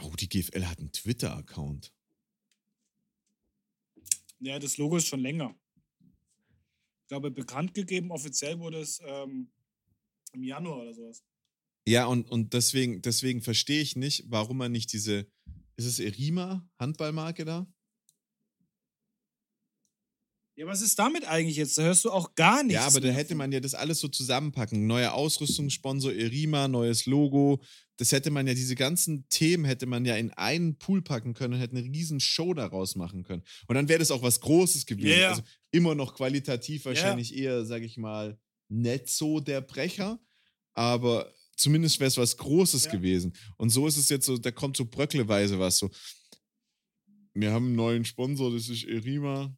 Oh, 0.00 0.12
die 0.18 0.28
GFL 0.28 0.66
hat 0.66 0.78
einen 0.78 0.92
Twitter-Account. 0.92 1.92
Ja, 4.38 4.58
das 4.58 4.78
Logo 4.78 4.96
ist 4.96 5.08
schon 5.08 5.20
länger. 5.20 5.54
Ich 7.02 7.08
glaube, 7.08 7.32
bekannt 7.32 7.74
gegeben, 7.74 8.12
offiziell 8.12 8.58
wurde 8.60 8.80
es 8.80 9.00
ähm, 9.04 9.50
im 10.32 10.44
Januar 10.44 10.82
oder 10.82 10.94
sowas. 10.94 11.24
Ja, 11.86 12.06
und, 12.06 12.30
und 12.30 12.52
deswegen, 12.52 13.02
deswegen 13.02 13.42
verstehe 13.42 13.80
ich 13.80 13.96
nicht, 13.96 14.24
warum 14.28 14.58
man 14.58 14.72
nicht 14.72 14.92
diese, 14.92 15.26
ist 15.76 15.86
es 15.86 15.98
Erima, 15.98 16.68
Handballmarke 16.78 17.44
da? 17.44 17.66
Ja, 20.60 20.66
was 20.66 20.82
ist 20.82 20.98
damit 20.98 21.24
eigentlich 21.24 21.56
jetzt? 21.56 21.78
Da 21.78 21.82
hörst 21.84 22.04
du 22.04 22.10
auch 22.10 22.34
gar 22.34 22.62
nichts. 22.62 22.74
Ja, 22.74 22.86
aber 22.86 23.00
da 23.00 23.08
hätte 23.08 23.34
man 23.34 23.50
ja 23.50 23.60
das 23.60 23.74
alles 23.74 23.98
so 23.98 24.08
zusammenpacken. 24.08 24.86
Neuer 24.86 25.14
Ausrüstungssponsor 25.14 26.12
Erima, 26.12 26.68
neues 26.68 27.06
Logo. 27.06 27.62
Das 27.96 28.12
hätte 28.12 28.30
man 28.30 28.46
ja, 28.46 28.52
diese 28.52 28.74
ganzen 28.74 29.26
Themen 29.30 29.64
hätte 29.64 29.86
man 29.86 30.04
ja 30.04 30.16
in 30.16 30.30
einen 30.32 30.76
Pool 30.76 31.00
packen 31.00 31.32
können 31.32 31.54
und 31.54 31.60
hätte 31.60 31.78
eine 31.78 31.86
riesen 31.86 32.20
Show 32.20 32.52
daraus 32.52 32.94
machen 32.94 33.22
können. 33.22 33.42
Und 33.68 33.74
dann 33.74 33.88
wäre 33.88 34.00
das 34.00 34.10
auch 34.10 34.22
was 34.22 34.40
Großes 34.40 34.84
gewesen. 34.84 35.20
Ja. 35.20 35.30
Also 35.30 35.42
immer 35.70 35.94
noch 35.94 36.14
qualitativ 36.14 36.84
wahrscheinlich 36.84 37.34
eher, 37.34 37.64
sag 37.64 37.80
ich 37.82 37.96
mal, 37.96 38.38
nicht 38.68 39.08
so 39.08 39.40
der 39.40 39.62
Brecher, 39.62 40.20
aber 40.74 41.32
zumindest 41.60 42.00
wäre 42.00 42.08
es 42.08 42.16
was 42.16 42.36
Großes 42.36 42.86
Ja. 42.86 42.92
gewesen. 42.92 43.32
Und 43.56 43.70
so 43.70 43.86
ist 43.86 43.96
es 43.96 44.08
jetzt 44.08 44.26
so, 44.26 44.38
da 44.38 44.50
kommt 44.50 44.76
so 44.76 44.84
bröckleweise 44.84 45.58
was 45.58 45.78
so. 45.78 45.90
Wir 47.34 47.52
haben 47.52 47.66
einen 47.66 47.76
neuen 47.76 48.04
Sponsor, 48.04 48.52
das 48.52 48.68
ist 48.68 48.84
Erima. 48.84 49.56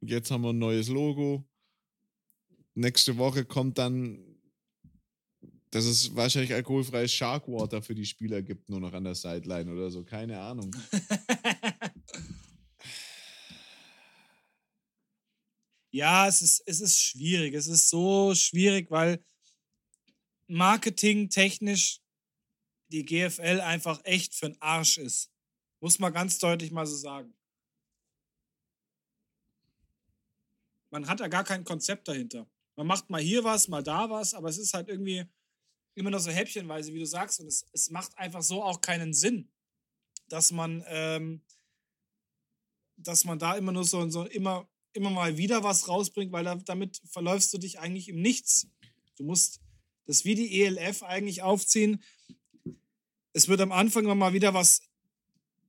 Jetzt 0.00 0.30
haben 0.30 0.42
wir 0.42 0.50
ein 0.50 0.58
neues 0.58 0.88
Logo. 0.88 1.44
Nächste 2.74 3.16
Woche 3.16 3.44
kommt 3.44 3.78
dann, 3.78 4.24
dass 5.70 5.84
es 5.84 6.14
wahrscheinlich 6.14 6.54
alkoholfreies 6.54 7.12
Sharkwater 7.12 7.82
für 7.82 7.94
die 7.94 8.06
Spieler 8.06 8.40
gibt, 8.42 8.68
nur 8.68 8.80
noch 8.80 8.92
an 8.92 9.04
der 9.04 9.16
Sideline 9.16 9.72
oder 9.72 9.90
so. 9.90 10.04
Keine 10.04 10.40
Ahnung. 10.40 10.70
ja, 15.90 16.28
es 16.28 16.42
ist, 16.42 16.62
es 16.66 16.80
ist 16.80 17.00
schwierig. 17.00 17.54
Es 17.54 17.66
ist 17.66 17.88
so 17.88 18.34
schwierig, 18.34 18.90
weil 18.90 19.22
Marketing 20.48 21.28
technisch 21.28 22.00
die 22.90 23.04
GFL 23.04 23.60
einfach 23.60 24.00
echt 24.04 24.34
für 24.34 24.50
den 24.50 24.60
Arsch 24.60 24.98
ist. 24.98 25.30
Muss 25.80 25.98
man 25.98 26.12
ganz 26.12 26.38
deutlich 26.38 26.70
mal 26.70 26.86
so 26.86 26.96
sagen. 26.96 27.34
Man 30.90 31.06
hat 31.06 31.20
da 31.20 31.28
gar 31.28 31.44
kein 31.44 31.64
Konzept 31.64 32.08
dahinter. 32.08 32.46
Man 32.76 32.86
macht 32.86 33.10
mal 33.10 33.20
hier 33.20 33.44
was, 33.44 33.68
mal 33.68 33.82
da 33.82 34.08
was, 34.08 34.34
aber 34.34 34.48
es 34.48 34.56
ist 34.56 34.72
halt 34.72 34.88
irgendwie 34.88 35.26
immer 35.94 36.10
noch 36.10 36.20
so 36.20 36.30
häppchenweise, 36.30 36.94
wie 36.94 36.98
du 36.98 37.06
sagst. 37.06 37.40
Und 37.40 37.46
es, 37.46 37.66
es 37.72 37.90
macht 37.90 38.16
einfach 38.16 38.42
so 38.42 38.62
auch 38.62 38.80
keinen 38.80 39.12
Sinn, 39.12 39.50
dass 40.28 40.50
man, 40.50 40.82
ähm, 40.86 41.42
dass 42.96 43.24
man 43.24 43.38
da 43.38 43.56
immer 43.56 43.72
nur 43.72 43.84
so, 43.84 44.08
so 44.08 44.24
immer, 44.24 44.66
immer 44.92 45.10
mal 45.10 45.36
wieder 45.36 45.62
was 45.62 45.88
rausbringt, 45.88 46.32
weil 46.32 46.44
da, 46.44 46.54
damit 46.54 47.02
verläufst 47.04 47.52
du 47.52 47.58
dich 47.58 47.78
eigentlich 47.80 48.08
im 48.08 48.22
Nichts. 48.22 48.66
Du 49.16 49.24
musst 49.24 49.60
das 50.08 50.24
wie 50.24 50.34
die 50.34 50.62
ELF 50.62 51.02
eigentlich 51.02 51.42
aufziehen. 51.42 52.02
Es 53.34 53.46
wird 53.46 53.60
am 53.60 53.72
Anfang 53.72 54.04
immer 54.04 54.14
mal 54.14 54.32
wieder 54.32 54.54
was 54.54 54.80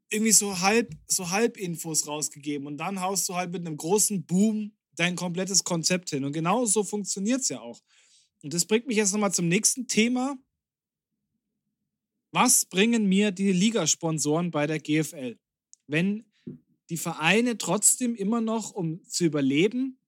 irgendwie 0.10 0.32
so 0.32 0.62
halb, 0.62 0.96
so 1.08 1.30
halb 1.30 1.58
Infos 1.58 2.08
rausgegeben 2.08 2.66
und 2.66 2.78
dann 2.78 3.02
haust 3.02 3.28
du 3.30 3.36
halt 3.36 3.52
mit 3.52 3.68
einem 3.68 3.78
großen 3.78 4.26
Boom 4.26 4.72
dein 4.96 5.16
komplettes 5.16 5.64
Konzept 5.64 6.10
hin. 6.10 6.24
Und 6.24 6.32
genau 6.32 6.66
so 6.66 6.84
funktioniert 6.84 7.42
es 7.42 7.50
ja 7.50 7.60
auch. 7.60 7.82
Und 8.42 8.54
das 8.54 8.66
bringt 8.66 8.88
mich 8.88 8.98
jetzt 8.98 9.12
nochmal 9.12 9.34
zum 9.34 9.50
nächsten 9.50 9.88
Thema. 9.88 10.38
Was 12.32 12.66
bringen 12.66 13.08
mir 13.08 13.32
die 13.32 13.52
Ligasponsoren 13.52 14.52
bei 14.52 14.66
der 14.68 14.80
GFL? 14.80 15.38
Wenn 15.88 16.26
die 16.90 16.98
Vereine 16.98 17.58
trotzdem 17.58 18.16
immer 18.16 18.40
noch, 18.40 18.72
um 18.72 19.04
zu 19.04 19.26
überleben, 19.26 20.00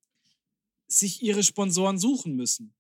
sich 0.88 1.22
ihre 1.22 1.44
Sponsoren 1.44 2.00
suchen 2.00 2.36
müssen. 2.36 2.74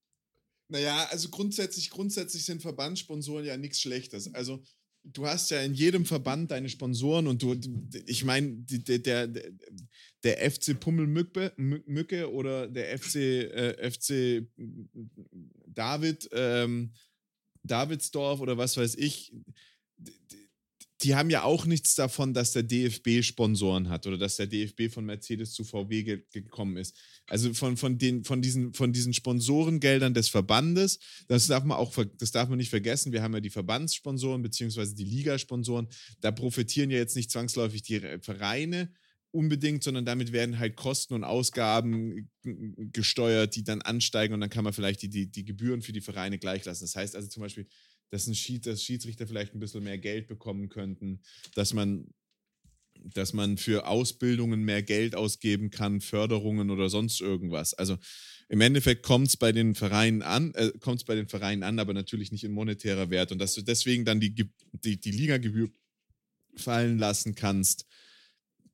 Naja, 0.71 1.05
also 1.11 1.27
grundsätzlich, 1.27 1.89
grundsätzlich 1.89 2.45
sind 2.45 2.61
Verbandssponsoren 2.61 3.43
ja 3.43 3.57
nichts 3.57 3.81
Schlechtes. 3.81 4.33
Also 4.33 4.63
du 5.03 5.27
hast 5.27 5.51
ja 5.51 5.61
in 5.61 5.73
jedem 5.73 6.05
Verband 6.05 6.49
deine 6.49 6.69
Sponsoren 6.69 7.27
und 7.27 7.41
du, 7.41 7.59
ich 8.05 8.23
meine, 8.23 8.53
der, 8.53 9.27
der, 9.27 9.51
der 10.23 10.49
FC 10.49 10.79
Pummelmücke 10.79 11.51
Mücke 11.57 12.31
oder 12.31 12.69
der 12.69 12.97
FC, 12.97 13.15
äh, 13.15 13.91
FC 13.91 14.47
David, 15.67 16.29
ähm, 16.31 16.93
Davidsdorf 17.63 18.39
oder 18.39 18.57
was 18.57 18.77
weiß 18.77 18.95
ich, 18.95 19.33
die 21.03 21.15
haben 21.15 21.29
ja 21.29 21.43
auch 21.43 21.65
nichts 21.65 21.95
davon, 21.95 22.33
dass 22.33 22.51
der 22.51 22.63
DFB 22.63 23.23
Sponsoren 23.23 23.89
hat 23.89 24.05
oder 24.07 24.17
dass 24.17 24.35
der 24.35 24.47
DFB 24.47 24.93
von 24.93 25.05
Mercedes 25.05 25.53
zu 25.53 25.63
VW 25.63 26.03
ge 26.03 26.23
gekommen 26.31 26.77
ist. 26.77 26.95
Also 27.27 27.53
von, 27.53 27.77
von, 27.77 27.97
den, 27.97 28.23
von, 28.23 28.41
diesen, 28.41 28.73
von 28.73 28.93
diesen 28.93 29.13
Sponsorengeldern 29.13 30.13
des 30.13 30.29
Verbandes, 30.29 30.99
das 31.27 31.47
darf 31.47 31.63
man 31.63 31.77
auch 31.77 31.95
das 32.17 32.31
darf 32.31 32.49
man 32.49 32.57
nicht 32.57 32.69
vergessen. 32.69 33.11
Wir 33.11 33.23
haben 33.23 33.33
ja 33.33 33.39
die 33.39 33.49
Verbandssponsoren 33.49 34.41
beziehungsweise 34.41 34.95
die 34.95 35.05
Ligasponsoren. 35.05 35.87
Da 36.19 36.31
profitieren 36.31 36.91
ja 36.91 36.97
jetzt 36.97 37.15
nicht 37.15 37.31
zwangsläufig 37.31 37.81
die 37.81 37.99
Vereine 38.21 38.91
unbedingt, 39.31 39.83
sondern 39.83 40.05
damit 40.05 40.31
werden 40.31 40.59
halt 40.59 40.75
Kosten 40.75 41.13
und 41.13 41.23
Ausgaben 41.23 42.29
gesteuert, 42.91 43.55
die 43.55 43.63
dann 43.63 43.81
ansteigen 43.81 44.33
und 44.33 44.41
dann 44.41 44.49
kann 44.49 44.63
man 44.63 44.73
vielleicht 44.73 45.01
die, 45.01 45.09
die, 45.09 45.31
die 45.31 45.45
Gebühren 45.45 45.81
für 45.81 45.93
die 45.93 46.01
Vereine 46.01 46.37
gleich 46.37 46.65
lassen. 46.65 46.83
Das 46.83 46.95
heißt 46.95 47.15
also 47.15 47.29
zum 47.29 47.41
Beispiel, 47.41 47.67
dass, 48.11 48.27
ein 48.27 48.35
Schied, 48.35 48.67
dass 48.67 48.83
Schiedsrichter 48.83 49.25
vielleicht 49.25 49.55
ein 49.55 49.59
bisschen 49.59 49.83
mehr 49.83 49.97
Geld 49.97 50.27
bekommen 50.27 50.69
könnten, 50.69 51.21
dass 51.55 51.73
man, 51.73 52.13
dass 53.03 53.33
man 53.33 53.57
für 53.57 53.87
Ausbildungen 53.87 54.63
mehr 54.63 54.83
Geld 54.83 55.15
ausgeben 55.15 55.71
kann, 55.71 56.01
Förderungen 56.01 56.69
oder 56.69 56.89
sonst 56.89 57.19
irgendwas. 57.19 57.73
Also 57.73 57.97
im 58.49 58.61
Endeffekt 58.61 59.01
kommt 59.03 59.27
es 59.27 59.37
bei 59.37 59.53
den 59.53 59.75
Vereinen 59.75 60.21
an, 60.21 60.53
äh, 60.55 60.71
kommt 60.79 61.05
bei 61.05 61.15
den 61.15 61.27
Vereinen 61.27 61.63
an, 61.63 61.79
aber 61.79 61.93
natürlich 61.93 62.31
nicht 62.31 62.43
in 62.43 62.51
monetärer 62.51 63.09
Wert. 63.09 63.31
Und 63.31 63.39
dass 63.39 63.55
du 63.55 63.61
deswegen 63.61 64.05
dann 64.05 64.19
die, 64.19 64.35
die, 64.73 64.99
die 64.99 65.11
Ligagebühr 65.11 65.69
fallen 66.57 66.99
lassen 66.99 67.33
kannst, 67.33 67.87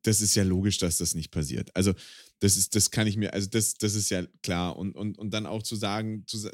das 0.07 0.21
ist 0.21 0.35
ja 0.35 0.43
logisch, 0.43 0.77
dass 0.77 0.97
das 0.97 1.15
nicht 1.15 1.31
passiert. 1.31 1.75
Also 1.75 1.93
das 2.39 2.55
ist, 2.55 2.75
das 2.75 2.91
kann 2.91 3.07
ich 3.07 3.17
mir, 3.17 3.33
also 3.33 3.49
das, 3.49 3.73
das 3.73 3.93
ist 3.93 4.09
ja 4.09 4.23
klar. 4.41 4.77
Und, 4.77 4.95
und, 4.95 5.17
und 5.17 5.33
dann 5.33 5.45
auch 5.45 5.63
zu 5.63 5.75
sagen, 5.75 6.23
zu, 6.27 6.49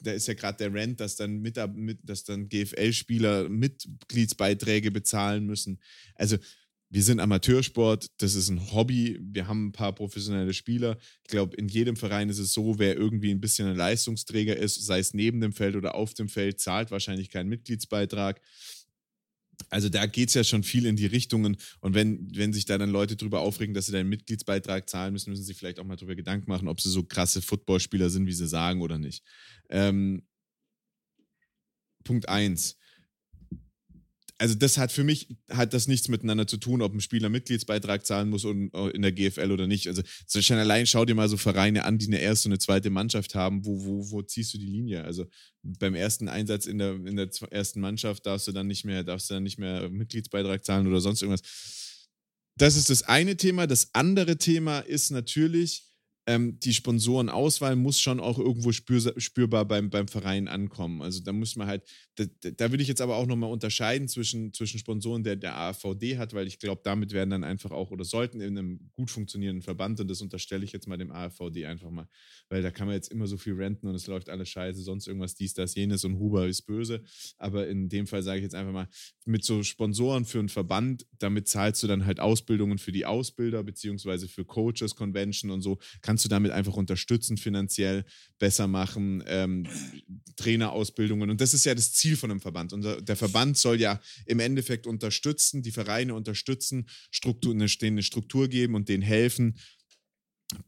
da 0.00 0.12
ist 0.12 0.28
ja 0.28 0.34
gerade 0.34 0.56
der 0.56 0.72
Rent, 0.72 1.00
dass 1.00 1.16
dann 1.16 1.40
mit, 1.40 1.58
mit 1.74 1.98
dass 2.04 2.24
dann 2.24 2.48
GFL-Spieler 2.48 3.50
Mitgliedsbeiträge 3.50 4.90
bezahlen 4.90 5.44
müssen. 5.44 5.78
Also 6.14 6.38
wir 6.88 7.02
sind 7.02 7.20
Amateursport, 7.20 8.06
das 8.18 8.34
ist 8.34 8.48
ein 8.48 8.72
Hobby, 8.72 9.18
wir 9.20 9.46
haben 9.48 9.66
ein 9.66 9.72
paar 9.72 9.94
professionelle 9.94 10.54
Spieler. 10.54 10.96
Ich 11.24 11.28
glaube, 11.28 11.56
in 11.56 11.68
jedem 11.68 11.96
Verein 11.96 12.30
ist 12.30 12.38
es 12.38 12.52
so, 12.52 12.78
wer 12.78 12.96
irgendwie 12.96 13.32
ein 13.32 13.40
bisschen 13.40 13.68
ein 13.68 13.76
Leistungsträger 13.76 14.56
ist, 14.56 14.86
sei 14.86 15.00
es 15.00 15.12
neben 15.12 15.40
dem 15.40 15.52
Feld 15.52 15.76
oder 15.76 15.96
auf 15.96 16.14
dem 16.14 16.28
Feld, 16.28 16.60
zahlt 16.60 16.90
wahrscheinlich 16.90 17.28
keinen 17.28 17.48
Mitgliedsbeitrag. 17.48 18.40
Also 19.76 19.90
da 19.90 20.06
geht 20.06 20.28
es 20.30 20.34
ja 20.34 20.42
schon 20.42 20.62
viel 20.62 20.86
in 20.86 20.96
die 20.96 21.04
Richtungen. 21.04 21.58
Und 21.80 21.92
wenn, 21.92 22.34
wenn 22.34 22.54
sich 22.54 22.64
da 22.64 22.78
dann 22.78 22.88
Leute 22.88 23.14
drüber 23.14 23.40
aufregen, 23.40 23.74
dass 23.74 23.84
sie 23.84 23.92
da 23.92 23.98
einen 23.98 24.08
Mitgliedsbeitrag 24.08 24.88
zahlen 24.88 25.12
müssen, 25.12 25.28
müssen 25.28 25.44
sie 25.44 25.52
vielleicht 25.52 25.78
auch 25.78 25.84
mal 25.84 25.96
drüber 25.96 26.14
Gedanken 26.14 26.48
machen, 26.48 26.66
ob 26.66 26.80
sie 26.80 26.88
so 26.88 27.02
krasse 27.02 27.42
Footballspieler 27.42 28.08
sind, 28.08 28.26
wie 28.26 28.32
sie 28.32 28.48
sagen 28.48 28.80
oder 28.80 28.96
nicht. 28.96 29.22
Ähm, 29.68 30.22
Punkt 32.04 32.26
1 32.26 32.78
also 34.38 34.54
das 34.54 34.76
hat 34.76 34.92
für 34.92 35.04
mich 35.04 35.28
hat 35.50 35.72
das 35.72 35.88
nichts 35.88 36.08
miteinander 36.08 36.46
zu 36.46 36.58
tun, 36.58 36.82
ob 36.82 36.92
ein 36.92 37.00
Spieler 37.00 37.28
Mitgliedsbeitrag 37.28 38.04
zahlen 38.04 38.28
muss 38.28 38.44
und, 38.44 38.72
äh, 38.74 38.90
in 38.90 39.02
der 39.02 39.12
GFL 39.12 39.50
oder 39.50 39.66
nicht. 39.66 39.88
Also 39.88 40.02
schon 40.40 40.58
allein 40.58 40.86
schau 40.86 41.04
dir 41.04 41.14
mal 41.14 41.28
so 41.28 41.36
Vereine 41.36 41.84
an, 41.84 41.98
die 41.98 42.06
eine 42.06 42.20
erste 42.20 42.48
und 42.48 42.52
eine 42.52 42.58
zweite 42.58 42.90
Mannschaft 42.90 43.34
haben. 43.34 43.64
Wo, 43.64 43.84
wo, 43.84 44.10
wo 44.10 44.22
ziehst 44.22 44.52
du 44.52 44.58
die 44.58 44.66
Linie? 44.66 45.04
Also 45.04 45.26
beim 45.62 45.94
ersten 45.94 46.28
Einsatz 46.28 46.66
in 46.66 46.78
der, 46.78 46.94
in 46.94 47.16
der 47.16 47.30
ersten 47.50 47.80
Mannschaft 47.80 48.26
darfst 48.26 48.46
du 48.46 48.52
dann 48.52 48.66
nicht 48.66 48.84
mehr, 48.84 49.04
darfst 49.04 49.30
du 49.30 49.34
dann 49.34 49.42
nicht 49.42 49.58
mehr 49.58 49.88
Mitgliedsbeitrag 49.88 50.64
zahlen 50.64 50.86
oder 50.86 51.00
sonst 51.00 51.22
irgendwas. 51.22 51.42
Das 52.58 52.76
ist 52.76 52.90
das 52.90 53.02
eine 53.02 53.36
Thema. 53.36 53.66
Das 53.66 53.94
andere 53.94 54.36
Thema 54.36 54.80
ist 54.80 55.10
natürlich, 55.10 55.84
ähm, 56.26 56.58
die 56.58 56.74
Sponsorenauswahl 56.74 57.76
muss 57.76 58.00
schon 58.00 58.18
auch 58.18 58.38
irgendwo 58.38 58.72
spür, 58.72 59.14
spürbar 59.16 59.64
beim, 59.64 59.90
beim 59.90 60.08
Verein 60.08 60.48
ankommen. 60.48 61.00
Also 61.00 61.22
da 61.22 61.32
muss 61.32 61.54
man 61.54 61.68
halt, 61.68 61.84
da, 62.16 62.24
da 62.40 62.70
würde 62.72 62.82
ich 62.82 62.88
jetzt 62.88 63.00
aber 63.00 63.16
auch 63.16 63.26
nochmal 63.26 63.50
unterscheiden 63.50 64.08
zwischen, 64.08 64.52
zwischen 64.52 64.78
Sponsoren, 64.80 65.22
der 65.22 65.36
der 65.36 65.56
AVD 65.56 66.18
hat, 66.18 66.34
weil 66.34 66.48
ich 66.48 66.58
glaube, 66.58 66.80
damit 66.84 67.12
werden 67.12 67.30
dann 67.30 67.44
einfach 67.44 67.70
auch 67.70 67.92
oder 67.92 68.04
sollten 68.04 68.40
in 68.40 68.58
einem 68.58 68.90
gut 68.92 69.10
funktionierenden 69.10 69.62
Verband, 69.62 70.00
und 70.00 70.08
das 70.08 70.20
unterstelle 70.20 70.64
ich 70.64 70.72
jetzt 70.72 70.88
mal 70.88 70.96
dem 70.96 71.12
AVD 71.12 71.66
einfach 71.66 71.90
mal, 71.90 72.08
weil 72.48 72.62
da 72.62 72.72
kann 72.72 72.88
man 72.88 72.96
jetzt 72.96 73.12
immer 73.12 73.26
so 73.26 73.36
viel 73.36 73.54
renten 73.54 73.86
und 73.86 73.94
es 73.94 74.08
läuft 74.08 74.28
alles 74.28 74.48
scheiße, 74.48 74.82
sonst 74.82 75.06
irgendwas, 75.06 75.36
dies, 75.36 75.54
das, 75.54 75.74
jenes 75.76 76.04
und 76.04 76.18
Huber 76.18 76.48
ist 76.48 76.62
böse. 76.62 77.02
Aber 77.38 77.68
in 77.68 77.88
dem 77.88 78.06
Fall 78.06 78.22
sage 78.22 78.38
ich 78.38 78.44
jetzt 78.44 78.54
einfach 78.54 78.72
mal, 78.72 78.88
mit 79.24 79.44
so 79.44 79.62
Sponsoren 79.62 80.24
für 80.24 80.38
einen 80.38 80.48
Verband, 80.48 81.06
damit 81.18 81.48
zahlst 81.48 81.82
du 81.82 81.86
dann 81.86 82.06
halt 82.06 82.18
Ausbildungen 82.18 82.78
für 82.78 82.92
die 82.92 83.06
Ausbilder, 83.06 83.62
beziehungsweise 83.62 84.28
für 84.28 84.44
Coaches, 84.44 84.94
Convention 84.96 85.50
und 85.50 85.62
so, 85.62 85.78
kannst 86.00 86.15
kannst 86.16 86.24
du 86.24 86.28
damit 86.30 86.50
einfach 86.50 86.72
unterstützen, 86.72 87.36
finanziell 87.36 88.06
besser 88.38 88.66
machen, 88.66 89.22
ähm, 89.26 89.66
Trainerausbildungen. 90.36 91.28
Und 91.28 91.42
das 91.42 91.52
ist 91.52 91.66
ja 91.66 91.74
das 91.74 91.92
Ziel 91.92 92.16
von 92.16 92.30
einem 92.30 92.40
Verband. 92.40 92.72
Und 92.72 93.06
der 93.06 93.16
Verband 93.16 93.58
soll 93.58 93.78
ja 93.78 94.00
im 94.24 94.40
Endeffekt 94.40 94.86
unterstützen, 94.86 95.62
die 95.62 95.72
Vereine 95.72 96.14
unterstützen, 96.14 96.88
Struktur, 97.10 97.52
eine, 97.52 97.66
eine 97.82 98.02
Struktur 98.02 98.48
geben 98.48 98.74
und 98.76 98.88
denen 98.88 99.02
helfen, 99.02 99.58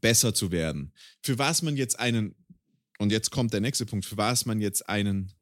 besser 0.01 0.35
zu 0.35 0.51
werden. 0.51 0.93
Für 1.23 1.39
was 1.39 1.63
man 1.63 1.75
jetzt 1.75 1.99
einen, 1.99 2.35
und 2.99 3.11
jetzt 3.11 3.31
kommt 3.31 3.51
der 3.51 3.61
nächste 3.61 3.87
Punkt, 3.87 4.05
für 4.05 4.17
was 4.17 4.45
man 4.45 4.61
jetzt 4.61 4.87
einen 4.87 5.33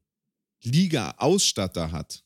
Liga-Ausstatter 0.63 1.91
hat, 1.91 2.23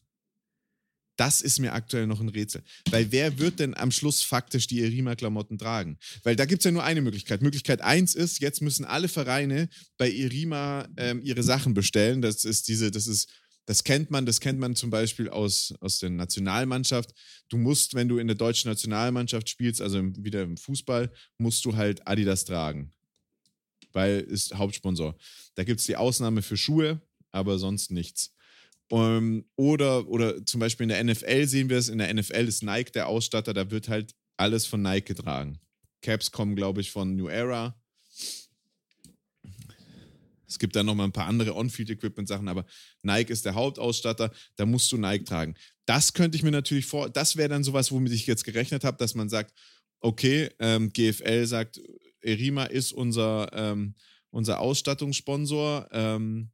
das 1.18 1.42
ist 1.42 1.60
mir 1.60 1.74
aktuell 1.74 2.08
noch 2.08 2.20
ein 2.20 2.30
Rätsel. 2.30 2.64
Weil 2.90 3.12
wer 3.12 3.38
wird 3.38 3.60
denn 3.60 3.76
am 3.76 3.92
Schluss 3.92 4.24
faktisch 4.24 4.68
die 4.68 4.82
Erima-Klamotten 4.82 5.58
tragen? 5.58 5.98
Weil 6.24 6.36
da 6.36 6.46
gibt 6.46 6.62
es 6.62 6.66
ja 6.66 6.72
nur 6.72 6.84
eine 6.84 7.02
Möglichkeit. 7.02 7.42
Möglichkeit 7.42 7.82
eins 7.82 8.16
ist, 8.16 8.40
jetzt 8.40 8.62
müssen 8.62 8.86
alle 8.86 9.08
Vereine 9.08 9.70
bei 9.98 10.12
Erima 10.12 10.88
ähm, 10.98 11.22
ihre 11.22 11.44
Sachen 11.44 11.74
bestellen. 11.74 12.22
Das 12.22 12.44
ist 12.44 12.68
diese, 12.68 12.92
das 12.92 13.08
ist, 13.08 13.30
das 13.66 13.84
kennt 13.84 14.10
man, 14.10 14.26
das 14.26 14.40
kennt 14.40 14.60
man 14.60 14.76
zum 14.76 14.90
Beispiel 14.90 15.30
aus, 15.30 15.74
aus 15.80 16.00
der 16.00 16.10
Nationalmannschaft. 16.10 17.14
Du 17.50 17.58
musst, 17.58 17.94
wenn 17.94 18.08
du 18.08 18.18
in 18.18 18.28
der 18.28 18.36
deutschen 18.36 18.70
Nationalmannschaft 18.70 19.48
spielst, 19.50 19.82
also 19.82 20.02
wieder 20.18 20.42
im 20.44 20.58
Fußball, 20.58 21.12
musst 21.38 21.64
du 21.66 21.76
halt 21.76 22.08
Adidas 22.08 22.46
tragen. 22.46 22.92
Weil 23.94 24.22
ist 24.22 24.56
Hauptsponsor. 24.56 25.18
Da 25.56 25.64
gibt 25.64 25.82
es 25.82 25.86
die 25.86 25.98
Ausnahme 25.98 26.42
für 26.42 26.58
Schuhe, 26.58 27.02
aber 27.32 27.60
sonst 27.60 27.92
nichts. 27.92 28.34
Um, 28.92 29.00
ähm, 29.00 29.46
oder, 29.56 30.08
oder 30.08 30.46
zum 30.46 30.60
Beispiel 30.60 30.84
in 30.84 30.90
der 30.90 31.04
NFL 31.04 31.48
sehen 31.48 31.70
wir 31.70 31.78
es, 31.78 31.88
in 31.88 31.98
der 31.98 32.14
NFL 32.14 32.48
ist 32.48 32.62
Nike 32.62 32.92
der 32.92 33.08
Ausstatter, 33.08 33.54
da 33.54 33.72
wird 33.72 33.88
halt 33.88 34.14
alles 34.36 34.66
von 34.66 34.82
Nike 34.82 35.06
getragen. 35.06 35.60
Caps 36.02 36.32
kommen, 36.32 36.56
glaube 36.56 36.82
ich, 36.82 36.92
von 36.92 37.16
New 37.16 37.28
Era. 37.28 37.80
Es 40.46 40.60
gibt 40.60 40.76
dann 40.76 40.86
noch 40.86 40.96
mal 40.96 41.06
ein 41.06 41.14
paar 41.14 41.28
andere 41.28 41.56
On-Field-Equipment-Sachen, 41.56 42.50
aber 42.50 42.66
Nike 43.02 43.32
ist 43.32 43.46
der 43.46 43.56
Hauptausstatter, 43.56 44.32
da 44.58 44.66
musst 44.66 44.92
du 44.92 44.98
Nike 44.98 45.24
tragen. 45.24 45.56
Das 45.86 46.12
könnte 46.12 46.36
ich 46.36 46.44
mir 46.44 46.52
natürlich 46.52 46.86
vor, 46.86 47.10
das 47.10 47.38
wäre 47.38 47.48
dann 47.48 47.64
sowas, 47.64 47.92
womit 47.92 48.12
ich 48.12 48.28
jetzt 48.28 48.44
gerechnet 48.44 48.84
habe, 48.84 48.98
dass 48.98 49.16
man 49.16 49.30
sagt, 49.30 49.54
okay, 50.02 50.50
ähm, 50.60 50.92
GFL 50.92 51.46
sagt, 51.46 51.80
Erima 52.20 52.66
ist 52.66 52.92
unser, 52.92 53.50
ähm, 53.54 53.96
unser 54.30 54.60
Ausstattungssponsor. 54.60 55.88
Ähm, 55.92 56.52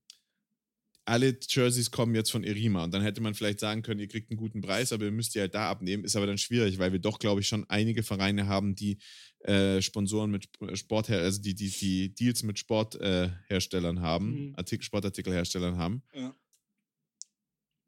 alle 1.08 1.38
Jerseys 1.48 1.89
kommen 1.89 2.13
jetzt 2.15 2.32
von 2.32 2.43
Erima. 2.43 2.84
Und 2.84 2.93
dann 2.93 3.02
hätte 3.02 3.22
man 3.22 3.34
vielleicht 3.34 3.60
sagen 3.60 3.82
können, 3.82 4.00
ihr 4.00 4.08
kriegt 4.08 4.30
einen 4.30 4.38
guten 4.38 4.62
Preis, 4.62 4.91
aber 4.91 5.06
ihr 5.06 5.12
müsst 5.12 5.36
die 5.36 5.39
halt 5.39 5.56
da 5.56 5.70
abnehmen. 5.70 6.04
Ist 6.04 6.15
aber 6.15 6.28
dann 6.28 6.38
schwierig, 6.38 6.80
weil 6.80 6.91
wir 6.91 7.00
doch, 7.00 7.20
glaube 7.20 7.41
ich, 7.41 7.47
schon 7.47 7.66
einige 7.70 8.03
Vereine 8.03 8.47
haben, 8.47 8.76
die 8.76 8.97
äh, 9.39 9.82
Sponsoren 9.82 10.32
mit 10.32 10.49
Sport, 10.74 11.10
also 11.10 11.41
die, 11.41 11.55
die, 11.55 11.70
die 11.70 12.14
Deals 12.14 12.43
mit 12.43 12.60
Sportherstellern 12.60 13.97
äh, 13.97 14.01
haben, 14.01 14.49
mhm. 14.49 14.55
Artikel, 14.58 14.84
Sportartikelherstellern 14.84 15.78
haben. 15.78 16.03
Ja. 16.14 16.36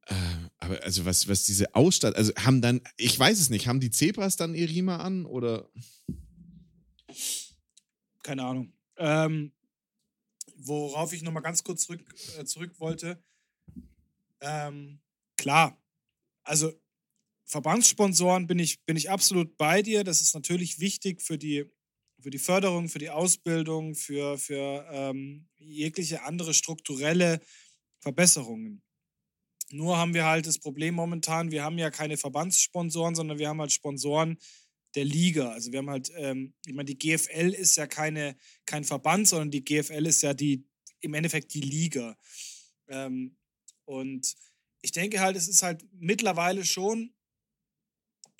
Äh, 0.08 0.16
aber 0.58 0.84
also 0.84 1.06
was, 1.06 1.28
was 1.28 1.44
diese 1.44 1.76
Ausstattung, 1.76 2.18
also 2.18 2.34
haben 2.36 2.62
dann, 2.62 2.82
ich 2.96 3.20
weiß 3.20 3.40
es 3.40 3.50
nicht, 3.50 3.68
haben 3.68 3.82
die 3.82 3.92
Zebras 3.92 4.38
dann 4.38 4.56
Erima 4.56 4.98
an 4.98 5.26
oder? 5.26 5.70
Keine 8.24 8.44
Ahnung. 8.46 8.74
Ähm, 8.98 9.52
worauf 10.60 11.14
ich 11.14 11.22
nochmal 11.22 11.44
ganz 11.44 11.64
kurz 11.64 11.86
zurück, 11.86 12.02
äh, 12.38 12.46
zurück 12.46 12.80
wollte. 12.80 13.24
Ähm, 14.42 15.00
klar, 15.38 15.82
also 16.44 16.74
Verbandssponsoren 17.46 18.46
bin 18.46 18.60
ich, 18.60 18.84
bin 18.86 18.96
ich 18.96 19.10
absolut 19.10 19.58
bei 19.58 19.82
dir. 19.82 20.04
Das 20.04 20.22
ist 20.22 20.36
natürlich 20.36 20.80
wichtig 20.80 21.22
für 21.22 21.38
die, 21.38 21.66
für 22.20 22.30
die 22.30 22.40
Förderung, 22.40 22.90
für 22.90 23.00
die 23.00 23.10
Ausbildung, 23.10 23.96
für, 23.96 24.38
für 24.38 24.86
ähm, 24.92 25.48
jegliche 25.58 26.24
andere 26.24 26.54
strukturelle 26.54 27.42
Verbesserungen. 28.00 28.84
Nur 29.72 29.98
haben 29.98 30.14
wir 30.14 30.26
halt 30.26 30.48
das 30.48 30.60
Problem 30.60 30.96
momentan, 30.96 31.52
wir 31.52 31.64
haben 31.64 31.78
ja 31.78 31.92
keine 31.92 32.18
Verbandssponsoren, 32.18 33.16
sondern 33.16 33.38
wir 33.38 33.50
haben 33.50 33.62
halt 33.62 33.72
Sponsoren, 33.72 34.38
der 34.96 35.06
Liga. 35.06 35.52
Also 35.52 35.72
wir 35.72 35.80
haben 35.80 35.90
halt, 35.90 36.12
ähm, 36.16 36.54
ich 36.66 36.74
meine, 36.74 36.86
die 36.86 36.98
GFL 36.98 37.54
ist 37.54 37.76
ja 37.78 37.88
keine, 37.88 38.36
kein 38.66 38.84
Verband, 38.84 39.28
sondern 39.28 39.52
die 39.52 39.64
GFL 39.64 40.06
ist 40.06 40.22
ja 40.22 40.34
die, 40.34 40.66
im 41.02 41.14
Endeffekt 41.14 41.54
die 41.54 41.62
Liga. 41.62 42.18
Ähm, 42.88 43.38
und 43.86 44.36
ich 44.82 44.92
denke 44.92 45.20
halt, 45.20 45.36
es 45.36 45.48
ist 45.48 45.64
halt 45.64 45.86
mittlerweile 45.92 46.66
schon 46.66 47.14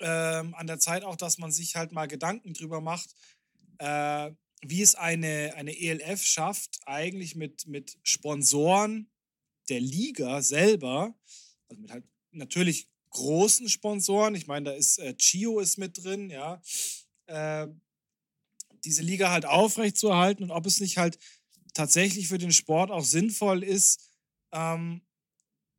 ähm, 0.00 0.54
an 0.54 0.66
der 0.66 0.78
Zeit 0.78 1.04
auch, 1.04 1.16
dass 1.16 1.38
man 1.38 1.52
sich 1.52 1.76
halt 1.76 1.92
mal 1.92 2.06
Gedanken 2.06 2.54
drüber 2.54 2.80
macht, 2.80 3.14
äh, 3.78 4.30
wie 4.62 4.82
es 4.82 4.94
eine, 4.94 5.54
eine 5.56 5.78
ELF 5.78 6.22
schafft, 6.22 6.80
eigentlich 6.86 7.34
mit, 7.34 7.66
mit 7.66 7.98
Sponsoren 8.02 9.10
der 9.68 9.80
Liga 9.80 10.42
selber, 10.42 11.14
also 11.68 11.80
mit 11.80 11.90
halt 11.90 12.04
natürlich 12.32 12.88
großen 13.10 13.68
Sponsoren, 13.68 14.34
ich 14.34 14.46
meine, 14.46 14.70
da 14.70 14.76
ist 14.76 14.98
äh, 14.98 15.14
Chio 15.16 15.60
ist 15.60 15.78
mit 15.78 16.02
drin, 16.02 16.30
ja, 16.30 16.60
äh, 17.26 17.66
diese 18.84 19.02
Liga 19.02 19.30
halt 19.30 19.44
aufrechtzuerhalten 19.44 20.44
und 20.44 20.50
ob 20.50 20.66
es 20.66 20.80
nicht 20.80 20.96
halt 20.96 21.18
tatsächlich 21.74 22.28
für 22.28 22.38
den 22.38 22.52
Sport 22.52 22.90
auch 22.90 23.04
sinnvoll 23.04 23.62
ist, 23.62 24.08
ähm, 24.52 25.02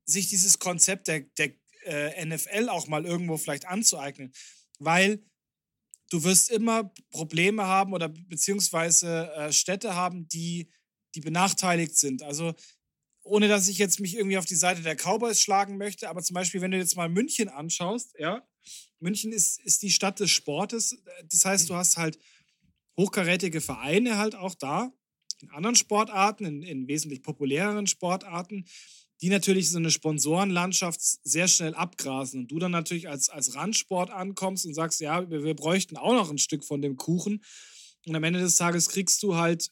sich 0.06 0.28
dieses 0.28 0.60
Konzept 0.60 1.08
der, 1.08 1.22
der 1.22 1.54
äh, 1.86 2.26
NFL 2.26 2.70
auch 2.70 2.88
mal 2.88 3.06
irgendwo 3.06 3.38
vielleicht 3.38 3.68
anzueignen. 3.68 4.32
Weil 4.80 5.24
du 6.10 6.24
wirst 6.24 6.50
immer 6.50 6.94
Probleme 7.10 7.66
haben 7.66 7.94
oder 7.94 8.10
beziehungsweise 8.10 9.32
äh, 9.34 9.54
Städte 9.54 9.96
haben, 9.96 10.28
die, 10.28 10.70
die 11.16 11.22
benachteiligt 11.22 11.98
sind. 11.98 12.24
Also 12.24 12.54
ohne 13.24 13.48
dass 13.48 13.68
ich 13.68 13.78
jetzt 13.78 14.00
mich 14.00 14.16
irgendwie 14.16 14.38
auf 14.38 14.46
die 14.46 14.56
Seite 14.56 14.82
der 14.82 14.96
Cowboys 14.96 15.40
schlagen 15.40 15.78
möchte, 15.78 16.10
aber 16.10 16.22
zum 16.22 16.34
Beispiel, 16.34 16.62
wenn 16.62 16.72
du 16.72 16.78
jetzt 16.78 16.96
mal 16.96 17.10
München 17.10 17.50
anschaust, 17.50 18.16
ja, 18.18 18.46
München 19.00 19.32
ist, 19.32 19.60
ist 19.62 19.82
die 19.82 19.92
Stadt 19.92 20.20
des 20.20 20.32
Sportes. 20.32 21.02
Das 21.30 21.46
heißt, 21.46 21.70
du 21.70 21.76
hast 21.76 21.98
halt 21.98 22.20
hochkarätige 22.98 23.62
Vereine 23.62 24.18
halt 24.18 24.36
auch 24.36 24.56
da, 24.56 24.92
in 25.42 25.50
anderen 25.50 25.76
Sportarten, 25.76 26.46
in, 26.46 26.62
in 26.62 26.88
wesentlich 26.88 27.24
populäreren 27.24 27.88
Sportarten, 27.88 28.66
die 29.22 29.30
natürlich 29.30 29.70
so 29.70 29.78
eine 29.78 29.92
Sponsorenlandschaft 29.92 31.00
sehr 31.02 31.48
schnell 31.48 31.76
abgrasen. 31.76 32.42
Und 32.42 32.52
du 32.52 32.60
dann 32.60 32.72
natürlich 32.72 33.08
als, 33.08 33.30
als 33.30 33.56
Randsport 33.56 34.10
ankommst 34.10 34.66
und 34.66 34.74
sagst, 34.74 35.00
ja, 35.00 35.30
wir, 35.30 35.44
wir 35.44 35.56
bräuchten 35.56 35.98
auch 35.98 36.14
noch 36.14 36.30
ein 36.30 36.40
Stück 36.40 36.64
von 36.64 36.82
dem 36.82 36.96
Kuchen. 36.96 37.44
Und 38.08 38.16
am 38.16 38.24
Ende 38.24 38.40
des 38.40 38.56
Tages 38.56 38.90
kriegst 38.90 39.22
du 39.22 39.36
halt 39.36 39.72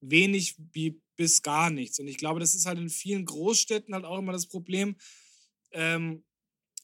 wenig 0.00 0.56
wie 0.72 1.00
bis 1.18 1.42
gar 1.42 1.68
nichts. 1.68 1.98
Und 1.98 2.08
ich 2.08 2.16
glaube, 2.16 2.40
das 2.40 2.54
ist 2.54 2.64
halt 2.64 2.78
in 2.78 2.88
vielen 2.88 3.26
Großstädten 3.26 3.92
halt 3.92 4.06
auch 4.06 4.18
immer 4.18 4.32
das 4.32 4.46
Problem. 4.46 4.96
Ähm, 5.72 6.24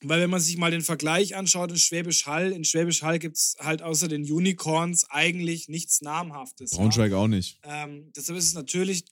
weil 0.02 0.20
wenn 0.20 0.28
man 0.28 0.40
sich 0.40 0.58
mal 0.58 0.70
den 0.70 0.82
Vergleich 0.82 1.34
anschaut 1.34 1.70
in 1.70 1.78
Schwäbisch 1.78 2.26
Hall, 2.26 2.52
in 2.52 2.64
Schwäbisch 2.64 3.02
Hall 3.02 3.18
gibt 3.18 3.36
es 3.38 3.56
halt 3.60 3.80
außer 3.80 4.08
den 4.08 4.30
Unicorns 4.30 5.08
eigentlich 5.08 5.68
nichts 5.68 6.02
Namhaftes. 6.02 6.72
Braunschweig 6.72 7.12
ja? 7.12 7.16
auch 7.16 7.28
nicht. 7.28 7.58
Ähm, 7.62 8.12
deshalb 8.14 8.38
ist 8.38 8.48
es 8.48 8.54
natürlich 8.54 9.06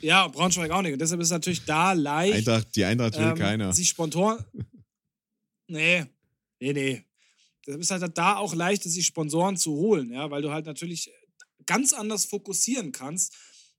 ja, 0.00 0.26
Braunschweig 0.28 0.70
auch 0.70 0.82
nicht. 0.82 0.94
Und 0.94 1.00
deshalb 1.00 1.20
ist 1.20 1.26
es 1.28 1.32
natürlich 1.32 1.64
da 1.64 1.92
leicht. 1.92 2.34
Eintracht, 2.34 2.74
die 2.74 2.84
Eintracht 2.84 3.18
will 3.18 3.26
ähm, 3.26 3.34
keiner. 3.34 3.72
Sich 3.72 3.88
spontan. 3.88 4.44
Nee, 5.72 6.04
nee, 6.58 6.72
nee. 6.72 7.04
Deshalb 7.64 7.80
ist 7.80 7.90
halt 7.92 8.18
da 8.18 8.38
auch 8.38 8.56
leicht, 8.56 8.82
sich 8.82 9.06
Sponsoren 9.06 9.56
zu 9.56 9.70
holen, 9.70 10.10
ja, 10.10 10.28
weil 10.28 10.42
du 10.42 10.50
halt 10.50 10.66
natürlich 10.66 11.12
ganz 11.64 11.92
anders 11.92 12.24
fokussieren 12.24 12.90
kannst. 12.90 13.36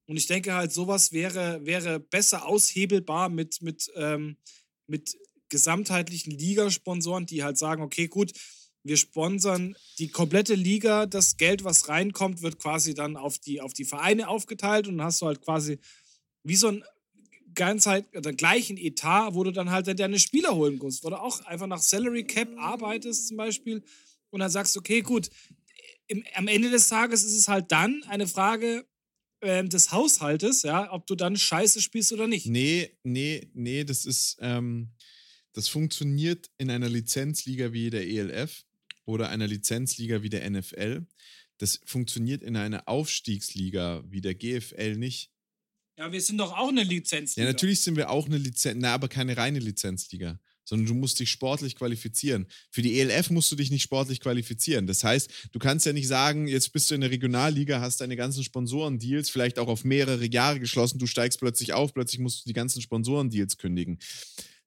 Und 0.08 0.18
ich 0.18 0.28
denke 0.28 0.54
halt, 0.54 0.72
sowas 0.72 1.12
wäre, 1.12 1.66
wäre 1.66 2.00
besser 2.00 2.46
aushebelbar 2.46 3.30
mit, 3.30 3.62
mit, 3.62 3.92
ähm, 3.96 4.38
mit 4.88 5.18
gesamtheitlichen 5.50 6.32
Ligasponsoren, 6.32 7.26
die 7.26 7.44
halt 7.44 7.58
sagen, 7.58 7.84
okay, 7.84 8.08
gut, 8.08 8.32
wir 8.84 8.98
sponsern 8.98 9.76
die 10.00 10.08
komplette 10.08 10.56
Liga, 10.56 11.06
das 11.06 11.38
Geld, 11.38 11.64
was 11.64 11.88
reinkommt, 11.88 12.42
wird 12.42 12.58
quasi 12.60 12.94
dann 12.94 13.16
auf 13.16 13.38
die, 13.38 13.62
auf 13.62 13.74
die 13.74 13.86
Vereine 13.86 14.28
aufgeteilt. 14.28 14.88
Und 14.88 14.98
dann 14.98 15.08
hast 15.08 15.22
du 15.22 15.28
halt 15.28 15.42
quasi 15.42 15.80
wie 16.44 16.56
so 16.56 16.70
ein 16.70 16.84
ganz 17.54 17.86
halt 17.86 18.08
den 18.14 18.38
gleichen 18.38 18.78
Etat, 18.78 19.34
wo 19.34 19.44
du 19.44 19.52
dann 19.52 19.70
halt 19.70 19.88
deine 20.00 20.20
Spieler 20.20 20.56
holen 20.56 20.80
wo 20.82 21.10
du 21.10 21.20
auch 21.20 21.42
einfach 21.42 21.68
nach 21.68 21.82
Salary 21.82 22.24
Cap 22.24 22.50
arbeitest 22.58 23.28
zum 23.28 23.38
Beispiel. 23.38 23.84
Und 24.30 24.40
dann 24.40 24.50
sagst, 24.50 24.78
okay, 24.78 25.02
gut, 25.02 25.30
im, 26.08 26.24
am 26.36 26.48
Ende 26.48 26.70
des 26.70 26.88
Tages 26.88 27.24
ist 27.24 27.38
es 27.38 27.48
halt 27.48 27.72
dann 27.72 28.04
eine 28.08 28.28
Frage 28.28 28.86
äh, 29.42 29.64
des 29.64 29.92
Haushaltes, 29.92 30.64
ja, 30.64 30.92
ob 30.92 31.08
du 31.08 31.16
dann 31.16 31.36
Scheiße 31.36 31.82
spielst 31.82 32.14
oder 32.14 32.28
nicht. 32.28 32.46
Nee, 32.46 32.98
nee, 33.04 33.50
nee, 33.54 33.84
das 33.84 34.06
ist, 34.06 34.38
ähm, 34.40 34.92
das 35.54 35.68
funktioniert 35.68 36.50
in 36.58 36.70
einer 36.70 36.90
Lizenzliga 36.90 37.74
wie 37.74 37.90
der 37.90 38.08
ELF 38.08 38.64
oder 39.06 39.30
einer 39.30 39.48
Lizenzliga 39.48 40.24
wie 40.24 40.30
der 40.30 40.50
NFL. 40.50 41.06
Das 41.58 41.80
funktioniert 41.86 42.42
in 42.42 42.56
einer 42.56 42.88
Aufstiegsliga 42.88 44.04
wie 44.08 44.22
der 44.22 44.36
GFL 44.36 44.96
nicht. 44.98 45.32
Ja, 45.98 46.12
wir 46.12 46.22
sind 46.22 46.38
doch 46.38 46.58
auch 46.58 46.70
eine 46.70 46.84
Lizenzliga. 46.84 47.46
Ja, 47.46 47.54
natürlich 47.54 47.82
sind 47.82 47.96
wir 47.96 48.10
auch 48.10 48.26
eine 48.26 48.38
Lizenz, 48.38 48.80
na, 48.82 48.94
aber 48.94 49.08
keine 49.08 49.38
reine 49.38 49.60
Lizenzliga, 49.60 50.40
sondern 50.64 50.88
du 50.88 50.94
musst 50.94 51.20
dich 51.20 51.30
sportlich 51.30 51.76
qualifizieren. 51.76 52.48
Für 52.70 52.82
die 52.82 53.00
ELF 53.00 53.30
musst 53.30 53.52
du 53.52 53.56
dich 53.56 53.72
nicht 53.72 53.84
sportlich 53.84 54.20
qualifizieren. 54.20 54.88
Das 54.88 55.04
heißt, 55.04 55.30
du 55.52 55.60
kannst 55.60 55.86
ja 55.86 55.94
nicht 55.94 56.08
sagen, 56.08 56.48
jetzt 56.48 56.74
bist 56.74 56.90
du 56.90 56.96
in 56.96 57.02
der 57.02 57.12
Regionalliga, 57.12 57.82
hast 57.82 58.02
deine 58.02 58.16
ganzen 58.16 58.44
Sponsorendeals 58.44 59.30
vielleicht 59.30 59.60
auch 59.60 59.68
auf 59.68 59.84
mehrere 59.84 60.26
Jahre 60.26 60.60
geschlossen, 60.60 61.00
du 61.00 61.08
steigst 61.08 61.40
plötzlich 61.40 61.74
auf, 61.74 61.94
plötzlich 61.94 62.20
musst 62.20 62.42
du 62.42 62.50
die 62.50 62.54
ganzen 62.54 62.82
Sponsorendeals 62.82 63.58
kündigen. 63.58 64.00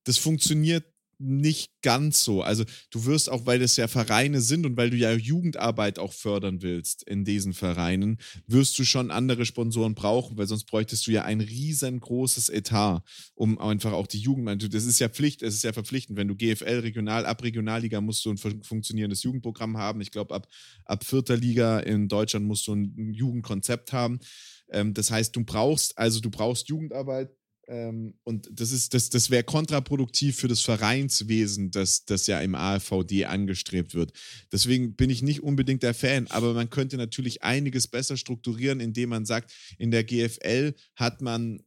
Das 0.05 0.19
funktioniert 0.19 0.85
nicht 1.19 1.71
ganz 1.83 2.25
so. 2.25 2.43
Also 2.43 2.65
du 2.91 3.05
wirst 3.05 3.31
auch, 3.31 3.47
weil 3.47 3.59
das 3.59 3.77
ja 3.77 3.89
Vereine 3.89 4.41
sind 4.41 4.67
und 4.67 4.77
weil 4.77 4.91
du 4.91 4.97
ja 4.97 5.13
Jugendarbeit 5.13 5.99
auch 5.99 6.13
fördern 6.13 6.63
willst 6.63 7.03
in 7.03 7.25
diesen 7.25 7.53
Vereinen, 7.53 8.19
wirst 8.47 8.79
du 8.79 8.85
schon 8.85 9.11
andere 9.11 9.45
Sponsoren 9.47 9.95
brauchen, 9.95 10.37
weil 10.37 10.47
sonst 10.47 10.65
bräuchtest 10.65 11.07
du 11.07 11.13
ja 11.13 11.23
ein 11.25 11.41
riesengroßes 11.41 12.49
Etat, 12.49 13.03
um 13.35 13.59
einfach 13.59 13.93
auch 13.93 14.07
die 14.07 14.19
Jugend, 14.19 14.75
das 14.75 14.85
ist 14.85 14.99
ja 14.99 15.09
Pflicht, 15.09 15.43
es 15.43 15.55
ist 15.55 15.65
ja 15.65 15.73
verpflichtend, 15.73 16.19
wenn 16.19 16.29
du 16.29 16.37
GFL, 16.37 16.81
Regional, 16.81 17.27
ab 17.27 17.43
Regionalliga 17.43 18.01
musst 18.01 18.25
du 18.25 18.31
ein 18.31 18.39
funktionierendes 18.39 19.23
Jugendprogramm 19.23 19.77
haben. 19.77 20.01
Ich 20.01 20.11
glaube, 20.11 20.35
ab, 20.35 20.49
ab 20.85 21.05
vierter 21.05 21.37
Liga 21.37 21.81
in 21.81 22.09
Deutschland 22.09 22.47
musst 22.47 22.67
du 22.67 22.75
ein 22.75 23.13
Jugendkonzept 23.13 23.93
haben. 23.93 24.21
Ähm, 24.71 24.95
das 24.95 25.11
heißt, 25.11 25.35
du 25.37 25.45
brauchst, 25.45 25.97
also 25.99 26.21
du 26.21 26.31
brauchst 26.31 26.69
Jugendarbeit, 26.69 27.31
ähm, 27.69 28.15
und 28.25 28.49
das 28.53 28.73
ist, 28.73 28.95
das, 28.95 29.11
das 29.11 29.31
wäre 29.31 29.45
kontraproduktiv 29.45 30.37
für 30.37 30.49
das 30.49 30.61
Vereinswesen, 30.61 31.71
das, 31.71 32.05
das 32.05 32.27
ja 32.27 32.41
im 32.41 32.55
AFVD 32.55 33.25
angestrebt 33.27 33.95
wird. 33.95 34.13
Deswegen 34.53 34.95
bin 34.95 35.11
ich 35.11 35.23
nicht 35.23 35.43
unbedingt 35.43 35.83
der 35.83 35.95
Fan, 35.95 36.27
aber 36.29 36.55
man 36.55 36.71
könnte 36.71 36.97
natürlich 36.97 37.43
einiges 37.43 37.87
besser 37.87 38.17
strukturieren, 38.17 38.81
indem 38.81 39.11
man 39.11 39.25
sagt, 39.25 39.53
in 39.79 39.91
der 39.91 40.05
GFL 40.05 40.75
hat 40.97 41.23
man 41.23 41.63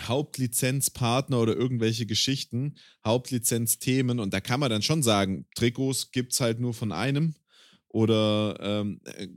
Hauptlizenzpartner 0.00 1.40
oder 1.40 1.54
irgendwelche 1.54 2.06
Geschichten, 2.06 2.76
Hauptlizenzthemen 3.04 4.18
und 4.18 4.32
da 4.32 4.40
kann 4.40 4.60
man 4.60 4.70
dann 4.70 4.82
schon 4.82 5.02
sagen, 5.02 5.46
Trikots 5.54 6.10
gibt 6.10 6.32
es 6.32 6.40
halt 6.40 6.58
nur 6.58 6.74
von 6.74 6.92
einem 6.92 7.34
oder 7.88 8.56
ähm, 8.60 9.00
äh, 9.04 9.28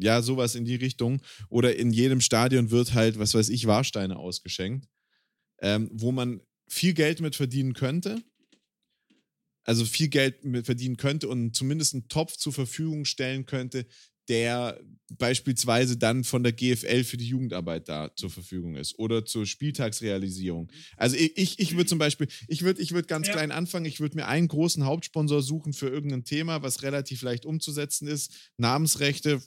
ja, 0.00 0.22
sowas 0.22 0.54
in 0.54 0.64
die 0.64 0.76
Richtung. 0.76 1.22
Oder 1.48 1.76
in 1.76 1.90
jedem 1.92 2.20
Stadion 2.20 2.70
wird 2.70 2.94
halt, 2.94 3.18
was 3.18 3.34
weiß 3.34 3.48
ich, 3.48 3.66
Warsteine 3.66 4.16
ausgeschenkt, 4.16 4.88
ähm, 5.60 5.90
wo 5.92 6.12
man 6.12 6.40
viel 6.68 6.94
Geld 6.94 7.20
mit 7.20 7.36
verdienen 7.36 7.74
könnte. 7.74 8.22
Also 9.64 9.84
viel 9.84 10.08
Geld 10.08 10.44
mit 10.44 10.64
verdienen 10.64 10.96
könnte 10.96 11.28
und 11.28 11.54
zumindest 11.54 11.94
einen 11.94 12.08
Topf 12.08 12.36
zur 12.36 12.54
Verfügung 12.54 13.04
stellen 13.04 13.44
könnte, 13.44 13.86
der 14.28 14.78
beispielsweise 15.16 15.96
dann 15.96 16.22
von 16.22 16.42
der 16.42 16.52
GFL 16.52 17.02
für 17.02 17.16
die 17.16 17.28
Jugendarbeit 17.28 17.88
da 17.88 18.14
zur 18.14 18.28
Verfügung 18.28 18.76
ist 18.76 18.98
oder 18.98 19.24
zur 19.24 19.46
Spieltagsrealisierung. 19.46 20.70
Also 20.98 21.16
ich, 21.16 21.58
ich 21.58 21.76
würde 21.76 21.86
zum 21.86 21.98
Beispiel, 21.98 22.28
ich 22.46 22.62
würde 22.62 22.82
ich 22.82 22.92
würd 22.92 23.08
ganz 23.08 23.26
ja. 23.26 23.32
klein 23.32 23.50
anfangen, 23.50 23.86
ich 23.86 24.00
würde 24.00 24.16
mir 24.16 24.26
einen 24.26 24.48
großen 24.48 24.84
Hauptsponsor 24.84 25.42
suchen 25.42 25.72
für 25.72 25.88
irgendein 25.88 26.24
Thema, 26.24 26.62
was 26.62 26.82
relativ 26.82 27.22
leicht 27.22 27.46
umzusetzen 27.46 28.06
ist. 28.06 28.52
Namensrechte 28.58 29.40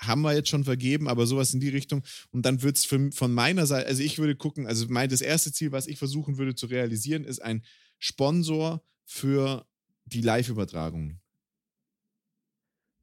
haben 0.00 0.22
wir 0.22 0.34
jetzt 0.34 0.48
schon 0.48 0.64
vergeben, 0.64 1.08
aber 1.08 1.26
sowas 1.26 1.52
in 1.52 1.60
die 1.60 1.68
Richtung. 1.68 2.02
Und 2.30 2.46
dann 2.46 2.62
wird 2.62 2.76
es 2.76 2.84
von 2.86 3.32
meiner 3.32 3.66
Seite, 3.66 3.86
also 3.86 4.02
ich 4.02 4.18
würde 4.18 4.34
gucken, 4.34 4.66
also 4.66 4.86
mein, 4.88 5.10
das 5.10 5.20
erste 5.20 5.52
Ziel, 5.52 5.72
was 5.72 5.86
ich 5.86 5.98
versuchen 5.98 6.38
würde 6.38 6.54
zu 6.54 6.66
realisieren, 6.66 7.24
ist 7.24 7.40
ein 7.40 7.62
Sponsor 7.98 8.82
für 9.04 9.66
die 10.06 10.22
Live-Übertragung. 10.22 11.20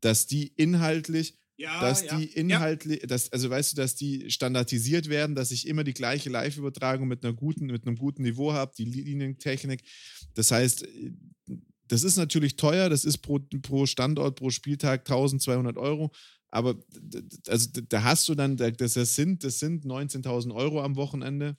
Dass 0.02 0.28
die 0.28 0.48
inhaltlich, 0.48 1.38
ja, 1.58 1.82
dass 1.82 2.04
ja, 2.04 2.18
die 2.18 2.26
inhaltlich, 2.26 3.02
ja. 3.02 3.08
dass, 3.08 3.32
also 3.32 3.50
weißt 3.50 3.74
du, 3.74 3.78
dass 3.78 3.96
die 3.96 4.30
standardisiert 4.30 5.10
werden, 5.10 5.36
dass 5.36 5.52
ich 5.52 5.68
immer 5.68 5.84
die 5.84 5.94
gleiche 5.94 6.30
Live-Übertragung 6.30 7.08
mit 7.08 7.24
einer 7.24 7.34
guten, 7.34 7.68
mit 7.68 7.86
einem 7.86 7.98
guten 7.98 8.24
Niveau 8.24 8.54
habe, 8.54 8.74
die 8.78 8.86
Linientechnik. 8.86 9.84
Das 10.34 10.52
heißt, 10.52 10.88
das 11.88 12.04
ist 12.04 12.18
natürlich 12.18 12.58
teuer, 12.58 12.90
das 12.90 13.06
ist 13.06 13.20
pro, 13.20 13.40
pro 13.62 13.86
Standort, 13.86 14.38
pro 14.38 14.50
Spieltag 14.50 15.02
1200 15.02 15.78
Euro, 15.78 16.12
aber 16.50 16.76
also, 17.48 17.70
da 17.90 18.04
hast 18.04 18.28
du 18.30 18.36
dann, 18.36 18.58
das, 18.58 18.94
sind, 19.16 19.44
das 19.44 19.60
sind 19.60 19.86
19.000 19.86 20.54
Euro 20.54 20.82
am 20.82 20.96
Wochenende, 20.96 21.58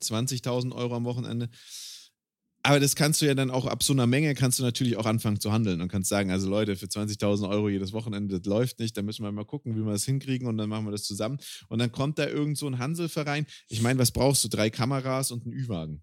20.000 0.00 0.74
Euro 0.74 0.96
am 0.96 1.04
Wochenende. 1.04 1.48
Aber 2.64 2.80
das 2.80 2.96
kannst 2.96 3.22
du 3.22 3.26
ja 3.26 3.34
dann 3.34 3.50
auch 3.50 3.66
ab 3.66 3.82
so 3.82 3.92
einer 3.92 4.06
Menge 4.06 4.34
kannst 4.34 4.58
du 4.58 4.62
natürlich 4.62 4.96
auch 4.96 5.06
anfangen 5.06 5.40
zu 5.40 5.52
handeln 5.52 5.80
und 5.80 5.88
kannst 5.88 6.10
sagen, 6.10 6.30
also 6.30 6.50
Leute, 6.50 6.76
für 6.76 6.86
20.000 6.86 7.48
Euro 7.48 7.68
jedes 7.68 7.92
Wochenende, 7.92 8.40
das 8.40 8.46
läuft 8.46 8.80
nicht, 8.80 8.96
da 8.96 9.02
müssen 9.02 9.22
wir 9.22 9.32
mal 9.32 9.44
gucken, 9.44 9.76
wie 9.76 9.84
wir 9.84 9.92
das 9.92 10.04
hinkriegen 10.04 10.48
und 10.48 10.58
dann 10.58 10.68
machen 10.68 10.84
wir 10.84 10.90
das 10.90 11.04
zusammen. 11.04 11.38
Und 11.68 11.78
dann 11.78 11.92
kommt 11.92 12.18
da 12.18 12.26
irgend 12.26 12.58
so 12.58 12.66
ein 12.66 12.78
Hanselverein. 12.78 13.46
Ich 13.68 13.80
meine, 13.80 13.98
was 13.98 14.10
brauchst 14.10 14.44
du? 14.44 14.48
Drei 14.48 14.70
Kameras 14.70 15.30
und 15.30 15.44
einen 15.44 15.54
Ü-Wagen. 15.54 16.02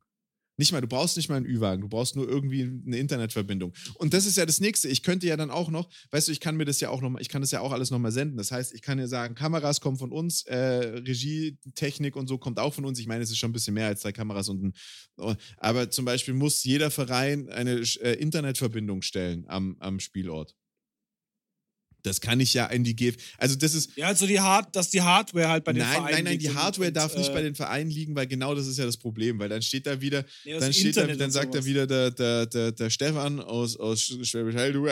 Nicht 0.57 0.71
mal, 0.71 0.81
du 0.81 0.87
brauchst 0.87 1.17
nicht 1.17 1.29
mal 1.29 1.35
einen 1.35 1.45
Ü-Wagen, 1.45 1.81
du 1.81 1.89
brauchst 1.89 2.15
nur 2.15 2.27
irgendwie 2.27 2.63
eine 2.85 2.97
Internetverbindung. 2.97 3.73
Und 3.95 4.13
das 4.13 4.25
ist 4.25 4.37
ja 4.37 4.45
das 4.45 4.59
nächste. 4.59 4.87
Ich 4.87 5.03
könnte 5.03 5.27
ja 5.27 5.35
dann 5.35 5.51
auch 5.51 5.69
noch, 5.69 5.89
weißt 6.11 6.27
du, 6.27 6.31
ich 6.31 6.39
kann 6.39 6.55
mir 6.55 6.65
das 6.65 6.79
ja 6.79 6.89
auch 6.89 7.01
noch, 7.01 7.19
ich 7.19 7.29
kann 7.29 7.41
das 7.41 7.51
ja 7.51 7.59
auch 7.59 7.71
alles 7.71 7.91
nochmal 7.91 8.11
senden. 8.11 8.37
Das 8.37 8.51
heißt, 8.51 8.73
ich 8.73 8.81
kann 8.81 8.97
ja 8.97 9.07
sagen, 9.07 9.35
Kameras 9.35 9.81
kommen 9.81 9.97
von 9.97 10.11
uns, 10.11 10.43
äh, 10.43 10.55
Regie, 10.57 11.57
Technik 11.75 12.15
und 12.15 12.27
so 12.27 12.37
kommt 12.37 12.59
auch 12.59 12.73
von 12.73 12.85
uns. 12.85 12.99
Ich 12.99 13.07
meine, 13.07 13.23
es 13.23 13.31
ist 13.31 13.37
schon 13.37 13.49
ein 13.49 13.53
bisschen 13.53 13.73
mehr 13.73 13.87
als 13.87 14.01
drei 14.01 14.11
Kameras 14.11 14.49
und 14.49 14.63
ein, 14.63 14.73
oh, 15.17 15.35
aber 15.57 15.91
zum 15.91 16.05
Beispiel 16.05 16.33
muss 16.33 16.63
jeder 16.63 16.91
Verein 16.91 17.49
eine 17.49 17.81
äh, 18.01 18.13
Internetverbindung 18.13 19.01
stellen 19.01 19.45
am, 19.47 19.75
am 19.79 19.99
Spielort. 19.99 20.55
Das 22.05 22.21
kann 22.21 22.39
ich 22.39 22.53
ja 22.53 22.65
in 22.67 22.83
die 22.83 22.95
GF. 22.95 23.15
Also 23.37 23.55
das 23.55 23.73
ist. 23.73 23.91
Ja, 23.95 24.07
also 24.07 24.27
die 24.27 24.39
Hard, 24.39 24.75
dass 24.75 24.89
die 24.89 25.01
Hardware 25.01 25.49
halt 25.49 25.63
bei 25.63 25.73
den 25.73 25.83
nein, 25.83 25.91
Vereinen. 25.91 26.13
Nein, 26.13 26.23
nein, 26.25 26.39
die 26.39 26.47
liegt 26.47 26.57
Hardware 26.57 26.87
und, 26.89 26.97
darf 26.97 27.15
nicht 27.17 27.29
äh, 27.29 27.33
bei 27.33 27.41
den 27.41 27.55
Vereinen 27.55 27.89
liegen, 27.89 28.15
weil 28.15 28.27
genau 28.27 28.55
das 28.55 28.67
ist 28.67 28.77
ja 28.77 28.85
das 28.85 28.97
Problem, 28.97 29.39
weil 29.39 29.49
dann 29.49 29.61
steht 29.61 29.87
da 29.87 30.01
wieder, 30.01 30.25
Nee, 30.43 30.53
das 30.53 30.61
dann 30.61 30.73
steht 30.73 30.97
da, 30.97 31.07
dann 31.07 31.31
sagt 31.31 31.55
da 31.55 31.65
wieder 31.65 31.87
der, 31.87 32.11
der, 32.11 32.45
der, 32.45 32.71
der 32.71 32.89
Stefan 32.89 33.39
aus, 33.39 33.77
aus 33.77 34.01
Schwäbisch 34.23 34.55
Hall, 34.55 34.73
du, 34.73 34.85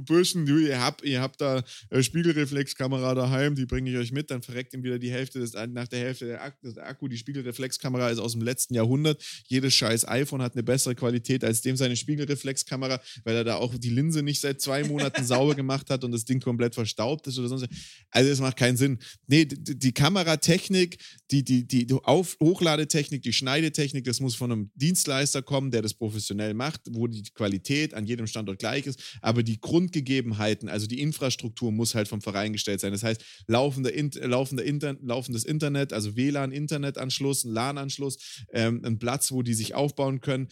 Burschen, 0.00 0.46
du, 0.46 0.58
ihr 0.58 0.80
habt, 0.80 1.04
ihr 1.04 1.20
habt 1.20 1.40
da 1.40 1.62
äh, 1.90 2.02
Spiegelreflexkamera 2.02 3.14
daheim, 3.14 3.54
die 3.54 3.66
bringe 3.66 3.90
ich 3.90 3.96
euch 3.96 4.12
mit, 4.12 4.30
dann 4.30 4.42
verreckt 4.42 4.74
ihm 4.74 4.82
wieder 4.82 4.98
die 4.98 5.10
Hälfte 5.10 5.40
des, 5.40 5.52
nach 5.52 5.88
der 5.88 6.00
Hälfte 6.00 6.26
der 6.26 6.42
Akku, 6.42 6.72
der 6.72 6.86
Akku, 6.86 7.08
die 7.08 7.18
Spiegelreflexkamera 7.18 8.10
ist 8.10 8.18
aus 8.18 8.32
dem 8.32 8.42
letzten 8.42 8.74
Jahrhundert, 8.74 9.22
jedes 9.48 9.74
scheiß 9.74 10.06
iPhone 10.08 10.42
hat 10.42 10.54
eine 10.54 10.62
bessere 10.62 10.94
Qualität 10.94 11.44
als 11.44 11.60
dem 11.62 11.76
seine 11.76 11.96
Spiegelreflexkamera, 11.96 13.00
weil 13.24 13.36
er 13.36 13.44
da 13.44 13.56
auch 13.56 13.74
die 13.76 13.90
Linse 13.90 14.22
nicht 14.22 14.40
seit 14.40 14.60
zwei 14.60 14.84
Monaten 14.84 15.24
sauber 15.24 15.54
gemacht 15.54 15.90
hat 15.90 16.04
und 16.04 16.12
das 16.12 16.21
Ding 16.24 16.40
komplett 16.40 16.74
verstaubt 16.74 17.26
ist 17.26 17.38
oder 17.38 17.48
sonst. 17.48 17.68
Also 18.10 18.30
es 18.30 18.40
macht 18.40 18.56
keinen 18.56 18.76
Sinn. 18.76 18.98
Nee, 19.26 19.44
die, 19.44 19.78
die 19.78 19.92
Kameratechnik, 19.92 20.98
die, 21.30 21.44
die, 21.44 21.66
die 21.66 21.92
Auf 21.92 22.36
Hochladetechnik, 22.42 23.22
die 23.22 23.32
Schneidetechnik, 23.32 24.04
das 24.04 24.20
muss 24.20 24.34
von 24.34 24.52
einem 24.52 24.70
Dienstleister 24.74 25.42
kommen, 25.42 25.70
der 25.70 25.82
das 25.82 25.94
professionell 25.94 26.54
macht, 26.54 26.82
wo 26.90 27.06
die 27.06 27.22
Qualität 27.34 27.94
an 27.94 28.06
jedem 28.06 28.26
Standort 28.26 28.58
gleich 28.58 28.86
ist. 28.86 29.18
Aber 29.20 29.42
die 29.42 29.60
Grundgegebenheiten, 29.60 30.68
also 30.68 30.86
die 30.86 31.00
Infrastruktur 31.00 31.72
muss 31.72 31.94
halt 31.94 32.08
vom 32.08 32.20
Verein 32.20 32.52
gestellt 32.52 32.80
sein. 32.80 32.92
Das 32.92 33.02
heißt, 33.02 33.24
laufender, 33.46 33.92
In 33.92 34.10
laufender 34.10 34.64
Inter 34.64 34.96
laufendes 35.00 35.44
Internet, 35.44 35.92
also 35.92 36.16
WLAN-Internetanschluss, 36.16 37.44
ein 37.44 37.52
LAN-Anschluss, 37.52 38.44
ähm, 38.52 38.82
ein 38.84 38.98
Platz, 38.98 39.32
wo 39.32 39.42
die 39.42 39.54
sich 39.54 39.74
aufbauen 39.74 40.20
können, 40.20 40.48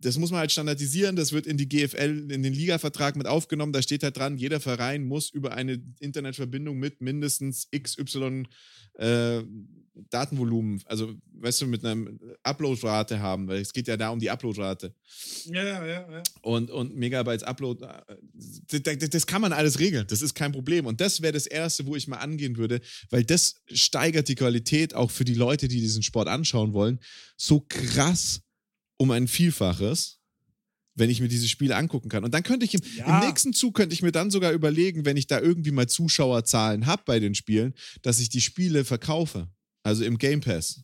das 0.00 0.18
muss 0.18 0.30
man 0.30 0.40
halt 0.40 0.52
standardisieren, 0.52 1.16
das 1.16 1.32
wird 1.32 1.46
in 1.46 1.56
die 1.56 1.68
GFL, 1.68 2.30
in 2.30 2.42
den 2.42 2.52
Ligavertrag 2.52 3.16
mit 3.16 3.26
aufgenommen, 3.26 3.72
da 3.72 3.80
steht 3.82 4.02
halt 4.02 4.16
dran, 4.16 4.36
jeder 4.36 4.60
Verein 4.60 5.04
muss 5.04 5.30
über 5.30 5.52
eine 5.54 5.82
Internetverbindung 6.00 6.78
mit 6.78 7.00
mindestens 7.00 7.68
XY 7.76 8.44
äh, 8.94 9.42
Datenvolumen, 10.10 10.82
also 10.84 11.14
weißt 11.38 11.62
du, 11.62 11.66
mit 11.66 11.82
einer 11.84 12.10
Uploadrate 12.42 13.18
haben, 13.20 13.48
weil 13.48 13.60
es 13.62 13.72
geht 13.72 13.88
ja 13.88 13.96
da 13.96 14.10
um 14.10 14.20
die 14.20 14.28
Uploadrate 14.30 14.94
Ja, 15.46 15.64
ja, 15.64 15.86
ja. 15.86 16.10
ja. 16.12 16.22
und, 16.42 16.70
und 16.70 16.94
Megabytes 16.96 17.42
Upload, 17.42 17.82
äh, 17.82 18.78
das- 18.98 19.10
das 19.10 19.26
kann 19.26 19.40
man 19.40 19.52
alles 19.54 19.78
regeln, 19.78 20.06
das 20.08 20.20
ist 20.20 20.34
kein 20.34 20.52
Problem. 20.52 20.84
Und 20.84 21.00
das 21.00 21.22
wäre 21.22 21.32
das 21.32 21.46
Erste, 21.46 21.86
wo 21.86 21.96
ich 21.96 22.08
mal 22.08 22.18
angehen 22.18 22.58
würde, 22.58 22.80
weil 23.10 23.24
das 23.24 23.62
steigert 23.72 24.28
die 24.28 24.34
Qualität 24.34 24.94
auch 24.94 25.10
für 25.10 25.24
die 25.24 25.34
Leute, 25.34 25.66
die 25.68 25.80
diesen 25.80 26.02
Sport 26.02 26.28
anschauen 26.28 26.74
wollen, 26.74 27.00
so 27.38 27.64
krass 27.66 28.42
um 28.98 29.10
ein 29.10 29.28
Vielfaches, 29.28 30.20
wenn 30.94 31.10
ich 31.10 31.20
mir 31.20 31.28
diese 31.28 31.48
Spiele 31.48 31.76
angucken 31.76 32.08
kann. 32.08 32.24
Und 32.24 32.32
dann 32.32 32.42
könnte 32.42 32.64
ich 32.64 32.74
im, 32.74 32.80
Ja. 32.96 33.20
im 33.20 33.28
nächsten 33.28 33.52
Zug 33.52 33.74
könnte 33.74 33.92
ich 33.94 34.02
mir 34.02 34.12
dann 34.12 34.30
sogar 34.30 34.52
überlegen, 34.52 35.04
wenn 35.04 35.16
ich 35.16 35.26
da 35.26 35.40
irgendwie 35.40 35.70
mal 35.70 35.88
Zuschauerzahlen 35.88 36.86
habe 36.86 37.02
bei 37.04 37.20
den 37.20 37.34
Spielen, 37.34 37.74
dass 38.02 38.18
ich 38.20 38.28
die 38.30 38.40
Spiele 38.40 38.84
verkaufe. 38.84 39.48
Also 39.82 40.04
im 40.04 40.18
Game 40.18 40.40
Pass. 40.40 40.82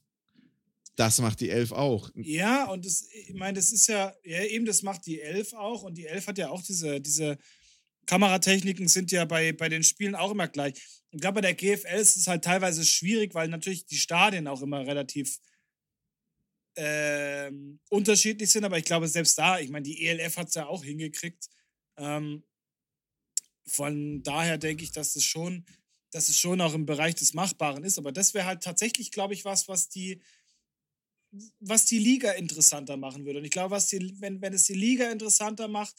Das 0.96 1.18
macht 1.20 1.40
die 1.40 1.48
Elf 1.48 1.72
auch. 1.72 2.10
Ja, 2.14 2.66
und 2.70 2.84
das, 2.84 3.08
ich 3.26 3.32
meine, 3.34 3.56
das 3.56 3.72
ist 3.72 3.88
ja, 3.88 4.14
ja, 4.24 4.44
eben, 4.44 4.66
das 4.66 4.82
macht 4.82 5.06
die 5.06 5.22
Elf 5.22 5.54
auch. 5.54 5.82
Und 5.82 5.96
die 5.96 6.06
Elf 6.06 6.26
hat 6.26 6.36
ja 6.36 6.50
auch 6.50 6.62
diese, 6.62 7.00
diese 7.00 7.38
Kameratechniken 8.06 8.88
sind 8.88 9.10
ja 9.10 9.24
bei, 9.24 9.52
bei 9.52 9.68
den 9.70 9.82
Spielen 9.84 10.14
auch 10.14 10.32
immer 10.32 10.48
gleich. 10.48 10.74
Ich 11.10 11.20
glaube, 11.20 11.36
bei 11.40 11.40
der 11.40 11.54
GFL 11.54 11.96
ist 11.98 12.16
es 12.16 12.26
halt 12.26 12.44
teilweise 12.44 12.84
schwierig, 12.84 13.34
weil 13.34 13.48
natürlich 13.48 13.86
die 13.86 13.96
Stadien 13.96 14.46
auch 14.46 14.60
immer 14.60 14.80
relativ 14.86 15.38
ähm, 16.76 17.80
unterschiedlich 17.88 18.50
sind. 18.50 18.64
Aber 18.64 18.78
ich 18.78 18.84
glaube, 18.84 19.08
selbst 19.08 19.38
da, 19.38 19.58
ich 19.58 19.70
meine, 19.70 19.84
die 19.84 20.06
ELF 20.06 20.36
hat 20.36 20.48
es 20.48 20.54
ja 20.54 20.66
auch 20.66 20.84
hingekriegt. 20.84 21.48
Ähm, 21.96 22.44
von 23.66 24.22
daher 24.22 24.58
denke 24.58 24.84
ich, 24.84 24.92
dass 24.92 25.14
es 25.16 25.24
schon, 25.24 25.64
dass 26.10 26.28
es 26.28 26.38
schon 26.38 26.60
auch 26.60 26.74
im 26.74 26.86
Bereich 26.86 27.14
des 27.14 27.34
Machbaren 27.34 27.84
ist. 27.84 27.98
Aber 27.98 28.12
das 28.12 28.34
wäre 28.34 28.46
halt 28.46 28.62
tatsächlich, 28.62 29.10
glaube 29.10 29.34
ich, 29.34 29.44
was, 29.44 29.68
was 29.68 29.88
die, 29.88 30.20
was 31.60 31.86
die 31.86 31.98
Liga 31.98 32.32
interessanter 32.32 32.96
machen 32.96 33.24
würde. 33.24 33.38
Und 33.38 33.44
ich 33.44 33.50
glaube, 33.50 33.70
was 33.70 33.88
die, 33.88 34.14
wenn, 34.20 34.40
wenn 34.42 34.52
es 34.52 34.64
die 34.64 34.74
Liga 34.74 35.10
interessanter 35.10 35.68
macht, 35.68 35.94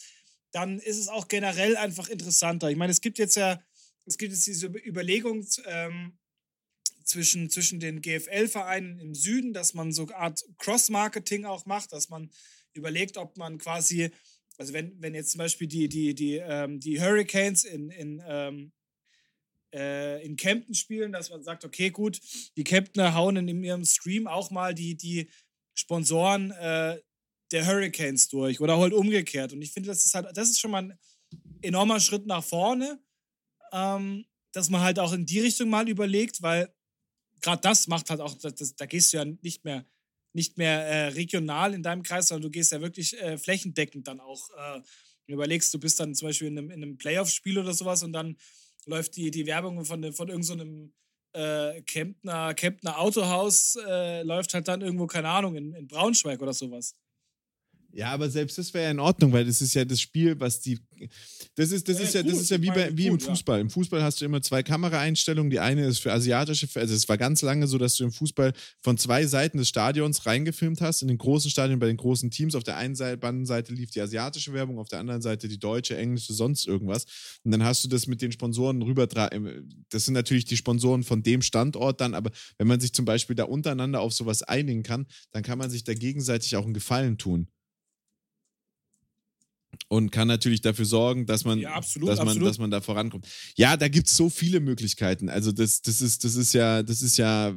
dann 0.51 0.80
ist 0.80 0.97
es 0.97 1.07
auch 1.07 1.28
generell 1.28 1.76
einfach 1.78 2.09
interessanter. 2.09 2.69
Ich 2.69 2.78
meine, 2.78 2.91
es 2.91 3.01
gibt 3.01 3.17
jetzt 3.17 3.36
ja, 3.36 3.63
es 4.05 4.17
gibt 4.17 4.34
jetzt 4.34 4.45
diese 4.45 4.67
Über- 4.67 4.86
Überlegung 4.86 5.45
ähm, 5.65 6.19
zwischen, 7.04 7.49
zwischen 7.49 7.80
den 7.80 8.01
GFL-Vereinen 8.01 8.99
im 8.99 9.16
Süden, 9.16 9.54
dass 9.54 9.74
man 9.74 9.91
so 9.91 10.04
eine 10.04 10.16
Art 10.16 10.43
Cross-Marketing 10.58 11.45
auch 11.45 11.66
macht, 11.66 11.91
dass 11.93 12.10
man 12.10 12.30
überlegt, 12.74 13.18
ob 13.18 13.38
man 13.38 13.58
quasi, 13.58 14.12
also 14.58 14.74
wenn, 14.74 14.99
wenn 15.01 15.16
jetzt 15.16 15.32
zum 15.32 15.39
Beispiel 15.39 15.68
die, 15.68 15.88
die, 15.88 16.16
die, 16.16 16.36
ähm, 16.36 16.80
die 16.80 17.01
Hurricanes 17.01 17.64
in, 17.64 17.89
in, 17.89 18.22
ähm, 18.26 18.72
äh, 19.74 20.24
in 20.26 20.36
Kempten 20.36 20.76
spielen, 20.76 21.12
dass 21.12 21.30
man 21.30 21.43
sagt, 21.43 21.66
okay, 21.66 21.89
gut, 21.89 22.20
die 22.56 22.64
Kemptner 22.64 23.16
hauen 23.16 23.36
in 23.38 23.64
ihrem 23.64 23.86
Stream 23.86 24.28
auch 24.28 24.51
mal 24.51 24.74
die, 24.74 24.95
die 24.95 25.30
Sponsoren 25.74 26.51
äh, 26.51 26.99
der 27.51 27.68
Hurricanes 27.68 28.28
durch 28.30 28.60
oder 28.60 28.78
halt 28.78 28.93
umgekehrt. 28.93 29.54
Und 29.54 29.62
ich 29.62 29.72
finde, 29.72 29.88
das 29.88 30.06
ist 30.06 30.14
halt, 30.14 30.28
das 30.36 30.49
ist 30.49 30.60
schon 30.60 30.72
mal 30.72 30.84
ein 30.84 30.99
enormer 31.62 31.99
Schritt 31.99 32.26
nach 32.26 32.43
vorne, 32.43 32.99
ähm, 33.72 34.26
dass 34.51 34.70
man 34.70 34.82
halt 34.82 34.99
auch 34.99 35.14
in 35.14 35.26
die 35.26 35.39
Richtung 35.39 35.70
mal 35.70 35.89
überlegt, 35.89 36.41
weil 36.41 36.74
gerade 37.44 37.62
das 37.62 37.88
macht 37.88 38.10
halt 38.10 38.22
auch, 38.22 38.34
das, 38.34 38.76
da 38.76 38.86
gehst 38.88 39.14
du 39.14 39.18
ja 39.18 39.26
nicht 39.26 39.64
mehr, 39.64 39.86
nicht 40.34 40.58
mehr 40.58 40.80
äh, 40.80 41.08
regional 41.10 41.76
in 41.76 41.84
deinem 41.84 42.02
Kreis, 42.02 42.30
sondern 42.30 42.44
du 42.44 42.50
gehst 42.50 42.72
ja 42.72 42.82
wirklich 42.82 43.20
äh, 43.22 43.38
flächendeckend 43.38 44.08
dann 44.08 44.20
auch. 44.20 44.50
Äh, 44.50 44.82
überlegst, 45.28 45.74
du 45.74 45.80
bist 45.80 46.00
dann 46.00 46.16
zum 46.16 46.28
Beispiel 46.28 46.48
in 46.48 46.58
einem, 46.58 46.72
in 46.72 46.84
einem 46.84 46.98
Playoff-Spiel 46.98 47.58
oder 47.58 47.74
sowas 47.74 48.04
und 48.04 48.14
dann 48.14 48.38
läuft 48.86 49.16
die, 49.16 49.32
die 49.32 49.46
Werbung 49.46 49.86
von, 49.86 50.12
von 50.14 50.30
irgendeinem 50.30 50.94
so 51.34 51.39
äh, 51.39 51.82
Kemptner, 51.84 52.54
Kemptner 52.54 53.00
Autohaus, 53.00 53.78
äh, 53.88 54.24
läuft 54.24 54.54
halt 54.54 54.68
dann 54.68 54.82
irgendwo, 54.82 55.08
keine 55.08 55.30
Ahnung, 55.30 55.56
in, 55.56 55.74
in 55.74 55.88
Braunschweig 55.88 56.41
oder 56.41 56.54
sowas. 56.54 56.96
Ja, 57.96 58.12
aber 58.12 58.28
selbst 58.28 58.58
das 58.58 58.74
wäre 58.74 58.86
ja 58.86 58.91
in 58.91 59.00
Ordnung, 59.00 59.32
weil 59.34 59.46
das 59.46 59.62
ist 59.62 59.76
ja 59.76 59.86
das 59.86 60.02
Spiel, 60.02 60.39
was 60.39 60.60
die. 60.60 60.80
Das 61.54 61.72
ist, 61.72 61.88
das 61.88 62.00
Ja, 62.00 62.04
ist 62.06 62.14
ja, 62.16 62.24
das 62.24 62.39
ist 62.39 62.50
ja 62.50 62.60
wie, 62.60 62.68
bei, 62.68 62.89
wie 62.98 63.06
im. 63.06 63.20
Fußball. 63.20 63.60
Im 63.60 63.70
Fußball 63.70 64.02
hast 64.02 64.20
du 64.20 64.26
immer 64.26 64.41
zwei 64.41 64.64
Kameraeinstellungen. 64.64 65.52
Die 65.52 65.60
eine 65.60 65.86
ist 65.86 66.00
für 66.00 66.12
asiatische, 66.12 66.68
also 66.74 66.96
es 66.96 67.08
war 67.08 67.20
ganz 67.20 67.44
lange 67.44 67.68
so, 67.68 67.78
dass 67.78 67.96
du 67.96 68.06
im 68.06 68.12
Fußball 68.12 68.54
von 68.82 68.98
zwei 68.98 69.28
Seiten 69.28 69.60
des 69.60 69.70
Stadions 69.70 70.26
reingefilmt 70.26 70.82
hast. 70.82 71.04
In 71.04 71.08
den 71.08 71.20
großen 71.20 71.52
Stadien 71.52 71.78
bei 71.78 71.86
den 71.86 71.98
großen 71.98 72.32
Teams. 72.32 72.56
Auf 72.56 72.64
der 72.64 72.78
einen 72.78 72.96
Seite, 72.96 73.18
Bandenseite 73.18 73.72
lief 73.74 73.91
die 73.91 74.02
asiatische 74.02 74.54
Werbung, 74.54 74.80
auf 74.80 74.88
der 74.88 75.00
anderen 75.00 75.22
Seite 75.22 75.48
die 75.48 75.60
deutsche, 75.60 75.96
englische, 75.96 76.34
sonst 76.34 76.66
irgendwas. 76.66 77.06
Und 77.44 77.52
dann 77.52 77.64
hast 77.64 77.84
du 77.84 77.89
das 77.89 78.08
mit 78.08 78.24
den 78.24 78.32
Sponsoren 78.32 78.82
rüber. 78.82 79.06
Das 79.06 80.06
sind 80.06 80.16
natürlich 80.16 80.46
die 80.46 80.58
Sponsoren 80.58 81.04
von 81.04 81.22
dem 81.22 81.44
Standort 81.44 82.02
dann, 82.02 82.16
aber 82.16 82.32
wenn 82.58 82.66
man 82.66 82.80
sich 82.80 82.91
zum 82.94 83.06
Beispiel 83.06 83.36
da 83.36 83.44
untereinander 83.44 84.02
auf 84.02 84.14
sowas 84.14 84.41
einigen 84.41 84.82
kann, 84.82 85.06
dann 85.32 85.44
kann 85.44 85.60
man 85.60 85.70
sich 85.70 85.84
da 85.84 85.94
gegenseitig 85.94 86.56
auch 86.56 86.66
einen 86.66 86.74
Gefallen 86.74 87.20
tun 87.20 87.48
und 89.94 90.10
kann 90.10 90.28
natürlich 90.28 90.62
dafür 90.62 90.86
sorgen, 90.86 91.28
dass 91.28 91.46
man, 91.46 91.60
Ja, 91.60 91.74
absolut, 91.74 92.10
dass 92.10 92.18
man, 92.18 92.30
absolut. 92.30 92.50
dass 92.50 92.58
man 92.58 92.72
da 92.72 92.82
vorankommt. 92.82 93.28
Ja, 93.56 93.78
da 93.78 93.88
gibt 93.88 94.08
es 94.08 94.18
so 94.18 94.28
viele 94.28 94.60
Möglichkeiten. 94.60 95.30
Also 95.30 95.52
das, 95.52 95.84
das 95.84 96.02
ist, 96.02 96.24
das 96.24 96.36
ist 96.36 96.54
ja, 96.54 96.82
das 96.82 97.04
ist 97.04 97.18
ja, 97.18 97.56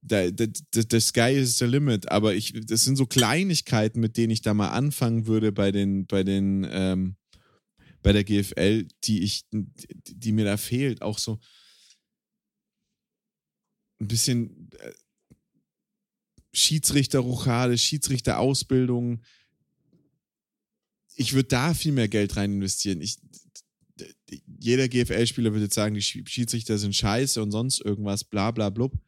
der, 0.00 0.32
der, 0.32 0.48
der 0.74 0.84
der 0.84 1.00
Sky 1.00 1.34
is 1.36 1.58
the 1.58 1.66
limit. 1.66 2.10
Aber 2.10 2.34
ich, 2.34 2.54
das 2.66 2.82
sind 2.82 2.96
so 2.96 3.06
Kleinigkeiten, 3.06 4.00
mit 4.00 4.16
denen 4.16 4.32
ich 4.32 4.42
da 4.42 4.52
mal 4.52 4.70
anfangen 4.70 5.28
würde 5.28 5.52
bei 5.52 5.70
den, 5.70 6.06
bei 6.06 6.24
den, 6.24 6.66
ähm, 6.68 7.14
bei 8.02 8.12
der 8.12 8.24
GFL, 8.24 8.88
die 9.04 9.22
ich, 9.22 9.44
die, 9.52 9.68
die 10.06 10.32
mir 10.32 10.44
da 10.44 10.56
fehlt. 10.56 11.02
Auch 11.02 11.18
so 11.18 11.38
ein 14.00 14.08
bisschen 14.08 14.70
äh, 14.80 14.90
Schiedsrichterrochade, 16.52 17.78
Schiedsrichterausbildung 17.78 19.22
ich 21.18 21.32
würde 21.34 21.48
da 21.48 21.74
viel 21.74 21.92
mehr 21.92 22.08
Geld 22.08 22.36
rein 22.36 22.52
investieren. 22.54 23.00
Ich, 23.00 23.18
jeder 24.58 24.88
GFL-Spieler 24.88 25.52
würde 25.52 25.64
jetzt 25.64 25.74
sagen, 25.74 25.94
die 25.94 26.02
Schi- 26.02 26.26
Schiedsrichter 26.28 26.78
sind 26.78 26.94
scheiße 26.94 27.42
und 27.42 27.50
sonst 27.50 27.80
irgendwas, 27.80 28.24
bla 28.24 28.50
bla 28.50 28.70
blub. 28.70 28.98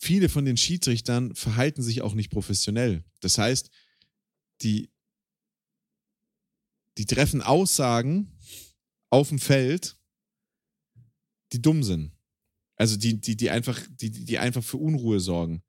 viele 0.00 0.28
von 0.28 0.44
den 0.44 0.56
Schiedsrichtern 0.56 1.32
verhalten 1.36 1.80
sich 1.80 2.02
auch 2.02 2.14
nicht 2.14 2.30
professionell. 2.30 3.04
Das 3.20 3.38
heißt, 3.38 3.70
die, 4.62 4.90
die 6.98 7.06
treffen 7.06 7.40
Aussagen 7.40 8.36
auf 9.10 9.28
dem 9.28 9.38
Feld, 9.38 9.96
die 11.52 11.62
dumm 11.62 11.84
sind. 11.84 12.10
Also 12.74 12.96
die, 12.96 13.20
die, 13.20 13.36
die, 13.36 13.50
einfach, 13.50 13.80
die, 13.90 14.10
die 14.10 14.38
einfach 14.40 14.64
für 14.64 14.78
Unruhe 14.78 15.20
sorgen. 15.20 15.62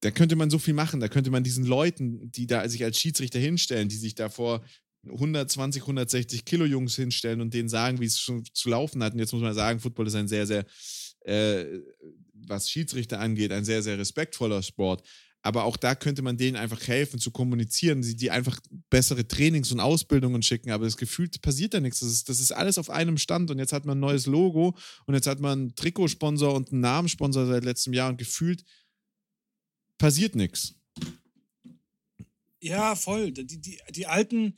Da 0.00 0.10
könnte 0.10 0.36
man 0.36 0.50
so 0.50 0.58
viel 0.58 0.74
machen. 0.74 1.00
Da 1.00 1.08
könnte 1.08 1.30
man 1.30 1.44
diesen 1.44 1.64
Leuten, 1.64 2.30
die 2.32 2.46
da 2.46 2.68
sich 2.68 2.84
als 2.84 2.98
Schiedsrichter 2.98 3.38
hinstellen, 3.38 3.88
die 3.88 3.96
sich 3.96 4.14
da 4.14 4.28
vor 4.28 4.64
120, 5.04 5.82
160 5.82 6.44
Kilo 6.44 6.64
Jungs 6.64 6.96
hinstellen 6.96 7.40
und 7.40 7.54
denen 7.54 7.68
sagen, 7.68 8.00
wie 8.00 8.06
es 8.06 8.18
schon 8.18 8.44
zu 8.52 8.68
laufen 8.68 9.02
hat. 9.02 9.14
Und 9.14 9.18
jetzt 9.18 9.32
muss 9.32 9.42
man 9.42 9.54
sagen, 9.54 9.80
Football 9.80 10.06
ist 10.06 10.14
ein 10.14 10.28
sehr, 10.28 10.46
sehr, 10.46 10.64
äh, 11.24 11.64
was 12.32 12.70
Schiedsrichter 12.70 13.20
angeht, 13.20 13.52
ein 13.52 13.64
sehr, 13.64 13.82
sehr 13.82 13.98
respektvoller 13.98 14.62
Sport. 14.62 15.02
Aber 15.42 15.64
auch 15.64 15.78
da 15.78 15.94
könnte 15.94 16.20
man 16.20 16.36
denen 16.36 16.56
einfach 16.56 16.86
helfen 16.86 17.18
zu 17.18 17.30
kommunizieren, 17.30 18.02
sie 18.02 18.14
die 18.14 18.30
einfach 18.30 18.60
bessere 18.90 19.26
Trainings 19.26 19.72
und 19.72 19.80
Ausbildungen 19.80 20.42
schicken. 20.42 20.70
Aber 20.70 20.84
das 20.84 20.98
Gefühl 20.98 21.30
passiert 21.40 21.72
da 21.72 21.80
nichts. 21.80 22.00
Das 22.00 22.10
ist, 22.10 22.28
das 22.28 22.40
ist 22.40 22.52
alles 22.52 22.76
auf 22.76 22.90
einem 22.90 23.16
Stand 23.16 23.50
und 23.50 23.58
jetzt 23.58 23.72
hat 23.72 23.86
man 23.86 23.96
ein 23.96 24.00
neues 24.00 24.26
Logo 24.26 24.76
und 25.06 25.14
jetzt 25.14 25.26
hat 25.26 25.40
man 25.40 25.58
einen 25.58 25.74
Trikotsponsor 25.74 26.54
und 26.54 26.72
einen 26.72 26.82
Namenssponsor 26.82 27.46
seit 27.46 27.64
letztem 27.64 27.94
Jahr 27.94 28.10
und 28.10 28.18
gefühlt 28.18 28.64
passiert 30.00 30.34
nichts. 30.34 30.74
Ja, 32.60 32.96
voll. 32.96 33.30
Die, 33.30 33.46
die, 33.46 33.78
die, 33.88 34.06
alten, 34.06 34.56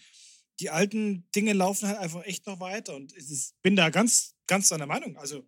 die 0.60 0.70
alten 0.70 1.28
Dinge 1.34 1.52
laufen 1.52 1.88
halt 1.88 1.98
einfach 1.98 2.24
echt 2.24 2.46
noch 2.46 2.60
weiter. 2.60 2.96
Und 2.96 3.14
ich 3.16 3.52
bin 3.60 3.76
da 3.76 3.90
ganz, 3.90 4.34
ganz 4.46 4.70
deiner 4.70 4.86
Meinung. 4.86 5.16
Also, 5.18 5.46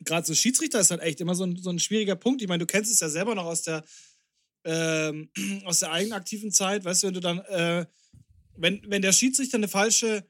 gerade 0.00 0.26
so 0.26 0.34
Schiedsrichter 0.34 0.80
ist 0.80 0.90
halt 0.90 1.02
echt 1.02 1.20
immer 1.20 1.34
so 1.34 1.44
ein, 1.44 1.56
so 1.56 1.70
ein 1.70 1.78
schwieriger 1.78 2.16
Punkt. 2.16 2.40
Ich 2.40 2.48
meine, 2.48 2.60
du 2.60 2.66
kennst 2.66 2.90
es 2.90 3.00
ja 3.00 3.08
selber 3.08 3.34
noch 3.34 3.44
aus 3.44 3.62
der, 3.62 3.84
ähm, 4.64 5.30
aus 5.64 5.80
der 5.80 5.92
eigenaktiven 5.92 6.50
Zeit, 6.52 6.84
weißt 6.84 7.02
du, 7.02 7.06
wenn 7.08 7.14
du 7.14 7.20
dann, 7.20 7.38
äh, 7.40 7.86
wenn, 8.56 8.82
wenn 8.86 9.02
der 9.02 9.12
Schiedsrichter 9.12 9.56
eine 9.56 9.68
falsche, 9.68 10.24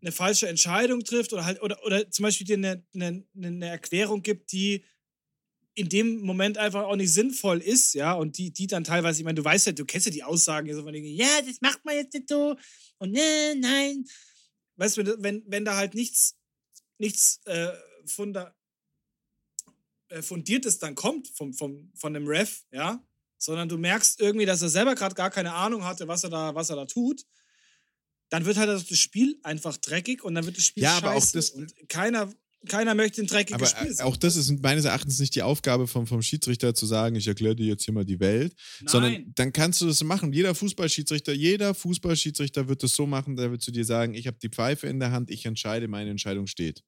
eine 0.00 0.12
falsche 0.12 0.48
Entscheidung 0.48 1.04
trifft 1.04 1.32
oder 1.32 1.44
halt, 1.44 1.62
oder, 1.62 1.82
oder 1.84 2.10
zum 2.10 2.24
Beispiel 2.24 2.46
dir 2.46 2.56
eine, 2.56 2.84
eine, 2.94 3.24
eine 3.36 3.68
Erklärung 3.68 4.22
gibt, 4.22 4.52
die 4.52 4.84
in 5.74 5.88
dem 5.88 6.20
Moment 6.20 6.58
einfach 6.58 6.84
auch 6.84 6.96
nicht 6.96 7.12
sinnvoll 7.12 7.58
ist, 7.58 7.94
ja, 7.94 8.12
und 8.12 8.36
die, 8.38 8.52
die 8.52 8.66
dann 8.66 8.84
teilweise, 8.84 9.20
ich 9.20 9.24
meine, 9.24 9.36
du 9.36 9.44
weißt 9.44 9.66
ja, 9.66 9.72
du 9.72 9.84
kennst 9.84 10.06
ja 10.06 10.12
die 10.12 10.24
Aussagen, 10.24 10.72
so 10.74 10.82
von 10.82 10.92
denen, 10.92 11.06
ja, 11.06 11.40
das 11.46 11.60
macht 11.60 11.84
man 11.84 11.94
jetzt 11.94 12.12
nicht 12.12 12.28
so 12.28 12.56
und 12.98 13.12
ne, 13.12 13.54
nein. 13.56 14.04
Weißt 14.76 14.98
du, 14.98 15.22
wenn, 15.22 15.42
wenn 15.46 15.64
da 15.64 15.76
halt 15.76 15.94
nichts, 15.94 16.36
nichts 16.98 17.40
äh, 17.46 17.72
funda, 18.06 18.54
äh, 20.08 20.22
Fundiertes 20.22 20.78
dann 20.78 20.94
kommt 20.94 21.28
vom, 21.28 21.54
vom, 21.54 21.90
von 21.94 22.12
dem 22.12 22.26
Ref, 22.26 22.64
ja, 22.70 23.02
sondern 23.38 23.68
du 23.68 23.78
merkst 23.78 24.20
irgendwie, 24.20 24.46
dass 24.46 24.62
er 24.62 24.68
selber 24.68 24.94
gerade 24.94 25.14
gar 25.14 25.30
keine 25.30 25.54
Ahnung 25.54 25.84
hatte, 25.84 26.06
was 26.06 26.22
er 26.24 26.30
da, 26.30 26.54
was 26.54 26.70
er 26.70 26.76
da 26.76 26.84
tut, 26.84 27.24
dann 28.28 28.44
wird 28.44 28.56
halt 28.56 28.68
das 28.68 28.98
Spiel 28.98 29.38
einfach 29.42 29.76
dreckig 29.76 30.22
und 30.22 30.34
dann 30.34 30.46
wird 30.46 30.56
das 30.56 30.66
Spiel 30.66 30.84
ja, 30.84 30.90
scheiße. 30.90 31.06
aber 31.06 31.16
auch 31.16 31.30
das, 31.32 31.50
und 31.50 31.88
keiner, 31.88 32.32
keiner 32.68 32.94
möchte 32.94 33.22
ein 33.22 33.26
dreckiges 33.26 33.54
aber 33.54 33.66
Spiel 33.66 33.94
sehen. 33.94 34.04
Auch 34.04 34.16
das 34.16 34.36
ist 34.36 34.62
meines 34.62 34.84
Erachtens 34.84 35.18
nicht 35.18 35.34
die 35.34 35.42
Aufgabe 35.42 35.86
vom, 35.86 36.06
vom 36.06 36.22
Schiedsrichter 36.22 36.74
zu 36.74 36.86
sagen, 36.86 37.16
ich 37.16 37.26
erkläre 37.26 37.56
dir 37.56 37.66
jetzt 37.66 37.84
hier 37.84 37.94
mal 37.94 38.04
die 38.04 38.20
Welt, 38.20 38.54
Nein. 38.80 38.88
sondern 38.88 39.32
dann 39.34 39.52
kannst 39.52 39.80
du 39.80 39.86
das 39.86 40.02
machen. 40.04 40.32
Jeder 40.32 40.54
Fußballschiedsrichter, 40.54 41.32
jeder 41.32 41.74
Fußballschiedsrichter 41.74 42.68
wird 42.68 42.82
das 42.82 42.94
so 42.94 43.06
machen, 43.06 43.36
der 43.36 43.50
wird 43.50 43.62
zu 43.62 43.70
dir 43.70 43.84
sagen, 43.84 44.14
ich 44.14 44.26
habe 44.26 44.38
die 44.40 44.48
Pfeife 44.48 44.86
in 44.86 45.00
der 45.00 45.12
Hand, 45.12 45.30
ich 45.30 45.46
entscheide, 45.46 45.88
meine 45.88 46.10
Entscheidung 46.10 46.46
steht. 46.46 46.82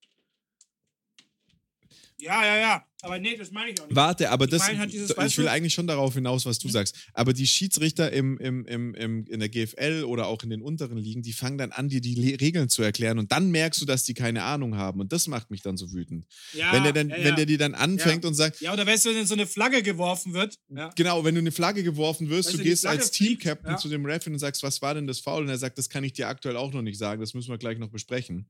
Ja, 2.18 2.44
ja, 2.44 2.56
ja. 2.58 2.86
Aber 3.02 3.18
nee, 3.18 3.36
das 3.36 3.50
meine 3.50 3.70
ich 3.72 3.80
auch 3.80 3.86
nicht. 3.86 3.96
Warte, 3.96 4.30
aber 4.30 4.46
ich 4.46 4.50
das, 4.52 4.62
mein 4.66 4.78
halt 4.78 4.94
ich 4.94 5.38
will 5.38 5.48
eigentlich 5.48 5.74
schon 5.74 5.86
darauf 5.86 6.14
hinaus, 6.14 6.46
was 6.46 6.58
du 6.58 6.68
Mhm. 6.68 6.72
sagst. 6.72 6.96
Aber 7.12 7.32
die 7.34 7.46
Schiedsrichter 7.46 8.10
im, 8.12 8.38
im, 8.38 8.64
im, 8.64 8.94
im, 8.94 9.26
in 9.26 9.40
der 9.40 9.48
GFL 9.50 10.04
oder 10.06 10.28
auch 10.28 10.42
in 10.42 10.48
den 10.50 10.62
unteren 10.62 10.96
Ligen, 10.96 11.22
die 11.22 11.32
fangen 11.34 11.58
dann 11.58 11.72
an, 11.72 11.88
dir 11.88 12.00
die 12.00 12.34
Regeln 12.34 12.68
zu 12.70 12.82
erklären 12.82 13.18
und 13.18 13.30
dann 13.32 13.50
merkst 13.50 13.80
du, 13.80 13.84
dass 13.84 14.04
die 14.04 14.14
keine 14.14 14.44
Ahnung 14.44 14.76
haben 14.76 15.00
und 15.00 15.12
das 15.12 15.26
macht 15.26 15.50
mich 15.50 15.60
dann 15.60 15.76
so 15.76 15.92
wütend. 15.92 16.26
Ja, 16.54 16.72
wenn 16.72 16.84
der 16.84 16.92
dann, 16.92 17.10
ja, 17.10 17.16
ja. 17.18 17.24
wenn 17.24 17.36
der 17.36 17.46
die 17.46 17.56
dann 17.58 17.74
anfängt 17.74 18.24
und 18.24 18.34
sagt, 18.34 18.60
Ja, 18.60 18.72
oder 18.72 18.86
weißt 18.86 19.04
du, 19.06 19.14
wenn 19.14 19.26
so 19.26 19.34
eine 19.34 19.46
Flagge 19.46 19.82
geworfen 19.82 20.32
wird? 20.32 20.58
Genau, 20.96 21.24
wenn 21.24 21.34
du 21.34 21.40
eine 21.40 21.52
Flagge 21.52 21.82
geworfen 21.82 22.30
wirst, 22.30 22.48
Weißt 22.50 22.58
du 22.58 22.62
gehst 22.62 22.86
als 22.86 23.10
Team-Captain 23.10 23.76
zu 23.76 23.88
dem 23.88 24.06
Ref 24.06 24.26
und 24.26 24.38
sagst, 24.38 24.62
was 24.62 24.80
war 24.80 24.94
denn 24.94 25.06
das 25.06 25.20
Foul? 25.20 25.42
Und 25.42 25.48
er 25.50 25.58
sagt, 25.58 25.76
das 25.76 25.90
kann 25.90 26.04
ich 26.04 26.14
dir 26.14 26.28
aktuell 26.28 26.56
auch 26.56 26.72
noch 26.72 26.82
nicht 26.82 26.98
sagen, 26.98 27.20
das 27.20 27.34
müssen 27.34 27.50
wir 27.50 27.58
gleich 27.58 27.78
noch 27.78 27.90
besprechen. 27.90 28.48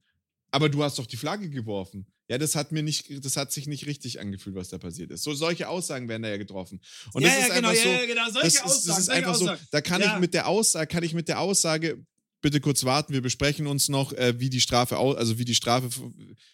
Aber 0.53 0.69
du 0.69 0.85
hast 0.85 0.99
doch 1.01 1.07
die 1.07 1.17
Flagge 1.17 1.51
geworfen. 1.51 2.07
Ja, 2.29 2.39
das 2.39 2.55
hat 2.57 2.73
mir 2.73 2.83
nicht, 2.83 3.25
das 3.25 3.37
hat 3.37 3.53
sich 3.53 3.67
nicht 3.67 3.87
richtig 3.87 4.19
angefühlt, 4.19 4.57
was 4.57 4.69
da 4.69 4.79
passiert 4.79 5.11
ist. 5.11 5.23
So 5.23 5.35
solche 5.35 5.69
Aussagen 5.69 6.09
werden 6.09 6.23
da 6.23 6.31
ja 6.31 6.39
getroffen. 6.39 6.81
Und 7.13 7.23
ja, 7.23 7.29
das 7.29 7.39
ja, 7.39 7.47
ist 7.47 7.55
genau, 7.55 7.69
einfach 7.69 7.83
so, 7.83 7.89
ja, 7.91 8.07
genau, 8.07 8.31
solche 8.31 8.41
das 8.41 8.55
ist, 8.55 8.63
Aussagen. 8.63 8.87
das 8.89 8.99
ist 8.99 9.09
einfach 9.11 9.35
so, 9.35 9.45
Aussagen. 9.45 9.69
da 9.71 9.81
kann 9.83 10.03
ich 10.03 10.19
mit 10.21 10.35
der 10.35 10.49
Aussage, 10.49 10.87
kann 10.87 11.03
ich 11.03 11.13
mit 11.13 11.29
der 11.29 11.41
Aussage, 11.41 12.03
bitte 12.41 12.61
kurz 12.61 12.85
warten, 12.85 13.13
wir 13.13 13.23
besprechen 13.23 13.67
uns 13.67 13.89
noch, 13.89 14.13
äh, 14.13 14.39
wie 14.39 14.51
die 14.51 14.61
Strafe 14.61 14.99
aus, 14.99 15.17
also 15.17 15.39
wie 15.39 15.45
die 15.45 15.55
Strafe, 15.55 15.89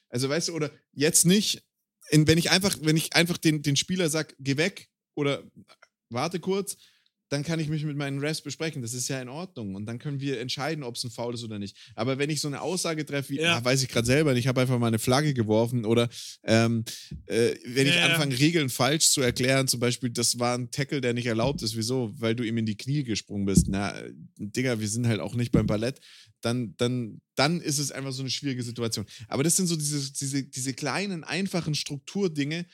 also 0.08 0.28
weißt 0.28 0.48
du, 0.48 0.54
oder 0.54 0.70
jetzt 0.92 1.24
nicht, 1.24 1.62
in, 2.10 2.26
wenn 2.26 2.38
ich 2.38 2.50
einfach, 2.50 2.76
wenn 2.82 2.96
ich 2.96 3.14
einfach 3.14 3.38
den, 3.38 3.62
den 3.62 3.76
Spieler 3.76 4.10
sag, 4.10 4.34
geh 4.38 4.56
weg 4.56 4.88
oder 5.14 5.44
warte 6.08 6.40
kurz, 6.40 6.76
dann 7.30 7.42
kann 7.44 7.58
ich 7.60 7.68
mich 7.68 7.84
mit 7.84 7.96
meinen 7.96 8.18
Refs 8.18 8.42
besprechen. 8.42 8.82
Das 8.82 8.92
ist 8.92 9.08
ja 9.08 9.20
in 9.22 9.28
Ordnung. 9.28 9.74
Und 9.76 9.86
dann 9.86 9.98
können 9.98 10.20
wir 10.20 10.40
entscheiden, 10.40 10.84
ob 10.84 10.96
es 10.96 11.04
ein 11.04 11.10
Foul 11.10 11.32
ist 11.34 11.44
oder 11.44 11.58
nicht. 11.58 11.76
Aber 11.94 12.18
wenn 12.18 12.28
ich 12.28 12.40
so 12.40 12.48
eine 12.48 12.60
Aussage 12.60 13.06
treffe, 13.06 13.30
wie, 13.30 13.38
Ja. 13.40 13.56
ah, 13.58 13.64
weiß 13.64 13.82
ich 13.82 13.88
gerade 13.88 14.06
selber 14.06 14.32
nicht, 14.34 14.40
ich 14.40 14.48
habe 14.48 14.60
einfach 14.60 14.78
mal 14.78 14.88
eine 14.88 14.98
Flagge 14.98 15.32
geworfen 15.32 15.84
oder 15.86 16.08
ähm, 16.44 16.84
äh, 17.26 17.54
wenn 17.66 17.86
ich 17.86 17.94
Ja, 17.94 18.00
ja. 18.00 18.14
anfange, 18.14 18.38
Regeln 18.38 18.68
falsch 18.68 19.10
zu 19.10 19.20
erklären, 19.22 19.68
zum 19.68 19.80
Beispiel, 19.80 20.10
das 20.10 20.38
war 20.38 20.58
ein 20.58 20.70
Tackle, 20.70 21.00
der 21.00 21.14
nicht 21.14 21.26
erlaubt 21.26 21.62
ist. 21.62 21.76
Wieso? 21.76 22.12
Weil 22.18 22.34
du 22.34 22.42
ihm 22.44 22.58
in 22.58 22.66
die 22.66 22.76
Knie 22.76 23.04
gesprungen 23.04 23.46
bist. 23.46 23.66
Na, 23.68 23.94
Digga, 24.36 24.80
wir 24.80 24.88
sind 24.88 25.06
halt 25.06 25.20
auch 25.20 25.34
nicht 25.36 25.52
beim 25.52 25.66
Ballett. 25.66 26.00
Dann, 26.42 26.74
dann, 26.78 27.20
dann 27.36 27.60
ist 27.60 27.78
es 27.78 27.92
einfach 27.92 28.12
so 28.12 28.22
eine 28.22 28.30
schwierige 28.30 28.62
Situation. 28.62 29.04
Aber 29.28 29.44
das 29.44 29.56
sind 29.56 29.66
so 29.66 29.76
diese, 29.76 30.10
diese, 30.12 30.42
diese 30.42 30.72
kleinen, 30.74 31.22
einfachen 31.22 31.74
Strukturdinge, 31.74 32.66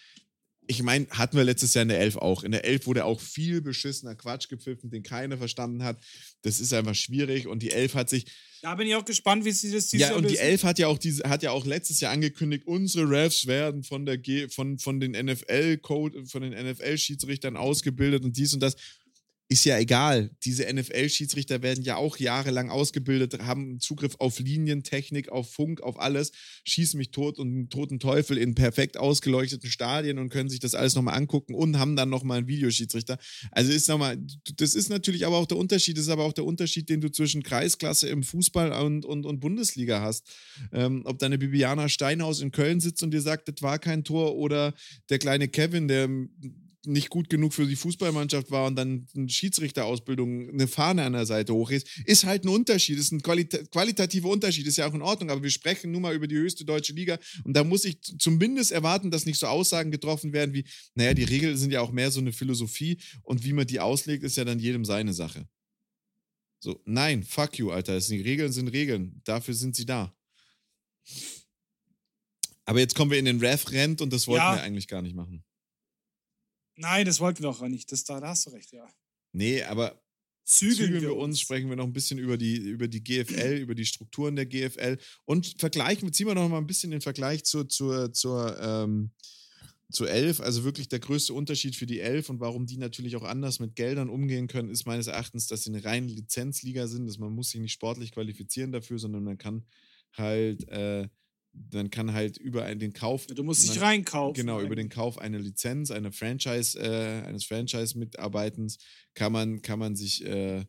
ich 0.68 0.82
meine, 0.82 1.06
hatten 1.10 1.36
wir 1.36 1.44
letztes 1.44 1.74
Jahr 1.74 1.82
in 1.82 1.88
der 1.88 2.00
Elf 2.00 2.16
auch. 2.16 2.42
In 2.42 2.52
der 2.52 2.64
Elf 2.64 2.86
wurde 2.86 3.04
auch 3.04 3.20
viel 3.20 3.60
beschissener 3.60 4.14
Quatsch 4.14 4.48
gepfiffen, 4.48 4.90
den 4.90 5.02
keiner 5.02 5.38
verstanden 5.38 5.84
hat. 5.84 5.98
Das 6.42 6.60
ist 6.60 6.72
einfach 6.72 6.94
schwierig 6.94 7.46
und 7.46 7.62
die 7.62 7.70
Elf 7.70 7.94
hat 7.94 8.10
sich. 8.10 8.26
Da 8.62 8.74
bin 8.74 8.88
ich 8.88 8.94
auch 8.94 9.04
gespannt, 9.04 9.44
wie 9.44 9.52
sie 9.52 9.70
das 9.70 9.88
dieses 9.88 10.00
Ja, 10.00 10.08
Jahr 10.08 10.16
und 10.16 10.28
die. 10.28 10.38
Elf 10.38 10.64
hat 10.64 10.78
ja 10.78 10.88
auch 10.88 10.98
diese, 10.98 11.28
hat 11.28 11.42
ja 11.42 11.50
auch 11.50 11.66
letztes 11.66 12.00
Jahr 12.00 12.12
angekündigt, 12.12 12.66
unsere 12.66 13.08
Refs 13.08 13.46
werden 13.46 13.84
von 13.84 14.06
der 14.06 14.18
G, 14.18 14.48
von, 14.48 14.78
von 14.78 14.98
den 14.98 15.12
NFL-Code, 15.12 16.26
von 16.26 16.42
den 16.42 16.52
NFL-Schiedsrichtern 16.52 17.56
ausgebildet 17.56 18.24
und 18.24 18.36
dies 18.36 18.54
und 18.54 18.60
das. 18.60 18.76
Ist 19.48 19.64
ja 19.64 19.78
egal. 19.78 20.30
Diese 20.44 20.64
NFL-Schiedsrichter 20.72 21.62
werden 21.62 21.84
ja 21.84 21.96
auch 21.96 22.16
jahrelang 22.16 22.68
ausgebildet, 22.68 23.38
haben 23.44 23.78
Zugriff 23.78 24.16
auf 24.18 24.40
Linientechnik, 24.40 25.28
auf 25.28 25.52
Funk, 25.52 25.80
auf 25.82 26.00
alles, 26.00 26.32
schießen 26.64 26.98
mich 26.98 27.12
tot 27.12 27.38
und 27.38 27.48
einen 27.48 27.68
toten 27.68 28.00
Teufel 28.00 28.38
in 28.38 28.56
perfekt 28.56 28.96
ausgeleuchteten 28.96 29.70
Stadien 29.70 30.18
und 30.18 30.30
können 30.30 30.48
sich 30.48 30.58
das 30.58 30.74
alles 30.74 30.96
nochmal 30.96 31.16
angucken 31.16 31.54
und 31.54 31.78
haben 31.78 31.94
dann 31.94 32.08
nochmal 32.08 32.38
einen 32.38 32.48
Videoschiedsrichter. 32.48 33.18
Also 33.52 33.70
ist 33.70 33.88
nochmal, 33.88 34.18
das 34.56 34.74
ist 34.74 34.90
natürlich 34.90 35.24
aber 35.24 35.36
auch 35.36 35.46
der 35.46 35.58
Unterschied, 35.58 35.96
das 35.96 36.06
ist 36.06 36.10
aber 36.10 36.24
auch 36.24 36.32
der 36.32 36.44
Unterschied, 36.44 36.88
den 36.88 37.00
du 37.00 37.08
zwischen 37.12 37.44
Kreisklasse 37.44 38.08
im 38.08 38.24
Fußball 38.24 38.72
und, 38.84 39.04
und, 39.04 39.26
und 39.26 39.38
Bundesliga 39.38 40.00
hast. 40.00 40.28
Ähm, 40.72 41.02
ob 41.04 41.20
deine 41.20 41.38
Bibiana 41.38 41.88
Steinhaus 41.88 42.40
in 42.40 42.50
Köln 42.50 42.80
sitzt 42.80 43.04
und 43.04 43.12
dir 43.12 43.22
sagt, 43.22 43.46
das 43.46 43.62
war 43.62 43.78
kein 43.78 44.02
Tor 44.02 44.34
oder 44.34 44.74
der 45.08 45.20
kleine 45.20 45.46
Kevin, 45.46 45.86
der 45.86 46.08
nicht 46.86 47.10
gut 47.10 47.28
genug 47.30 47.52
für 47.54 47.66
die 47.66 47.76
Fußballmannschaft 47.76 48.50
war 48.50 48.66
und 48.66 48.76
dann 48.76 49.06
eine 49.14 49.28
Schiedsrichterausbildung, 49.28 50.50
eine 50.50 50.68
Fahne 50.68 51.04
an 51.04 51.12
der 51.12 51.26
Seite 51.26 51.54
hoch 51.54 51.70
ist, 51.70 51.88
ist 52.06 52.24
halt 52.24 52.44
ein 52.44 52.48
Unterschied, 52.48 52.98
ist 52.98 53.12
ein 53.12 53.22
qualita 53.22 53.58
qualitativer 53.64 54.28
Unterschied, 54.28 54.66
ist 54.66 54.76
ja 54.78 54.86
auch 54.88 54.94
in 54.94 55.02
Ordnung, 55.02 55.30
aber 55.30 55.42
wir 55.42 55.50
sprechen 55.50 55.92
nun 55.92 56.02
mal 56.02 56.14
über 56.14 56.26
die 56.26 56.36
höchste 56.36 56.64
deutsche 56.64 56.92
Liga 56.92 57.18
und 57.44 57.54
da 57.54 57.64
muss 57.64 57.84
ich 57.84 58.00
zumindest 58.18 58.72
erwarten, 58.72 59.10
dass 59.10 59.26
nicht 59.26 59.38
so 59.38 59.46
Aussagen 59.46 59.90
getroffen 59.90 60.32
werden 60.32 60.54
wie, 60.54 60.64
naja, 60.94 61.14
die 61.14 61.24
Regeln 61.24 61.56
sind 61.56 61.72
ja 61.72 61.80
auch 61.80 61.92
mehr 61.92 62.10
so 62.10 62.20
eine 62.20 62.32
Philosophie 62.32 62.98
und 63.22 63.44
wie 63.44 63.52
man 63.52 63.66
die 63.66 63.80
auslegt, 63.80 64.24
ist 64.24 64.36
ja 64.36 64.44
dann 64.44 64.58
jedem 64.58 64.84
seine 64.84 65.12
Sache. 65.12 65.48
So, 66.58 66.80
nein, 66.84 67.22
fuck 67.22 67.58
you, 67.58 67.70
Alter, 67.70 67.98
die 68.00 68.20
Regeln 68.20 68.52
sind 68.52 68.68
Regeln, 68.68 69.20
dafür 69.24 69.54
sind 69.54 69.76
sie 69.76 69.86
da. 69.86 70.12
Aber 72.64 72.80
jetzt 72.80 72.96
kommen 72.96 73.12
wir 73.12 73.18
in 73.18 73.26
den 73.26 73.38
Ref-Rent 73.38 74.00
und 74.00 74.12
das 74.12 74.26
wollten 74.26 74.44
Ja. 74.44 74.56
wir 74.56 74.62
eigentlich 74.62 74.88
gar 74.88 75.00
nicht 75.00 75.14
machen. 75.14 75.44
Nein, 76.76 77.06
das 77.06 77.20
wollten 77.20 77.42
wir 77.42 77.48
auch 77.48 77.60
nicht. 77.62 77.90
Das, 77.90 78.04
da, 78.04 78.20
da 78.20 78.28
hast 78.28 78.46
du 78.46 78.50
recht, 78.50 78.72
ja. 78.72 78.86
Nee, 79.32 79.62
aber 79.62 80.00
Zügeln, 80.44 80.76
zügeln 80.76 81.02
wir 81.02 81.16
uns, 81.16 81.40
sprechen 81.40 81.68
wir 81.68 81.76
noch 81.76 81.86
ein 81.86 81.92
bisschen 81.92 82.18
über 82.18 82.36
die, 82.36 82.56
über 82.56 82.86
die 82.86 83.02
GFL, 83.02 83.56
über 83.56 83.74
die 83.74 83.84
Strukturen 83.84 84.36
der 84.36 84.46
GFL 84.46 84.96
und 85.24 85.56
vergleichen, 85.58 86.12
ziehen 86.12 86.28
wir 86.28 86.36
noch 86.36 86.48
mal 86.48 86.58
ein 86.58 86.68
bisschen 86.68 86.92
den 86.92 87.00
Vergleich 87.00 87.44
zur, 87.44 87.68
zur, 87.68 88.12
zur, 88.12 88.56
ähm, 88.60 89.10
zur 89.90 90.08
Elf. 90.08 90.40
Also 90.40 90.62
wirklich 90.62 90.88
der 90.88 91.00
größte 91.00 91.34
Unterschied 91.34 91.74
für 91.74 91.86
die 91.86 91.98
Elf 91.98 92.30
und 92.30 92.38
warum 92.38 92.64
die 92.66 92.76
natürlich 92.76 93.16
auch 93.16 93.24
anders 93.24 93.58
mit 93.58 93.74
Geldern 93.74 94.08
umgehen 94.08 94.46
können, 94.46 94.70
ist 94.70 94.86
meines 94.86 95.08
Erachtens, 95.08 95.48
dass 95.48 95.64
sie 95.64 95.70
eine 95.70 95.84
reine 95.84 96.06
Lizenzliga 96.06 96.86
sind. 96.86 97.06
Dass 97.06 97.18
man 97.18 97.32
muss 97.32 97.50
sich 97.50 97.60
nicht 97.60 97.72
sportlich 97.72 98.12
qualifizieren 98.12 98.70
dafür, 98.70 99.00
sondern 99.00 99.24
man 99.24 99.38
kann 99.38 99.66
halt 100.12 100.68
äh, 100.68 101.08
dann 101.70 101.90
kann 101.90 102.12
halt 102.12 102.36
über 102.36 102.72
den 102.74 102.92
Kauf. 102.92 103.26
Du 103.26 103.42
musst 103.42 103.68
dich 103.68 103.80
reinkaufen. 103.80 104.34
Genau, 104.34 104.60
über 104.60 104.76
den 104.76 104.88
Kauf 104.88 105.18
einer 105.18 105.38
Lizenz, 105.38 105.90
einer 105.90 106.12
Franchise, 106.12 106.78
äh, 106.78 107.26
eines 107.26 107.44
Franchise-Mitarbeitens 107.44 108.78
kann 109.14 109.32
man, 109.32 109.62
kann 109.62 109.78
man 109.78 109.96
sich, 109.96 110.24
äh, 110.24 110.64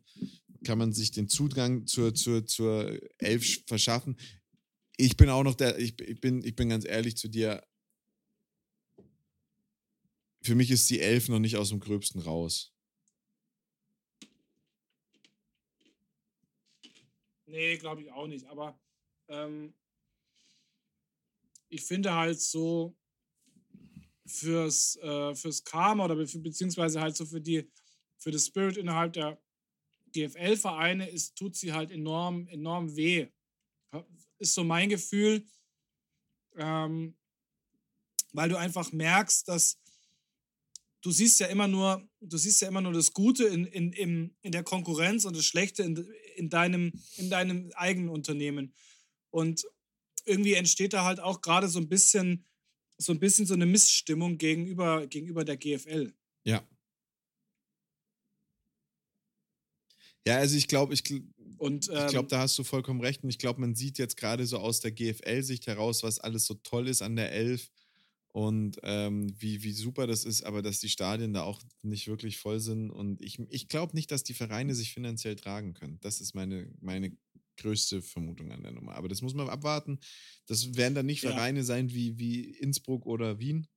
kann 0.63 0.77
man 0.77 0.93
sich 0.93 1.11
den 1.11 1.27
Zugang 1.29 1.85
zur, 1.85 2.13
zur, 2.13 2.45
zur 2.45 2.99
Elf 3.17 3.63
verschaffen. 3.67 4.17
Ich 4.97 5.17
bin 5.17 5.29
auch 5.29 5.43
noch 5.43 5.55
der, 5.55 5.77
ich, 5.77 5.99
ich, 6.01 6.19
bin, 6.19 6.43
ich 6.43 6.55
bin 6.55 6.69
ganz 6.69 6.85
ehrlich 6.85 7.17
zu 7.17 7.27
dir. 7.27 7.63
Für 10.41 10.55
mich 10.55 10.71
ist 10.71 10.89
die 10.89 11.01
Elf 11.01 11.29
noch 11.29 11.39
nicht 11.39 11.57
aus 11.57 11.69
dem 11.69 11.79
Gröbsten 11.79 12.21
raus. 12.21 12.73
Nee, 17.45 17.77
glaube 17.77 18.01
ich 18.01 18.11
auch 18.11 18.27
nicht. 18.27 18.45
Aber 18.47 18.79
ähm, 19.29 19.73
ich 21.70 21.84
finde 21.84 22.13
halt 22.13 22.39
so 22.39 22.95
fürs, 24.26 24.97
äh, 24.97 25.36
fürs 25.36 25.63
Karma 25.63 26.05
oder 26.05 26.15
be 26.15 26.26
beziehungsweise 26.39 27.01
halt 27.01 27.15
so 27.15 27.26
für 27.26 27.41
die 27.41 27.70
für 28.18 28.32
das 28.32 28.47
Spirit 28.47 28.78
innerhalb 28.78 29.13
der 29.13 29.39
GFL-Vereine 30.11 31.09
ist, 31.09 31.36
tut 31.36 31.55
sie 31.55 31.74
halt 31.74 31.91
enorm, 31.91 32.47
enorm 32.47 32.95
weh. 32.95 33.28
Ist 34.39 34.53
so 34.53 34.63
mein 34.63 34.89
Gefühl, 34.89 35.45
ähm, 36.55 37.15
weil 38.34 38.49
du 38.49 38.57
einfach 38.57 38.91
merkst, 38.91 39.47
dass 39.47 39.80
du 41.01 41.11
siehst 41.11 41.39
ja 41.39 41.47
immer 41.47 41.68
nur, 41.68 42.07
du 42.20 42.38
siehst 42.38 42.61
ja 42.61 42.68
immer 42.68 42.82
nur 42.82 42.93
das 42.93 43.13
Gute 43.13 43.45
in, 43.45 43.65
in, 43.65 43.93
in, 43.93 44.36
in 44.41 44.51
der 44.51 44.63
Konkurrenz 44.63 45.26
und 45.26 45.36
das 45.36 45.45
Schlechte 45.45 45.84
in, 45.84 45.95
in, 46.36 46.49
deinem, 46.49 46.91
in 47.18 47.30
deinem 47.30 47.72
eigenen 47.76 48.09
Unternehmen. 48.09 48.74
Und 49.30 49.65
irgendwie 50.28 50.53
entsteht 50.53 50.93
da 50.93 51.03
halt 51.03 51.19
auch 51.19 51.41
gerade 51.41 51.67
so 51.67 51.80
ein 51.80 51.89
bisschen 51.89 52.45
so 52.97 53.11
ein 53.13 53.19
bisschen 53.19 53.45
so 53.45 53.53
eine 53.53 53.65
Missstimmung 53.65 54.38
gegenüber, 54.38 55.07
gegenüber 55.07 55.45
der 55.45 55.57
GFL. 55.57 56.13
Ja. 56.43 56.67
Ja, 60.25 60.38
also 60.38 60.57
ich 60.57 60.67
glaube, 60.67 60.93
ich, 60.93 61.03
und, 61.57 61.89
ähm, 61.89 62.05
ich 62.05 62.07
glaube, 62.07 62.28
da 62.28 62.39
hast 62.39 62.57
du 62.57 62.63
vollkommen 62.63 63.01
recht. 63.01 63.23
Und 63.23 63.30
ich 63.30 63.39
glaube, 63.39 63.61
man 63.61 63.75
sieht 63.75 63.97
jetzt 63.97 64.17
gerade 64.17 64.45
so 64.45 64.57
aus 64.57 64.82
der 64.82 64.91
GFL-Sicht 64.91 65.67
heraus, 65.67 66.03
was 66.03 66.19
alles 66.19 66.45
so 66.45 66.55
toll 66.55 66.88
ist 66.88 67.01
an 67.01 67.15
der 67.15 67.32
Elf 67.32 67.69
und 68.34 68.78
ähm, 68.84 69.34
wie, 69.39 69.63
wie 69.63 69.71
super 69.71 70.05
das 70.05 70.25
ist, 70.25 70.43
aber 70.43 70.61
dass 70.61 70.80
die 70.80 70.89
Stadien 70.89 71.34
da 71.34 71.43
auch 71.43 71.61
nicht 71.82 72.07
wirklich 72.07 72.38
voll 72.38 72.59
sind. 72.59 72.91
Und 72.91 73.21
ich, 73.21 73.39
ich 73.49 73.69
glaube 73.69 73.95
nicht, 73.95 74.11
dass 74.11 74.23
die 74.23 74.34
Vereine 74.34 74.75
sich 74.75 74.93
finanziell 74.93 75.36
tragen 75.36 75.73
können. 75.73 75.97
Das 76.01 76.19
ist 76.19 76.36
meine, 76.36 76.67
meine 76.82 77.15
größte 77.57 78.01
Vermutung 78.01 78.51
an 78.51 78.63
der 78.63 78.71
Nummer. 78.71 78.95
Aber 78.95 79.07
das 79.07 79.21
muss 79.21 79.33
man 79.33 79.49
abwarten. 79.49 79.99
Das 80.45 80.75
werden 80.75 80.95
dann 80.95 81.05
nicht 81.05 81.21
Vereine 81.21 81.59
ja. 81.59 81.65
sein 81.65 81.91
wie, 81.91 82.17
wie 82.17 82.43
Innsbruck 82.51 83.05
oder 83.05 83.39
Wien, 83.39 83.67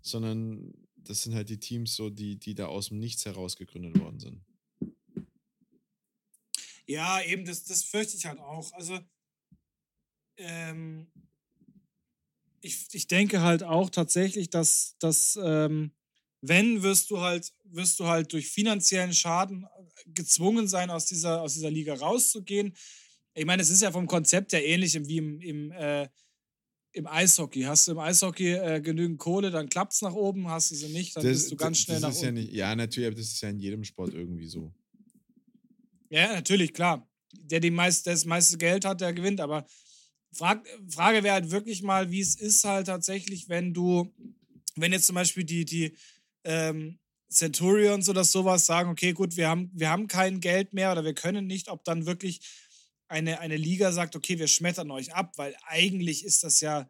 sondern 0.00 0.72
das 0.96 1.22
sind 1.22 1.34
halt 1.34 1.48
die 1.48 1.60
Teams, 1.60 1.94
so, 1.94 2.10
die, 2.10 2.38
die 2.38 2.54
da 2.54 2.66
aus 2.66 2.88
dem 2.88 2.98
Nichts 2.98 3.24
heraus 3.24 3.56
gegründet 3.56 3.98
worden 4.00 4.20
sind. 4.20 4.44
Ja, 6.86 7.22
eben, 7.22 7.44
das, 7.44 7.64
das 7.64 7.84
fürchte 7.84 8.16
ich 8.16 8.26
halt 8.26 8.40
auch. 8.40 8.72
Also, 8.72 8.98
ähm, 10.36 11.06
ich, 12.60 12.88
ich 12.92 13.06
denke 13.06 13.42
halt 13.42 13.62
auch 13.62 13.90
tatsächlich, 13.90 14.50
dass, 14.50 14.96
dass 14.98 15.38
ähm, 15.42 15.92
wenn, 16.42 16.82
wirst 16.82 17.10
du 17.10 17.20
halt, 17.20 17.52
wirst 17.64 18.00
du 18.00 18.06
halt 18.06 18.32
durch 18.32 18.48
finanziellen 18.48 19.14
Schaden 19.14 19.66
gezwungen 20.06 20.68
sein, 20.68 20.90
aus 20.90 21.06
dieser, 21.06 21.42
aus 21.42 21.54
dieser 21.54 21.70
Liga 21.70 21.94
rauszugehen. 21.94 22.74
Ich 23.34 23.44
meine, 23.44 23.62
es 23.62 23.70
ist 23.70 23.82
ja 23.82 23.92
vom 23.92 24.06
Konzept 24.06 24.52
her 24.52 24.64
ähnlich 24.64 24.98
wie 25.06 25.18
im, 25.18 25.40
im, 25.40 25.72
äh, 25.72 26.08
im 26.92 27.06
Eishockey. 27.06 27.62
Hast 27.62 27.86
du 27.86 27.92
im 27.92 27.98
Eishockey 27.98 28.52
äh, 28.54 28.80
genügend 28.80 29.18
Kohle, 29.18 29.50
dann 29.50 29.68
klappt 29.68 29.92
es 29.92 30.02
nach 30.02 30.14
oben, 30.14 30.48
hast 30.48 30.70
du 30.70 30.74
sie 30.74 30.88
nicht, 30.88 31.16
dann 31.16 31.22
das, 31.22 31.32
bist 31.32 31.52
du 31.52 31.56
ganz 31.56 31.78
das, 31.78 31.84
schnell 31.84 32.00
das 32.00 32.16
nach 32.16 32.22
ja 32.22 32.28
unten. 32.28 32.40
Nicht, 32.42 32.52
ja, 32.52 32.74
natürlich, 32.74 33.06
aber 33.06 33.16
das 33.16 33.26
ist 33.26 33.40
ja 33.40 33.48
in 33.50 33.60
jedem 33.60 33.84
Sport 33.84 34.14
irgendwie 34.14 34.46
so. 34.46 34.72
Ja, 36.10 36.32
natürlich, 36.32 36.74
klar. 36.74 37.06
Der 37.32 37.60
die 37.60 37.70
meist, 37.70 38.06
das 38.08 38.24
meiste 38.24 38.58
Geld 38.58 38.84
hat, 38.84 39.00
der 39.00 39.12
gewinnt. 39.12 39.40
Aber 39.40 39.64
Frag, 40.32 40.66
Frage 40.88 41.22
wäre 41.22 41.34
halt 41.34 41.50
wirklich 41.52 41.82
mal, 41.82 42.10
wie 42.10 42.20
es 42.20 42.34
ist 42.34 42.64
halt 42.64 42.86
tatsächlich, 42.86 43.48
wenn 43.48 43.72
du, 43.72 44.12
wenn 44.74 44.92
jetzt 44.92 45.06
zum 45.06 45.14
Beispiel 45.14 45.44
die, 45.44 45.64
die 45.64 45.96
ähm, 46.42 46.98
Centurions 47.28 48.08
oder 48.08 48.24
sowas 48.24 48.66
sagen, 48.66 48.90
okay, 48.90 49.12
gut, 49.12 49.36
wir 49.36 49.48
haben, 49.48 49.70
wir 49.72 49.88
haben 49.88 50.08
kein 50.08 50.40
Geld 50.40 50.72
mehr 50.72 50.90
oder 50.90 51.04
wir 51.04 51.14
können 51.14 51.46
nicht, 51.46 51.68
ob 51.68 51.84
dann 51.84 52.06
wirklich 52.06 52.40
eine, 53.10 53.40
eine 53.40 53.56
Liga 53.56 53.92
sagt, 53.92 54.14
okay, 54.14 54.38
wir 54.38 54.46
schmettern 54.46 54.90
euch 54.90 55.12
ab, 55.14 55.36
weil 55.36 55.56
eigentlich 55.66 56.24
ist 56.24 56.44
das 56.44 56.60
ja, 56.60 56.88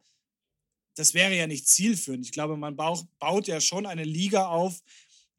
das 0.94 1.14
wäre 1.14 1.34
ja 1.34 1.46
nicht 1.46 1.66
zielführend. 1.66 2.24
Ich 2.26 2.32
glaube, 2.32 2.56
man 2.56 2.76
baut, 2.76 3.06
baut 3.18 3.46
ja 3.46 3.60
schon 3.60 3.86
eine 3.86 4.04
Liga 4.04 4.46
auf, 4.46 4.82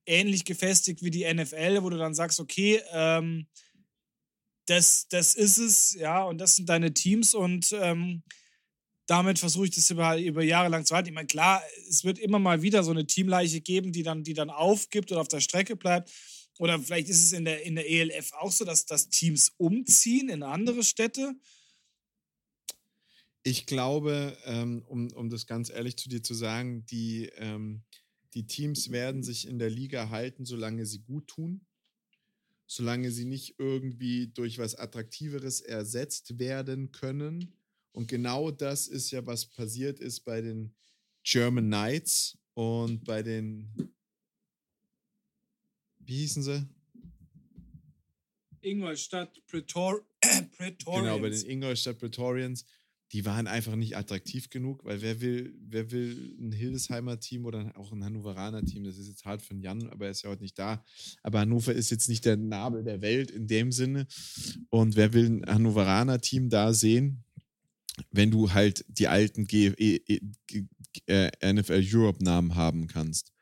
ähnlich 0.05 0.43
gefestigt 0.43 1.03
wie 1.03 1.11
die 1.11 1.31
NFL, 1.31 1.83
wo 1.83 1.89
du 1.89 1.97
dann 1.97 2.15
sagst, 2.15 2.39
okay, 2.39 2.81
ähm, 2.91 3.47
das, 4.65 5.07
das 5.09 5.35
ist 5.35 5.57
es, 5.57 5.93
ja, 5.93 6.23
und 6.23 6.39
das 6.39 6.55
sind 6.55 6.67
deine 6.67 6.93
Teams 6.93 7.35
und 7.35 7.71
ähm, 7.73 8.23
damit 9.05 9.37
versuche 9.37 9.65
ich 9.65 9.75
das 9.75 9.89
über, 9.91 10.17
über 10.17 10.41
Jahre 10.41 10.69
lang 10.69 10.85
zu 10.85 10.95
halten. 10.95 11.09
Ich 11.09 11.15
meine, 11.15 11.27
klar, 11.27 11.61
es 11.89 12.03
wird 12.03 12.17
immer 12.17 12.39
mal 12.39 12.61
wieder 12.61 12.83
so 12.83 12.91
eine 12.91 13.05
Teamleiche 13.05 13.61
geben, 13.61 13.91
die 13.91 14.03
dann, 14.03 14.23
die 14.23 14.33
dann 14.33 14.49
aufgibt 14.49 15.11
oder 15.11 15.21
auf 15.21 15.27
der 15.27 15.41
Strecke 15.41 15.75
bleibt. 15.75 16.11
Oder 16.61 16.79
vielleicht 16.79 17.09
ist 17.09 17.23
es 17.23 17.33
in 17.33 17.45
der, 17.45 17.63
in 17.63 17.73
der 17.73 17.89
ELF 17.89 18.33
auch 18.33 18.51
so, 18.51 18.65
dass, 18.65 18.85
dass 18.85 19.09
Teams 19.09 19.51
umziehen 19.57 20.29
in 20.29 20.43
andere 20.43 20.83
Städte. 20.83 21.33
Ich 23.41 23.65
glaube, 23.65 24.37
ähm, 24.45 24.83
um, 24.87 25.11
um 25.13 25.29
das 25.31 25.47
ganz 25.47 25.71
ehrlich 25.71 25.97
zu 25.97 26.07
dir 26.07 26.21
zu 26.21 26.35
sagen, 26.35 26.85
die, 26.85 27.31
ähm, 27.37 27.81
die 28.35 28.45
Teams 28.45 28.91
werden 28.91 29.23
sich 29.23 29.47
in 29.47 29.57
der 29.57 29.71
Liga 29.71 30.09
halten, 30.09 30.45
solange 30.45 30.85
sie 30.85 30.99
gut 30.99 31.27
tun 31.27 31.65
solange 32.71 33.11
sie 33.11 33.25
nicht 33.25 33.55
irgendwie 33.57 34.27
durch 34.27 34.57
was 34.57 34.75
Attraktiveres 34.75 35.59
ersetzt 35.59 36.39
werden 36.39 36.93
können. 36.93 37.51
Und 37.91 38.07
genau 38.07 38.49
das 38.49 38.87
ist 38.87 39.11
ja, 39.11 39.25
was 39.25 39.45
passiert 39.45 39.99
ist 39.99 40.21
bei 40.21 40.39
den 40.39 40.73
German 41.21 41.65
Knights 41.65 42.37
und 42.53 43.03
bei 43.03 43.23
den, 43.23 43.93
wie 46.11 46.17
hießen 46.17 46.43
sie? 46.43 46.67
Ingolstadt 48.59 49.41
Pretor 49.47 50.01
Praetorians. 50.57 51.03
Genau, 51.03 51.19
bei 51.19 51.29
den 51.29 51.45
Ingolstadt 51.45 51.99
Praetorians 51.99 52.65
die 53.11 53.25
waren 53.25 53.47
einfach 53.47 53.75
nicht 53.75 53.97
attraktiv 53.97 54.49
genug, 54.49 54.85
weil 54.85 55.01
wer 55.01 55.19
will, 55.19 55.53
wer 55.67 55.91
will 55.91 56.35
ein 56.39 56.51
Hildesheimer 56.51 57.19
Team 57.19 57.45
oder 57.45 57.73
auch 57.75 57.91
ein 57.91 58.03
Hannoveraner 58.03 58.63
Team, 58.63 58.85
das 58.85 58.97
ist 58.97 59.09
jetzt 59.09 59.25
hart 59.25 59.41
von 59.41 59.59
Jan, 59.59 59.89
aber 59.89 60.05
er 60.05 60.11
ist 60.11 60.21
ja 60.21 60.29
heute 60.29 60.43
nicht 60.43 60.57
da. 60.57 60.83
Aber 61.21 61.41
Hannover 61.41 61.73
ist 61.73 61.91
jetzt 61.91 62.07
nicht 62.07 62.23
der 62.23 62.37
Nabel 62.37 62.83
der 62.83 63.01
Welt 63.01 63.29
in 63.29 63.47
dem 63.47 63.71
Sinne. 63.71 64.07
Und 64.69 64.95
wer 64.95 65.11
will 65.11 65.25
ein 65.25 65.45
Hannoveraner 65.45 66.21
Team 66.21 66.49
da 66.49 66.73
sehen, 66.73 67.25
wenn 68.11 68.31
du 68.31 68.53
halt 68.53 68.85
die 68.87 69.09
alten 69.09 69.45
G 69.45 69.73
e 69.77 70.21
äh, 71.07 71.53
NFL 71.53 71.83
Europe 71.91 72.23
Namen 72.23 72.55
haben 72.55 72.87
kannst? 72.87 73.33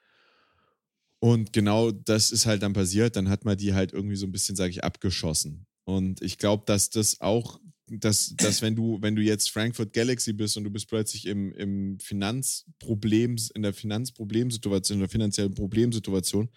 Und 1.19 1.51
genau 1.51 1.91
das 1.91 2.31
ist 2.31 2.45
halt 2.45 2.63
dann 2.63 2.73
passiert. 2.73 3.15
Dann 3.15 3.29
hat 3.29 3.45
man 3.45 3.57
die 3.57 3.73
halt 3.73 3.91
irgendwie 3.91 4.15
so 4.15 4.25
ein 4.25 4.31
bisschen, 4.31 4.55
sage 4.55 4.71
ich, 4.71 4.83
abgeschossen. 4.83 5.65
Und 5.83 6.21
ich 6.21 6.37
glaube, 6.37 6.63
dass 6.65 6.89
das 6.89 7.19
auch 7.19 7.59
dass, 7.91 8.35
dass 8.37 8.61
wenn 8.61 8.75
du, 8.75 8.99
wenn 9.01 9.15
du 9.15 9.21
jetzt 9.21 9.49
Frankfurt 9.49 9.93
Galaxy 9.93 10.33
bist 10.33 10.57
und 10.57 10.63
du 10.63 10.69
bist 10.69 10.87
plötzlich 10.87 11.25
im, 11.25 11.51
im 11.53 11.99
Finanzproblem, 11.99 13.37
in 13.55 13.63
der 13.63 13.73
Finanzproblemsituation, 13.73 14.97
in 14.97 14.99
der 14.99 15.09
finanziellen 15.09 15.53
Problemsituation 15.55 16.49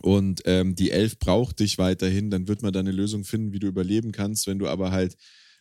und 0.00 0.42
ähm, 0.44 0.74
die 0.76 0.90
Elf 0.90 1.18
braucht 1.18 1.60
dich 1.60 1.78
weiterhin, 1.78 2.30
dann 2.30 2.48
wird 2.48 2.62
man 2.62 2.72
da 2.72 2.80
eine 2.80 2.92
Lösung 2.92 3.24
finden, 3.24 3.52
wie 3.52 3.58
du 3.58 3.66
überleben 3.66 4.12
kannst. 4.12 4.46
Wenn 4.46 4.58
du 4.58 4.68
aber 4.68 4.92
halt 4.92 5.16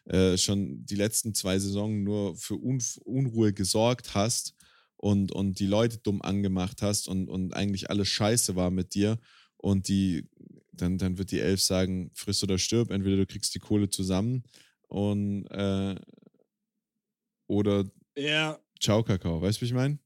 äh, 0.06 0.38
schon 0.38 0.86
die 0.86 0.96
letzten 0.96 1.34
zwei 1.34 1.58
Saisonen 1.58 2.04
nur 2.04 2.36
für 2.38 2.56
Un 2.56 2.82
Unruhe 3.04 3.54
gesorgt 3.54 4.14
hast 4.14 4.54
und, 4.98 5.32
und 5.32 5.60
die 5.60 5.68
Leute 5.68 6.00
dumm 6.00 6.22
angemacht 6.22 6.82
hast 6.82 7.08
und, 7.08 7.30
und 7.30 7.54
eigentlich 7.54 7.90
alles 7.90 8.08
scheiße 8.10 8.56
war 8.56 8.72
mit 8.72 8.94
dir 8.94 9.20
und 9.58 9.88
die 9.88 10.28
dann, 10.74 10.98
dann 10.98 11.18
wird 11.18 11.32
die 11.32 11.40
Elf 11.40 11.62
sagen, 11.62 12.12
friss 12.14 12.44
oder 12.44 12.58
stirb, 12.58 12.92
entweder 12.92 13.18
du 13.18 13.26
kriegst 13.26 13.56
die 13.56 13.60
Kohle 13.60 13.90
zusammen 13.90 14.44
und 14.88 15.48
äh, 15.48 15.96
oder 17.48 17.90
ja. 18.16 18.60
Ciao 18.80 19.04
Kakao, 19.04 19.42
weißt 19.42 19.58
du, 19.58 19.62
wie 19.62 19.66
ich 19.66 19.74
meine? 19.74 20.00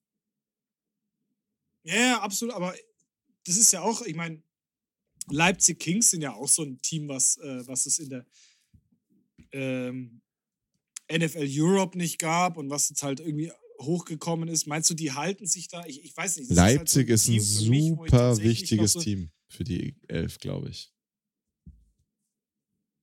Ja, 1.83 2.21
absolut, 2.21 2.53
aber 2.53 2.73
das 3.45 3.57
ist 3.57 3.71
ja 3.73 3.81
auch, 3.81 4.01
ich 4.03 4.15
meine, 4.15 4.41
Leipzig 5.29 5.79
Kings 5.79 6.11
sind 6.11 6.21
ja 6.21 6.33
auch 6.33 6.47
so 6.47 6.63
ein 6.63 6.81
Team, 6.81 7.07
was, 7.07 7.37
äh, 7.37 7.67
was 7.67 7.85
es 7.85 7.99
in 7.99 8.09
der 8.09 8.25
ähm, 9.51 10.21
NFL 11.11 11.47
Europe 11.49 11.97
nicht 11.97 12.19
gab 12.19 12.57
und 12.57 12.69
was 12.69 12.89
jetzt 12.89 13.03
halt 13.03 13.19
irgendwie 13.19 13.51
hochgekommen 13.81 14.49
ist. 14.49 14.67
Meinst 14.67 14.89
du, 14.89 14.93
die 14.93 15.11
halten 15.11 15.45
sich 15.45 15.67
da? 15.67 15.85
Ich, 15.85 16.03
ich 16.03 16.15
weiß 16.15 16.37
nicht. 16.37 16.51
Leipzig 16.51 17.09
ist, 17.09 17.27
halt 17.27 17.27
so 17.27 17.31
ein, 17.31 17.37
ist 17.37 17.61
ein 17.61 17.95
super 17.95 18.35
mich, 18.35 18.43
wichtiges 18.43 18.93
so 18.93 18.99
Team 19.01 19.31
für 19.47 19.63
die 19.63 19.95
Elf, 20.07 20.39
glaube 20.39 20.69
ich. 20.69 20.91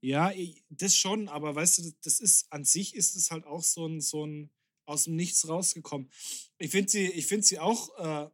Ja, 0.00 0.32
das 0.70 0.96
schon, 0.96 1.28
aber 1.28 1.54
weißt 1.54 1.78
du, 1.78 1.92
das 2.02 2.20
ist 2.20 2.52
an 2.52 2.64
sich 2.64 2.94
ist 2.94 3.16
es 3.16 3.30
halt 3.30 3.44
auch 3.44 3.62
so 3.62 3.86
ein, 3.86 4.00
so 4.00 4.24
ein 4.24 4.50
aus 4.86 5.04
dem 5.04 5.16
Nichts 5.16 5.46
rausgekommen. 5.48 6.10
Ich 6.56 6.70
finde 6.70 6.90
sie, 6.90 7.06
ich 7.06 7.26
finde 7.26 7.46
sie 7.46 7.58
auch 7.58 7.98
äh, 7.98 8.30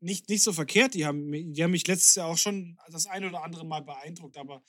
nicht, 0.00 0.28
nicht 0.28 0.42
so 0.42 0.52
verkehrt. 0.52 0.94
Die 0.94 1.04
haben, 1.04 1.32
die 1.32 1.62
haben 1.62 1.70
mich 1.70 1.86
letztes 1.86 2.14
Jahr 2.14 2.28
auch 2.28 2.38
schon 2.38 2.78
das 2.90 3.06
ein 3.06 3.24
oder 3.24 3.42
andere 3.42 3.66
Mal 3.66 3.80
beeindruckt, 3.80 4.36
aber 4.36 4.62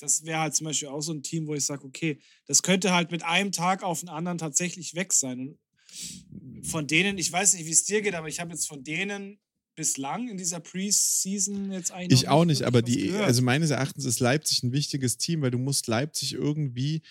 das 0.00 0.24
wäre 0.24 0.40
halt 0.40 0.54
zum 0.54 0.66
Beispiel 0.66 0.88
auch 0.88 1.00
so 1.00 1.12
ein 1.12 1.22
Team, 1.22 1.46
wo 1.46 1.54
ich 1.54 1.64
sage, 1.64 1.84
okay, 1.84 2.18
das 2.46 2.62
könnte 2.62 2.92
halt 2.92 3.10
mit 3.10 3.22
einem 3.22 3.52
Tag 3.52 3.82
auf 3.82 4.00
den 4.00 4.08
anderen 4.08 4.38
tatsächlich 4.38 4.94
weg 4.94 5.12
sein. 5.12 5.40
Und 5.40 6.66
von 6.66 6.86
denen, 6.86 7.18
ich 7.18 7.30
weiß 7.30 7.54
nicht, 7.54 7.66
wie 7.66 7.70
es 7.70 7.84
dir 7.84 8.02
geht, 8.02 8.14
aber 8.14 8.28
ich 8.28 8.40
habe 8.40 8.50
jetzt 8.52 8.66
von 8.66 8.82
denen 8.82 9.38
bislang 9.74 10.28
in 10.28 10.36
dieser 10.36 10.60
Preseason 10.60 11.72
jetzt 11.72 11.92
eigentlich. 11.92 12.22
Ich 12.22 12.28
auch 12.28 12.44
nicht, 12.44 12.62
aber 12.62 12.82
die, 12.82 13.12
also 13.12 13.42
meines 13.42 13.70
Erachtens 13.70 14.04
ist 14.04 14.20
Leipzig 14.20 14.62
ein 14.62 14.72
wichtiges 14.72 15.16
Team, 15.16 15.42
weil 15.42 15.50
du 15.50 15.58
musst 15.58 15.86
Leipzig 15.86 16.34
irgendwie. 16.34 17.02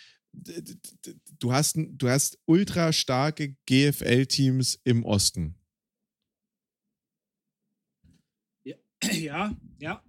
Du 1.40 1.52
hast, 1.52 1.76
du 1.76 2.08
hast 2.08 2.38
ultra 2.46 2.94
starke 2.94 3.56
GFL-Teams 3.66 4.80
im 4.84 5.04
Osten. 5.04 5.56
Ja, 8.64 8.76
ja, 9.12 9.58
ja. 9.80 10.04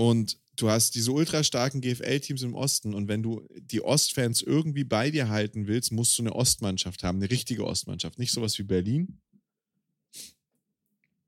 Und 0.00 0.38
du 0.56 0.70
hast 0.70 0.94
diese 0.94 1.12
ultra 1.12 1.44
starken 1.44 1.82
GFL-Teams 1.82 2.40
im 2.40 2.54
Osten 2.54 2.94
und 2.94 3.06
wenn 3.06 3.22
du 3.22 3.46
die 3.54 3.82
Ostfans 3.82 4.40
irgendwie 4.40 4.84
bei 4.84 5.10
dir 5.10 5.28
halten 5.28 5.66
willst, 5.66 5.92
musst 5.92 6.16
du 6.16 6.22
eine 6.22 6.34
Ostmannschaft 6.34 7.02
haben, 7.02 7.18
eine 7.18 7.30
richtige 7.30 7.66
Ostmannschaft. 7.66 8.18
Nicht 8.18 8.32
sowas 8.32 8.58
wie 8.58 8.62
Berlin, 8.62 9.20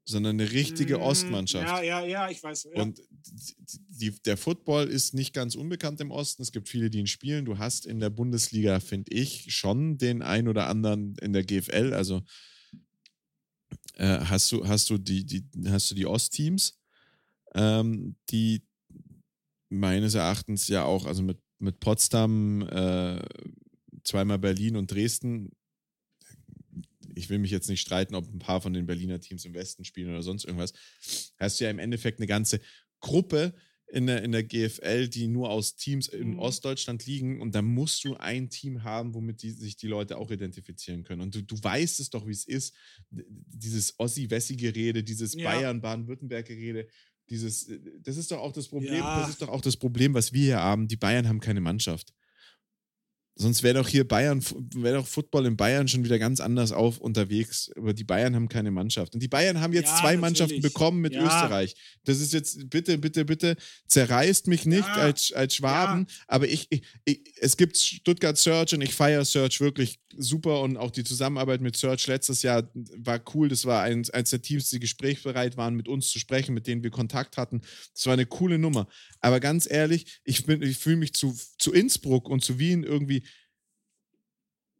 sondern 0.06 0.40
eine 0.40 0.50
richtige 0.52 0.96
mm, 0.96 1.02
Ostmannschaft. 1.02 1.66
Ja, 1.66 1.82
ja, 1.82 2.06
ja, 2.06 2.30
ich 2.30 2.42
weiß. 2.42 2.68
Ja. 2.74 2.80
Und 2.80 3.02
die, 3.90 4.12
der 4.22 4.38
Football 4.38 4.88
ist 4.88 5.12
nicht 5.12 5.34
ganz 5.34 5.54
unbekannt 5.54 6.00
im 6.00 6.10
Osten. 6.10 6.40
Es 6.40 6.50
gibt 6.50 6.70
viele, 6.70 6.88
die 6.88 7.00
ihn 7.00 7.06
spielen. 7.06 7.44
Du 7.44 7.58
hast 7.58 7.84
in 7.84 8.00
der 8.00 8.08
Bundesliga, 8.08 8.80
finde 8.80 9.12
ich, 9.12 9.54
schon 9.54 9.98
den 9.98 10.22
ein 10.22 10.48
oder 10.48 10.68
anderen 10.68 11.14
in 11.20 11.34
der 11.34 11.44
GFL. 11.44 11.92
Also 11.92 12.22
äh, 13.96 14.20
hast 14.20 14.50
du, 14.50 14.66
hast 14.66 14.88
du 14.88 14.96
die, 14.96 15.26
die, 15.26 15.44
hast 15.66 15.90
du 15.90 15.94
die 15.94 16.06
Ostteams, 16.06 16.81
ähm, 17.54 18.16
die 18.30 18.62
meines 19.70 20.14
Erachtens 20.14 20.68
ja 20.68 20.84
auch, 20.84 21.06
also 21.06 21.22
mit, 21.22 21.38
mit 21.58 21.80
Potsdam, 21.80 22.62
äh, 22.68 23.22
zweimal 24.04 24.38
Berlin 24.38 24.76
und 24.76 24.90
Dresden 24.90 25.50
ich 27.14 27.30
will 27.30 27.38
mich 27.38 27.50
jetzt 27.50 27.68
nicht 27.68 27.80
streiten, 27.80 28.14
ob 28.14 28.32
ein 28.32 28.38
paar 28.38 28.60
von 28.60 28.72
den 28.72 28.86
Berliner 28.86 29.20
Teams 29.20 29.44
im 29.44 29.54
Westen 29.54 29.84
spielen 29.84 30.10
oder 30.10 30.22
sonst 30.22 30.44
irgendwas, 30.44 30.72
hast 31.38 31.60
du 31.60 31.64
ja 31.64 31.70
im 31.70 31.78
Endeffekt 31.78 32.18
eine 32.18 32.26
ganze 32.26 32.60
Gruppe 33.00 33.54
in 33.88 34.06
der, 34.06 34.22
in 34.22 34.32
der 34.32 34.42
GFL, 34.42 35.08
die 35.08 35.26
nur 35.26 35.50
aus 35.50 35.76
Teams 35.76 36.08
in 36.08 36.32
mhm. 36.32 36.38
Ostdeutschland 36.38 37.04
liegen 37.04 37.42
und 37.42 37.54
da 37.54 37.60
musst 37.60 38.04
du 38.04 38.16
ein 38.16 38.48
Team 38.48 38.84
haben, 38.84 39.12
womit 39.12 39.42
die, 39.42 39.50
sich 39.50 39.76
die 39.76 39.86
Leute 39.86 40.16
auch 40.16 40.30
identifizieren 40.30 41.02
können. 41.02 41.20
Und 41.20 41.34
du, 41.34 41.42
du 41.42 41.62
weißt 41.62 42.00
es 42.00 42.08
doch, 42.08 42.26
wie 42.26 42.32
es 42.32 42.46
ist, 42.46 42.74
dieses 43.10 43.98
Ossi-Wessi-Gerede, 43.98 45.04
dieses 45.04 45.34
ja. 45.34 45.50
Bayern-Baden-Württemberg-Gerede, 45.50 46.88
dieses, 47.32 47.70
das 48.04 48.18
ist 48.18 48.30
doch 48.30 48.38
auch 48.38 48.52
das 48.52 48.68
Problem, 48.68 48.96
ja. 48.96 49.20
das 49.20 49.30
ist 49.30 49.42
doch 49.42 49.48
auch 49.48 49.62
das 49.62 49.76
Problem, 49.76 50.12
was 50.14 50.32
wir 50.32 50.42
hier 50.42 50.60
haben. 50.60 50.86
Die 50.86 50.96
Bayern 50.96 51.26
haben 51.28 51.40
keine 51.40 51.60
Mannschaft. 51.60 52.12
Sonst 53.34 53.62
wäre 53.62 53.78
doch 53.78 53.88
hier 53.88 54.06
Bayern, 54.06 54.44
wäre 54.74 54.98
doch 54.98 55.06
Football 55.06 55.46
in 55.46 55.56
Bayern 55.56 55.88
schon 55.88 56.04
wieder 56.04 56.18
ganz 56.18 56.38
anders 56.38 56.70
auf 56.70 56.98
unterwegs. 56.98 57.70
Aber 57.76 57.94
die 57.94 58.04
Bayern 58.04 58.34
haben 58.34 58.48
keine 58.48 58.70
Mannschaft. 58.70 59.14
Und 59.14 59.22
die 59.22 59.28
Bayern 59.28 59.60
haben 59.60 59.72
jetzt 59.72 59.88
ja, 59.88 59.96
zwei 59.96 60.02
natürlich. 60.02 60.20
Mannschaften 60.20 60.60
bekommen 60.60 61.00
mit 61.00 61.14
ja. 61.14 61.24
Österreich. 61.24 61.74
Das 62.04 62.20
ist 62.20 62.34
jetzt, 62.34 62.68
bitte, 62.68 62.98
bitte, 62.98 63.24
bitte, 63.24 63.56
zerreißt 63.88 64.48
mich 64.48 64.66
nicht 64.66 64.86
ja. 64.86 64.94
als, 64.94 65.32
als 65.32 65.54
Schwaben. 65.54 66.06
Aber 66.28 66.46
ich, 66.46 66.66
ich, 66.68 66.82
ich, 67.06 67.22
es 67.40 67.56
gibt 67.56 67.78
Stuttgart 67.78 68.36
Search 68.36 68.74
und 68.74 68.82
ich 68.82 68.94
feiere 68.94 69.24
Search 69.24 69.60
wirklich 69.60 69.98
super. 70.14 70.60
Und 70.60 70.76
auch 70.76 70.90
die 70.90 71.04
Zusammenarbeit 71.04 71.62
mit 71.62 71.76
Search 71.76 72.06
letztes 72.08 72.42
Jahr 72.42 72.70
war 72.74 73.22
cool. 73.34 73.48
Das 73.48 73.64
war 73.64 73.82
eins, 73.82 74.10
eins 74.10 74.28
der 74.28 74.42
Teams, 74.42 74.68
die 74.68 74.78
gesprächsbereit 74.78 75.56
waren, 75.56 75.74
mit 75.74 75.88
uns 75.88 76.10
zu 76.10 76.18
sprechen, 76.18 76.52
mit 76.52 76.66
denen 76.66 76.82
wir 76.82 76.90
Kontakt 76.90 77.38
hatten. 77.38 77.62
Das 77.94 78.04
war 78.04 78.12
eine 78.12 78.26
coole 78.26 78.58
Nummer. 78.58 78.88
Aber 79.20 79.40
ganz 79.40 79.70
ehrlich, 79.70 80.20
ich, 80.22 80.46
ich 80.46 80.76
fühle 80.78 80.96
mich 80.96 81.14
zu, 81.14 81.34
zu 81.58 81.72
Innsbruck 81.72 82.28
und 82.28 82.44
zu 82.44 82.58
Wien 82.58 82.84
irgendwie 82.84 83.22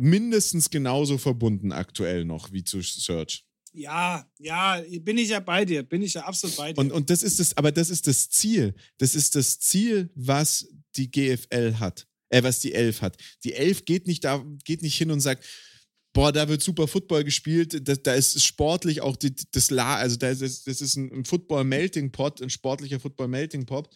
mindestens 0.03 0.69
genauso 0.69 1.17
verbunden 1.17 1.73
aktuell 1.73 2.25
noch 2.25 2.53
wie 2.53 2.65
zu 2.65 2.83
Search. 2.83 3.45
Ja, 3.73 4.29
ja, 4.39 4.83
bin 5.01 5.17
ich 5.17 5.31
ja 5.31 5.41
bei 5.41 5.65
dir, 5.65 5.83
bin 5.83 6.03
ich 6.03 6.15
ja 6.15 6.25
absolut 6.25 6.57
bei 6.57 6.73
dir. 6.73 6.81
Und, 6.81 6.93
und 6.93 7.09
das 7.09 7.23
ist 7.23 7.39
das, 7.41 7.57
aber 7.57 7.73
das 7.73 7.89
ist 7.89 8.07
das 8.07 8.29
Ziel. 8.29 8.75
Das 8.99 9.15
ist 9.15 9.35
das 9.35 9.61
Ziel, 9.61 10.11
was 10.15 10.69
die 10.97 11.11
GFL 11.11 11.77
hat, 11.79 12.07
äh, 12.29 12.43
was 12.43 12.61
die 12.61 12.75
Elf 12.75 13.01
hat. 13.01 13.17
Die 13.45 13.55
Elf 13.55 13.85
geht 13.85 14.07
nicht 14.07 14.25
da, 14.25 14.45
geht 14.65 14.83
nicht 14.83 14.97
hin 14.97 15.11
und 15.11 15.21
sagt, 15.21 15.47
boah, 16.13 16.33
da 16.33 16.49
wird 16.49 16.63
super 16.63 16.87
Football 16.89 17.25
gespielt, 17.25 17.89
da, 17.89 17.95
da 17.95 18.15
ist 18.15 18.45
sportlich 18.45 19.01
auch 19.01 19.17
die, 19.17 19.35
das 19.53 19.71
La, 19.71 19.97
also 19.97 20.17
da 20.17 20.29
ist, 20.29 20.67
das 20.67 20.81
ist 20.83 20.97
ein 20.97 21.25
Football-Melting-Pot, 21.25 22.43
ein 22.43 22.51
sportlicher 22.51 23.01
Football-Melting-Pot. 23.01 23.89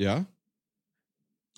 Ja? 0.00 0.26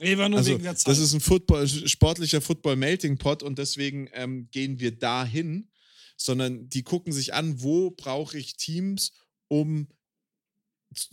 Nee, 0.01 0.17
war 0.17 0.29
nur 0.29 0.39
also, 0.39 0.53
wegen 0.53 0.63
der 0.63 0.77
Zeit. 0.77 0.89
Das 0.89 0.99
ist 0.99 1.13
ein 1.13 1.21
Football, 1.21 1.69
sportlicher 1.69 2.41
Football-Melting-Pot 2.41 3.43
und 3.43 3.59
deswegen 3.59 4.09
ähm, 4.15 4.49
gehen 4.51 4.81
wir 4.81 4.93
dahin, 4.93 5.69
sondern 6.17 6.69
die 6.69 6.83
gucken 6.83 7.13
sich 7.13 7.35
an, 7.35 7.63
wo 7.63 7.91
brauche 7.91 8.39
ich 8.39 8.57
Teams, 8.57 9.13
um 9.49 9.89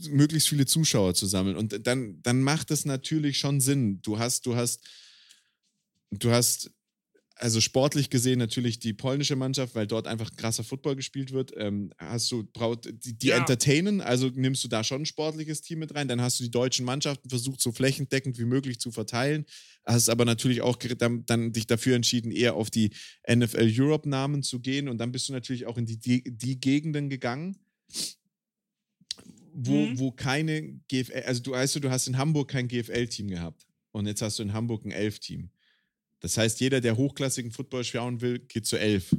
möglichst 0.09 0.47
viele 0.47 0.65
Zuschauer 0.65 1.13
zu 1.13 1.25
sammeln. 1.25 1.57
Und 1.57 1.85
dann, 1.85 2.21
dann 2.23 2.41
macht 2.41 2.71
es 2.71 2.85
natürlich 2.85 3.37
schon 3.37 3.59
Sinn. 3.61 4.01
Du 4.01 4.17
hast, 4.19 4.45
du 4.45 4.55
hast, 4.55 4.81
du 6.11 6.31
hast 6.31 6.71
also 7.39 7.61
sportlich 7.61 8.09
gesehen 8.09 8.39
natürlich 8.39 8.79
die 8.79 8.93
polnische 8.93 9.35
Mannschaft, 9.35 9.75
weil 9.75 9.87
dort 9.87 10.07
einfach 10.07 10.35
krasser 10.35 10.63
Football 10.63 10.95
gespielt 10.95 11.31
wird. 11.31 11.53
Ähm, 11.55 11.91
hast 11.97 12.31
du 12.31 12.43
braut, 12.43 12.89
die, 12.91 13.17
die 13.17 13.27
ja. 13.27 13.37
entertainen, 13.37 14.01
also 14.01 14.29
nimmst 14.33 14.63
du 14.63 14.67
da 14.67 14.83
schon 14.83 15.03
ein 15.03 15.05
sportliches 15.05 15.61
Team 15.61 15.79
mit 15.79 15.93
rein. 15.95 16.07
Dann 16.07 16.21
hast 16.21 16.39
du 16.39 16.43
die 16.43 16.51
deutschen 16.51 16.85
Mannschaften 16.85 17.29
versucht, 17.29 17.61
so 17.61 17.71
flächendeckend 17.71 18.39
wie 18.39 18.45
möglich 18.45 18.79
zu 18.79 18.91
verteilen. 18.91 19.45
Hast 19.85 20.09
aber 20.09 20.25
natürlich 20.25 20.61
auch 20.61 20.77
dann, 20.77 21.25
dann 21.25 21.51
dich 21.51 21.67
dafür 21.67 21.95
entschieden, 21.95 22.31
eher 22.31 22.55
auf 22.55 22.69
die 22.69 22.91
NFL 23.29 23.71
Europe 23.77 24.09
Namen 24.09 24.43
zu 24.43 24.59
gehen. 24.59 24.89
Und 24.89 24.97
dann 24.97 25.11
bist 25.11 25.29
du 25.29 25.33
natürlich 25.33 25.65
auch 25.65 25.77
in 25.77 25.85
die, 25.85 25.97
die, 25.97 26.23
die 26.25 26.59
Gegenden 26.59 27.09
gegangen, 27.09 27.57
wo, 29.53 29.85
mhm. 29.85 29.99
wo 29.99 30.11
keine 30.11 30.79
GFL, 30.87 31.23
also 31.25 31.41
du 31.41 31.51
weißt 31.51 31.75
du, 31.75 31.79
du 31.81 31.89
hast 31.89 32.07
in 32.07 32.17
Hamburg 32.17 32.49
kein 32.49 32.67
GFL-Team 32.67 33.27
gehabt. 33.27 33.65
Und 33.91 34.05
jetzt 34.07 34.21
hast 34.21 34.39
du 34.39 34.43
in 34.43 34.53
Hamburg 34.53 34.85
ein 34.85 34.91
Elf-Team. 34.91 35.49
Das 36.19 36.37
heißt, 36.37 36.59
jeder, 36.59 36.81
der 36.81 36.97
hochklassigen 36.97 37.51
Football 37.51 37.83
schauen 37.83 38.21
will, 38.21 38.39
geht 38.39 38.65
zu 38.65 38.77
elf. 38.77 39.15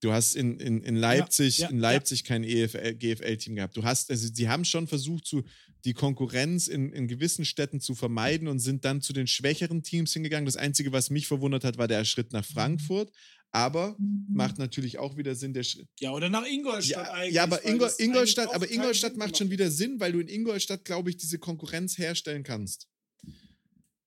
Du 0.00 0.12
hast 0.12 0.36
in, 0.36 0.60
in, 0.60 0.82
in 0.82 0.94
Leipzig, 0.94 1.58
ja, 1.58 1.66
ja, 1.66 1.70
in 1.70 1.78
Leipzig 1.78 2.20
ja. 2.20 2.26
kein 2.26 2.42
GFL-Team 2.42 3.56
gehabt. 3.56 3.76
Du 3.76 3.82
hast, 3.82 4.10
also 4.10 4.28
sie 4.32 4.48
haben 4.48 4.64
schon 4.64 4.86
versucht, 4.86 5.26
zu, 5.26 5.42
die 5.84 5.94
Konkurrenz 5.94 6.68
in, 6.68 6.92
in 6.92 7.08
gewissen 7.08 7.44
Städten 7.44 7.80
zu 7.80 7.94
vermeiden 7.94 8.46
und 8.46 8.58
sind 8.58 8.84
dann 8.84 9.00
zu 9.00 9.12
den 9.12 9.26
schwächeren 9.26 9.82
Teams 9.82 10.12
hingegangen. 10.12 10.44
Das 10.44 10.56
Einzige, 10.56 10.92
was 10.92 11.10
mich 11.10 11.26
verwundert 11.26 11.64
hat, 11.64 11.78
war 11.78 11.88
der 11.88 12.04
Schritt 12.04 12.32
nach 12.32 12.44
Frankfurt. 12.44 13.10
Aber 13.52 13.96
macht 14.28 14.58
natürlich 14.58 14.98
auch 14.98 15.16
wieder 15.16 15.34
Sinn, 15.34 15.54
der 15.54 15.62
Schritt. 15.62 15.88
Ja, 16.00 16.10
oder 16.10 16.28
nach 16.28 16.46
Ingolstadt 16.46 17.06
ja, 17.06 17.12
eigentlich. 17.12 17.34
Ja, 17.34 17.44
aber, 17.44 17.64
Ingol, 17.64 17.90
Ingolstadt, 17.96 18.54
aber 18.54 18.70
Ingolstadt 18.70 19.16
macht 19.16 19.38
schon 19.38 19.50
wieder 19.50 19.70
Sinn, 19.70 19.98
weil 19.98 20.12
du 20.12 20.20
in 20.20 20.28
Ingolstadt, 20.28 20.84
glaube 20.84 21.08
ich, 21.08 21.16
diese 21.16 21.38
Konkurrenz 21.38 21.96
herstellen 21.96 22.42
kannst. 22.42 22.86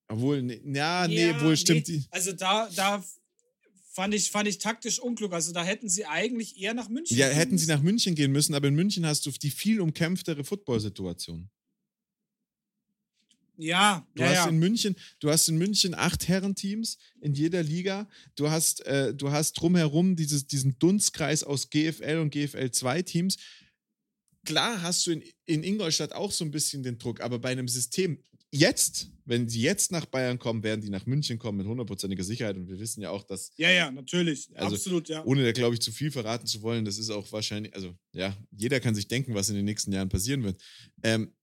Obwohl, 0.10 0.41
ne, 0.41 0.60
ja, 0.66 1.07
nee, 1.07 1.39
wohl 1.39 1.55
stimmt 1.55 1.88
nee. 1.88 1.97
die. 1.97 2.05
Also 2.10 2.34
da, 2.34 2.68
da 2.76 3.03
fand 3.91 4.14
ich, 4.14 4.32
fand 4.32 4.47
ich 4.47 4.57
taktisch 4.57 4.99
unklug. 4.99 5.34
Also 5.34 5.53
da 5.53 5.64
hätten 5.64 5.88
sie 5.88 6.05
eigentlich 6.05 6.60
eher 6.60 6.74
nach 6.74 6.89
München 6.89 7.16
Ja, 7.16 7.28
hätten 7.28 7.53
müssen. 7.53 7.66
sie 7.66 7.72
nach 7.72 7.82
München 7.82 8.16
gehen 8.16 8.32
müssen, 8.32 8.55
aber 8.55 8.68
in 8.68 8.76
München 8.76 9.05
hast 9.05 9.26
du 9.26 9.32
die 9.32 9.51
viel 9.51 9.80
umkämpftere 9.80 10.43
Football-Situation. 10.43 11.49
Ja, 13.57 14.07
du 14.16 14.24
ja, 14.24 14.30
hast 14.30 14.36
ja. 14.36 14.47
in 14.47 14.57
München, 14.57 14.95
du 15.20 15.30
hast 15.30 15.49
in 15.49 15.57
München 15.57 15.93
acht 15.93 16.30
Herrenteams 16.30 16.97
in 17.20 17.34
jeder 17.34 17.62
Liga. 17.62 18.07
Du 18.36 18.49
hast, 18.49 18.86
äh, 18.86 19.14
du 19.14 19.32
hast 19.32 19.53
drumherum 19.53 20.16
dieses, 20.16 20.47
diesen 20.47 20.80
Dunstkreis 20.80 21.43
aus 21.43 21.70
GFL 21.70 22.20
und 22.20 22.30
GFL 22.32 22.72
2 22.72 23.01
Teams. 23.01 23.36
Klar 24.45 24.82
hast 24.82 25.05
du 25.05 25.12
in, 25.12 25.24
in 25.45 25.64
Ingolstadt 25.64 26.14
auch 26.14 26.32
so 26.32 26.45
ein 26.45 26.51
bisschen 26.51 26.84
den 26.84 26.97
Druck, 26.97 27.20
aber 27.20 27.38
bei 27.38 27.49
einem 27.49 27.68
System, 27.68 28.24
jetzt, 28.52 29.12
wenn 29.26 29.47
sie 29.47 29.62
jetzt 29.62 29.91
nach 29.91 30.06
Bayern 30.06 30.39
kommen, 30.39 30.64
werden 30.64 30.82
die 30.82 30.89
nach 30.89 31.06
München 31.06 31.38
kommen 31.38 31.60
mit 31.60 31.68
hundertprozentiger 31.68 32.24
Sicherheit. 32.24 32.58
Und 32.58 32.68
wir 32.68 32.80
wissen 32.80 33.02
ja 33.02 33.12
auch, 33.12 33.24
dass. 33.24 33.52
Ja, 33.58 33.70
ja, 33.70 33.91
natürlich. 33.91 34.50
Also, 34.56 34.76
Absolut, 34.76 35.10
ja. 35.10 35.24
Ohne 35.26 35.43
da, 35.43 35.52
glaube 35.52 35.76
ich, 35.76 35.82
zu 35.82 35.91
viel 35.91 36.12
verraten 36.12 36.47
zu 36.47 36.62
wollen, 36.62 36.86
das 36.86 36.97
ist 36.97 37.10
auch 37.10 37.32
wahrscheinlich, 37.32 37.74
also 37.76 37.95
ja, 38.14 38.36
jeder 38.52 38.80
kann 38.80 38.95
sich 38.95 39.08
denken, 39.08 39.34
was 39.34 39.50
in 39.50 39.56
den 39.56 39.66
nächsten 39.66 39.91
Jahren 39.91 40.10
passieren 40.10 40.43
wird. 40.43 40.62
Ähm, 41.04 41.34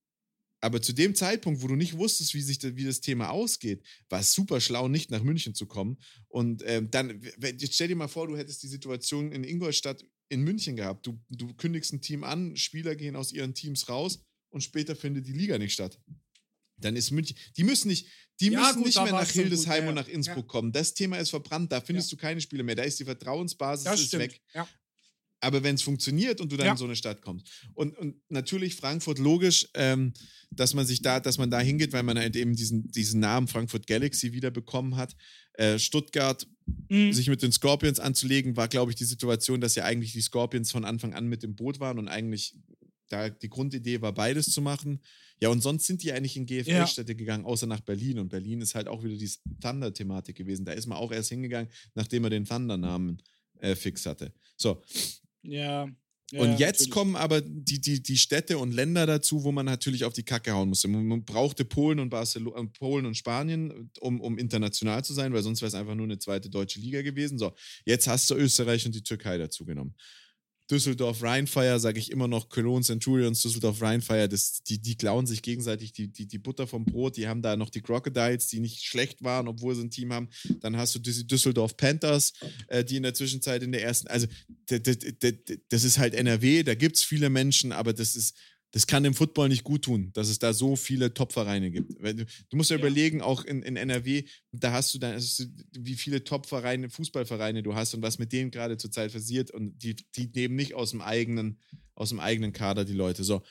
aber 0.60 0.80
zu 0.80 0.92
dem 0.92 1.14
Zeitpunkt, 1.14 1.62
wo 1.62 1.68
du 1.68 1.76
nicht 1.76 1.96
wusstest, 1.96 2.34
wie 2.34 2.40
sich 2.40 2.58
wie 2.62 2.84
das 2.84 3.00
Thema 3.00 3.30
ausgeht, 3.30 3.84
war 4.08 4.20
es 4.20 4.32
super 4.32 4.60
schlau, 4.60 4.88
nicht 4.88 5.10
nach 5.10 5.22
München 5.22 5.54
zu 5.54 5.66
kommen. 5.66 5.98
Und 6.28 6.62
ähm, 6.66 6.90
dann, 6.90 7.20
jetzt 7.40 7.74
stell 7.74 7.88
dir 7.88 7.94
mal 7.96 8.08
vor, 8.08 8.26
du 8.26 8.36
hättest 8.36 8.62
die 8.62 8.68
Situation 8.68 9.32
in 9.32 9.44
Ingolstadt 9.44 10.04
in 10.28 10.42
München 10.42 10.74
gehabt. 10.74 11.06
Du, 11.06 11.20
du 11.28 11.54
kündigst 11.54 11.92
ein 11.92 12.00
Team 12.00 12.24
an, 12.24 12.56
Spieler 12.56 12.96
gehen 12.96 13.16
aus 13.16 13.32
ihren 13.32 13.54
Teams 13.54 13.88
raus 13.88 14.24
und 14.50 14.62
später 14.62 14.96
findet 14.96 15.26
die 15.26 15.34
Liga 15.34 15.58
nicht 15.58 15.74
statt. 15.74 16.00
Dann 16.78 16.96
ist 16.96 17.10
München. 17.10 17.36
Die 17.56 17.64
müssen 17.64 17.88
nicht, 17.88 18.06
die 18.40 18.46
Ja, 18.50 18.60
müssen 18.60 18.76
gut, 18.78 18.86
nicht 18.86 19.02
mehr 19.02 19.12
nach 19.12 19.30
Hildesheim 19.30 19.80
gut, 19.84 19.88
und 19.90 19.94
nach. 19.94 20.08
Innsbruck 20.08 20.46
kommen. 20.48 20.72
Das 20.72 20.94
Thema 20.94 21.16
ist 21.18 21.30
verbrannt, 21.30 21.72
da 21.72 21.80
findest 21.80 22.10
du 22.12 22.16
keine 22.16 22.40
Spiele 22.40 22.62
mehr. 22.62 22.74
Da 22.74 22.82
ist 22.82 22.98
die 23.00 23.04
Vertrauensbasis 23.04 23.84
Das 23.84 24.00
ist 24.00 24.06
stimmt. 24.08 24.24
weg. 24.24 24.40
Ja. 24.54 24.68
Aber 25.40 25.62
wenn 25.62 25.74
es 25.74 25.82
funktioniert 25.82 26.40
und 26.40 26.50
du 26.50 26.56
dann 26.56 26.66
Ja. 26.66 26.72
in 26.72 26.78
so 26.78 26.86
eine 26.86 26.96
Stadt 26.96 27.20
kommst. 27.20 27.46
Und, 27.74 27.96
und 27.98 28.16
natürlich 28.30 28.74
Frankfurt 28.74 29.18
logisch, 29.18 29.68
ähm, 29.74 30.12
dass 30.50 30.72
man 30.74 30.86
sich 30.86 31.02
da, 31.02 31.20
dass 31.20 31.36
man 31.38 31.50
da 31.50 31.60
hingeht, 31.60 31.92
weil 31.92 32.02
man 32.02 32.18
halt 32.18 32.34
eben 32.36 32.56
diesen, 32.56 32.90
diesen 32.90 33.20
Namen 33.20 33.46
Frankfurt 33.46 33.86
Galaxy 33.86 34.32
wieder 34.32 34.50
bekommen 34.50 34.96
hat. 34.96 35.14
Äh, 35.54 35.78
Stuttgart 35.78 36.46
Mhm. 36.88 37.12
sich 37.12 37.28
mit 37.28 37.42
den 37.42 37.52
Scorpions 37.52 38.00
anzulegen, 38.00 38.56
war, 38.56 38.66
glaube 38.66 38.90
ich, 38.90 38.96
die 38.96 39.04
Situation, 39.04 39.60
dass 39.60 39.76
ja 39.76 39.84
eigentlich 39.84 40.12
die 40.12 40.20
Scorpions 40.20 40.72
von 40.72 40.84
Anfang 40.84 41.14
an 41.14 41.26
mit 41.28 41.44
im 41.44 41.54
Boot 41.54 41.78
waren 41.80 41.98
und 42.00 42.08
eigentlich 42.08 42.54
da 43.08 43.28
die 43.28 43.48
Grundidee 43.48 44.00
war, 44.00 44.12
beides 44.12 44.50
zu 44.52 44.60
machen. 44.62 45.00
Ja, 45.40 45.50
und 45.50 45.62
sonst 45.62 45.86
sind 45.86 46.02
die 46.02 46.12
eigentlich 46.12 46.36
in 46.36 46.46
GFL-Städte 46.46 47.14
gegangen, 47.14 47.44
außer 47.44 47.66
nach 47.66 47.80
Berlin. 47.80 48.18
Und 48.18 48.30
Berlin 48.30 48.62
ist 48.62 48.74
halt 48.74 48.88
auch 48.88 49.04
wieder 49.04 49.16
die 49.16 49.30
Thunder-Thematik 49.60 50.36
gewesen. 50.36 50.64
Da 50.64 50.72
ist 50.72 50.86
man 50.86 50.96
auch 50.98 51.12
erst 51.12 51.28
hingegangen, 51.28 51.70
nachdem 51.94 52.24
er 52.24 52.30
den 52.30 52.46
Thunder-Namen 52.46 53.20
äh, 53.58 53.74
fix 53.74 54.06
hatte. 54.06 54.32
So, 54.56 54.82
Ja. 55.42 55.86
ja 56.30 56.40
und 56.40 56.52
ja, 56.52 56.66
jetzt 56.66 56.80
natürlich. 56.80 56.90
kommen 56.90 57.16
aber 57.16 57.42
die, 57.42 57.80
die, 57.80 58.02
die 58.02 58.16
Städte 58.16 58.56
und 58.56 58.72
Länder 58.72 59.04
dazu, 59.04 59.44
wo 59.44 59.52
man 59.52 59.66
natürlich 59.66 60.04
auf 60.04 60.14
die 60.14 60.22
Kacke 60.22 60.52
hauen 60.52 60.70
musste. 60.70 60.88
Man, 60.88 61.06
man 61.06 61.24
brauchte 61.24 61.66
Polen 61.66 62.00
und 62.00 62.08
Barcelona, 62.08 62.62
äh, 62.62 62.66
Polen 62.66 63.04
und 63.04 63.16
Spanien, 63.16 63.90
um, 64.00 64.22
um 64.22 64.38
international 64.38 65.04
zu 65.04 65.12
sein, 65.12 65.34
weil 65.34 65.42
sonst 65.42 65.60
wäre 65.60 65.68
es 65.68 65.74
einfach 65.74 65.94
nur 65.94 66.06
eine 66.06 66.18
zweite 66.18 66.48
deutsche 66.48 66.80
Liga 66.80 67.02
gewesen. 67.02 67.38
So, 67.38 67.54
jetzt 67.84 68.08
hast 68.08 68.30
du 68.30 68.34
Österreich 68.36 68.86
und 68.86 68.94
die 68.94 69.02
Türkei 69.02 69.36
dazu 69.36 69.66
genommen. 69.66 69.94
Düsseldorf 70.70 71.22
Rheinfire, 71.22 71.78
sage 71.78 71.98
ich 71.98 72.10
immer 72.10 72.28
noch, 72.28 72.48
Cologne 72.48 72.84
Centurions, 72.84 73.42
Düsseldorf 73.42 73.80
Rheinfire, 73.80 74.28
das, 74.28 74.62
die, 74.62 74.80
die 74.80 74.96
klauen 74.96 75.26
sich 75.26 75.42
gegenseitig 75.42 75.92
die, 75.92 76.08
die, 76.08 76.26
die 76.26 76.38
Butter 76.38 76.66
vom 76.66 76.84
Brot. 76.84 77.16
Die 77.16 77.28
haben 77.28 77.42
da 77.42 77.56
noch 77.56 77.70
die 77.70 77.82
Crocodiles, 77.82 78.48
die 78.48 78.60
nicht 78.60 78.84
schlecht 78.84 79.22
waren, 79.22 79.46
obwohl 79.48 79.74
sie 79.74 79.82
ein 79.82 79.90
Team 79.90 80.12
haben. 80.12 80.28
Dann 80.60 80.76
hast 80.76 80.94
du 80.94 80.98
die 80.98 81.26
Düsseldorf 81.26 81.76
Panthers, 81.76 82.32
äh, 82.68 82.84
die 82.84 82.96
in 82.96 83.04
der 83.04 83.14
Zwischenzeit 83.14 83.62
in 83.62 83.72
der 83.72 83.82
ersten, 83.82 84.08
also 84.08 84.26
das 84.66 85.84
ist 85.84 85.98
halt 85.98 86.14
NRW, 86.14 86.64
da 86.64 86.74
gibt 86.74 86.96
es 86.96 87.04
viele 87.04 87.30
Menschen, 87.30 87.70
aber 87.72 87.92
das 87.92 88.16
ist, 88.16 88.34
das 88.72 88.86
kann 88.86 89.02
dem 89.02 89.14
Football 89.14 89.48
nicht 89.48 89.64
gut 89.64 89.84
tun, 89.84 90.10
dass 90.12 90.28
es 90.28 90.38
da 90.38 90.52
so 90.52 90.76
viele 90.76 91.14
Top-Vereine 91.14 91.70
gibt. 91.70 91.92
Du, 92.50 92.56
musst 92.56 92.70
ja, 92.70 92.76
Ja. 92.76 92.80
überlegen, 92.80 93.22
auch 93.22 93.44
in, 93.44 93.62
in 93.62 93.76
NRW, 93.76 94.24
da 94.52 94.72
hast 94.72 94.92
du 94.94 94.98
dann, 94.98 95.18
wie 95.72 95.94
viele 95.94 96.24
Top-Vereine, 96.24 96.90
Fußballvereine 96.90 97.62
du 97.62 97.74
hast 97.74 97.94
und 97.94 98.02
was 98.02 98.18
mit 98.18 98.32
denen 98.32 98.50
gerade 98.50 98.76
zurzeit 98.76 99.12
passiert 99.12 99.50
und 99.50 99.82
die, 99.82 99.96
die 100.16 100.28
nehmen 100.34 100.56
nicht 100.56 100.74
aus 100.74 100.90
dem 100.90 101.00
eigenen, 101.00 101.60
aus 101.94 102.10
dem 102.10 102.20
eigenen 102.20 102.52
Kader 102.52 102.84
die 102.84 102.92
Leute. 102.92 103.24
So. 103.24 103.42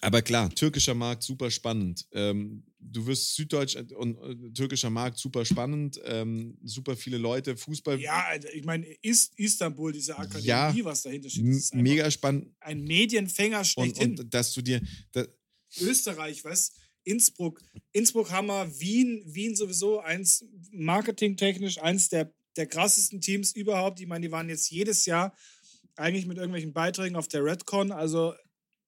Aber 0.00 0.22
klar, 0.22 0.50
türkischer 0.54 0.94
Markt 0.94 1.22
super 1.22 1.50
spannend. 1.50 2.06
Ähm, 2.12 2.64
du 2.80 3.06
wirst 3.06 3.34
Süddeutsch 3.34 3.76
und 3.76 4.16
äh, 4.18 4.50
türkischer 4.52 4.90
Markt 4.90 5.18
super 5.18 5.44
spannend, 5.44 6.00
ähm, 6.04 6.56
super 6.64 6.96
viele 6.96 7.18
Leute, 7.18 7.56
Fußball 7.56 8.00
Ja, 8.00 8.24
Alter, 8.28 8.52
ich 8.54 8.64
meine, 8.64 8.86
ist 9.02 9.38
Istanbul, 9.38 9.92
diese 9.92 10.18
Akademie, 10.18 10.46
Ja, 10.46 10.74
was 10.82 11.02
dahinter 11.02 11.30
steht, 11.30 11.46
das 11.46 11.56
ist 11.56 11.74
mega 11.74 12.10
spannend. 12.10 12.48
ein 12.60 12.82
Medienfänger 12.84 13.58
Und, 13.60 13.64
schlechthin. 13.66 14.18
und 14.18 14.34
dass 14.34 14.52
du 14.54 14.62
dir, 14.62 14.80
da, 15.12 15.24
Österreich, 15.80 16.44
weißt 16.44 16.72
Innsbruck, 17.04 17.60
Innsbruck 17.92 18.30
Hammer, 18.30 18.68
Wien, 18.78 19.22
Wien 19.26 19.56
sowieso 19.56 20.00
eins 20.00 20.44
marketingtechnisch 20.70 21.78
eins 21.82 22.08
der, 22.08 22.32
der 22.56 22.66
krassesten 22.66 23.20
Teams 23.20 23.52
überhaupt. 23.52 24.00
Ich 24.00 24.06
meine, 24.06 24.26
die 24.26 24.32
waren 24.32 24.48
jetzt 24.48 24.70
jedes 24.70 25.06
Jahr 25.06 25.34
eigentlich 25.96 26.26
mit 26.26 26.36
irgendwelchen 26.36 26.72
Beiträgen 26.72 27.16
auf 27.16 27.28
der 27.28 27.44
Redcon. 27.44 27.90
Also 27.90 28.34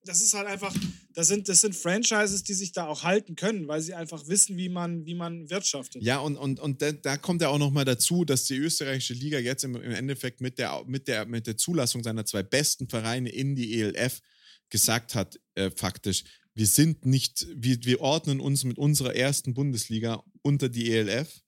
das 0.05 0.21
ist 0.21 0.35
halt 0.35 0.47
einfach, 0.47 0.75
das 1.15 1.29
sind, 1.29 1.49
das 1.49 1.61
sind 1.63 1.75
Franchises, 1.75 2.43
die 2.43 2.55
sich 2.55 2.73
da 2.73 2.87
auch 2.87 3.03
halten 3.03 3.37
können, 3.37 3.69
weil 3.69 3.81
sie 3.81 3.95
einfach 3.95 4.29
wissen, 4.29 4.57
wie 4.57 4.69
man, 4.69 5.07
wie 5.07 5.15
man 5.15 5.49
wirtschaftet. 5.49 6.03
Ja, 6.03 6.19
und, 6.19 6.37
und, 6.37 6.61
und 6.61 6.83
da, 6.83 7.17
kommt 7.17 7.41
ja 7.43 7.49
auch 7.49 7.59
nochmal 7.59 7.85
dazu, 7.85 8.25
dass 8.25 8.45
die 8.45 8.57
österreichische 8.57 9.15
Liga 9.15 9.39
jetzt 9.39 9.65
im, 9.65 9.77
im 9.77 9.93
Endeffekt 9.93 10.41
mit 10.41 10.59
der, 10.59 10.85
mit, 10.87 11.09
der, 11.09 11.27
mit 11.27 11.47
der 11.47 11.57
Zulassung 11.57 12.03
seiner 12.03 12.25
zwei 12.25 12.43
besten 12.43 12.89
Vereine 12.89 13.31
in 13.31 13.57
die 13.57 13.81
ELF 13.81 14.21
gesagt 14.69 15.15
hat, 15.15 15.41
äh, 15.55 15.71
faktisch, 15.71 16.25
wir 16.55 16.67
sind 16.67 17.05
nicht, 17.07 17.47
wir, 17.55 17.85
wir 17.85 18.01
ordnen 18.01 18.41
uns 18.41 18.65
mit 18.65 18.79
unserer 18.79 19.15
ersten 19.15 19.55
Bundesliga 19.55 20.23
unter 20.43 20.69
die 20.69 20.93
ELF 20.93 21.43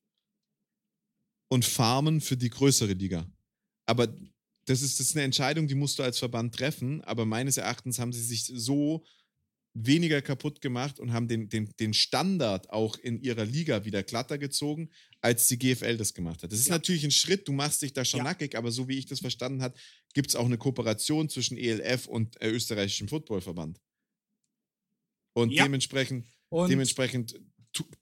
und 1.48 1.64
farmen 1.64 2.20
für 2.20 2.36
die 2.36 2.50
größere 2.50 2.92
Liga. 2.92 3.26
Aber 3.86 4.12
das 4.66 4.82
ist, 4.82 5.00
das 5.00 5.08
ist 5.08 5.16
eine 5.16 5.24
Entscheidung, 5.24 5.68
die 5.68 5.74
musst 5.74 5.98
du 5.98 6.02
als 6.02 6.18
Verband 6.18 6.54
treffen, 6.54 7.02
aber 7.02 7.24
meines 7.24 7.56
Erachtens 7.56 7.98
haben 7.98 8.12
sie 8.12 8.22
sich 8.22 8.44
so 8.44 9.04
weniger 9.78 10.22
kaputt 10.22 10.62
gemacht 10.62 10.98
und 10.98 11.12
haben 11.12 11.28
den, 11.28 11.48
den, 11.50 11.70
den 11.78 11.92
Standard 11.92 12.70
auch 12.70 12.96
in 12.96 13.20
ihrer 13.20 13.44
Liga 13.44 13.84
wieder 13.84 14.02
glatter 14.02 14.38
gezogen, 14.38 14.90
als 15.20 15.48
die 15.48 15.58
GFL 15.58 15.98
das 15.98 16.14
gemacht 16.14 16.42
hat. 16.42 16.50
Das 16.50 16.58
ist 16.60 16.68
Ja. 16.68 16.74
natürlich 16.74 17.04
ein 17.04 17.10
Schritt, 17.10 17.46
du 17.46 17.52
machst 17.52 17.82
dich 17.82 17.92
da 17.92 18.04
schon 18.04 18.18
Ja. 18.18 18.24
nackig, 18.24 18.56
aber 18.56 18.70
so 18.70 18.88
wie 18.88 18.98
ich 18.98 19.06
das 19.06 19.20
verstanden 19.20 19.62
habe, 19.62 19.78
gibt 20.14 20.30
es 20.30 20.36
auch 20.36 20.46
eine 20.46 20.56
Kooperation 20.58 21.28
zwischen 21.28 21.58
ELF 21.58 22.06
und 22.06 22.40
äh, 22.40 22.50
österreichischem 22.50 23.08
Footballverband. 23.08 23.78
Und 25.34 25.52
Ja. 25.52 25.64
dementsprechend, 25.64 26.26
Und 26.48 26.70
dementsprechend 26.70 27.38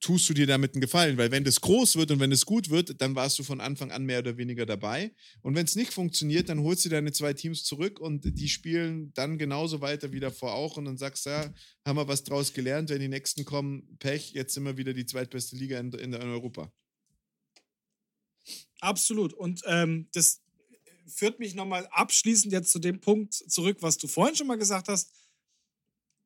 tust 0.01 0.29
du 0.29 0.35
dir 0.35 0.47
damit 0.47 0.75
einen 0.75 0.81
Gefallen, 0.81 1.17
weil 1.17 1.31
wenn 1.31 1.45
das 1.45 1.61
groß 1.61 1.97
wird 1.97 2.11
und 2.11 2.21
wenn 2.21 2.33
es 2.33 2.47
gut 2.47 2.71
wird, 2.71 3.01
dann 3.01 3.15
warst 3.15 3.39
du 3.39 3.43
von 3.43 3.61
Anfang 3.61 3.91
an 3.91 4.05
mehr 4.05 4.21
oder 4.21 4.37
weniger 4.37 4.67
dabei. 4.67 5.15
Und 5.43 5.55
wenn 5.55 5.65
es 5.65 5.77
nicht 5.77 5.93
funktioniert, 5.93 6.49
dann 6.49 6.61
holst 6.61 6.85
du 6.85 6.89
deine 6.89 7.13
zwei 7.13 7.33
Teams 7.33 7.65
zurück 7.65 8.01
und 8.01 8.23
die 8.25 8.49
spielen 8.49 9.13
dann 9.15 9.39
genauso 9.39 9.81
weiter 9.81 10.13
wie 10.13 10.21
davor 10.21 10.55
auch 10.55 10.77
und 10.77 10.85
dann 10.85 10.97
sagst 10.97 11.27
du, 11.27 11.31
ja, 11.31 11.53
haben 11.85 11.97
wir 11.97 12.09
was 12.09 12.25
draus 12.25 12.53
gelernt, 12.53 12.91
wenn 12.91 13.01
die 13.01 13.09
nächsten 13.09 13.45
kommen, 13.45 13.97
Pech, 13.99 14.33
jetzt 14.33 14.55
sind 14.55 14.65
wir 14.65 14.77
wieder 14.77 14.93
die 14.93 15.07
zweitbeste 15.07 15.57
Liga 15.57 15.79
in, 15.79 15.93
in, 15.93 16.15
Europa. 16.15 16.73
Absolut. 18.81 19.33
Und 19.33 19.63
ähm, 19.67 20.09
das 20.13 20.43
führt 21.07 21.39
mich 21.39 21.55
nochmal 21.55 21.87
abschließend 21.91 22.53
jetzt 22.53 22.71
zu 22.71 22.79
dem 22.79 23.01
Punkt 23.01 23.35
zurück, 23.35 23.79
was 23.81 23.99
du 23.99 24.07
vorhin 24.07 24.37
schon 24.37 24.47
mal 24.47 24.59
gesagt 24.59 24.89
hast. 24.89 25.11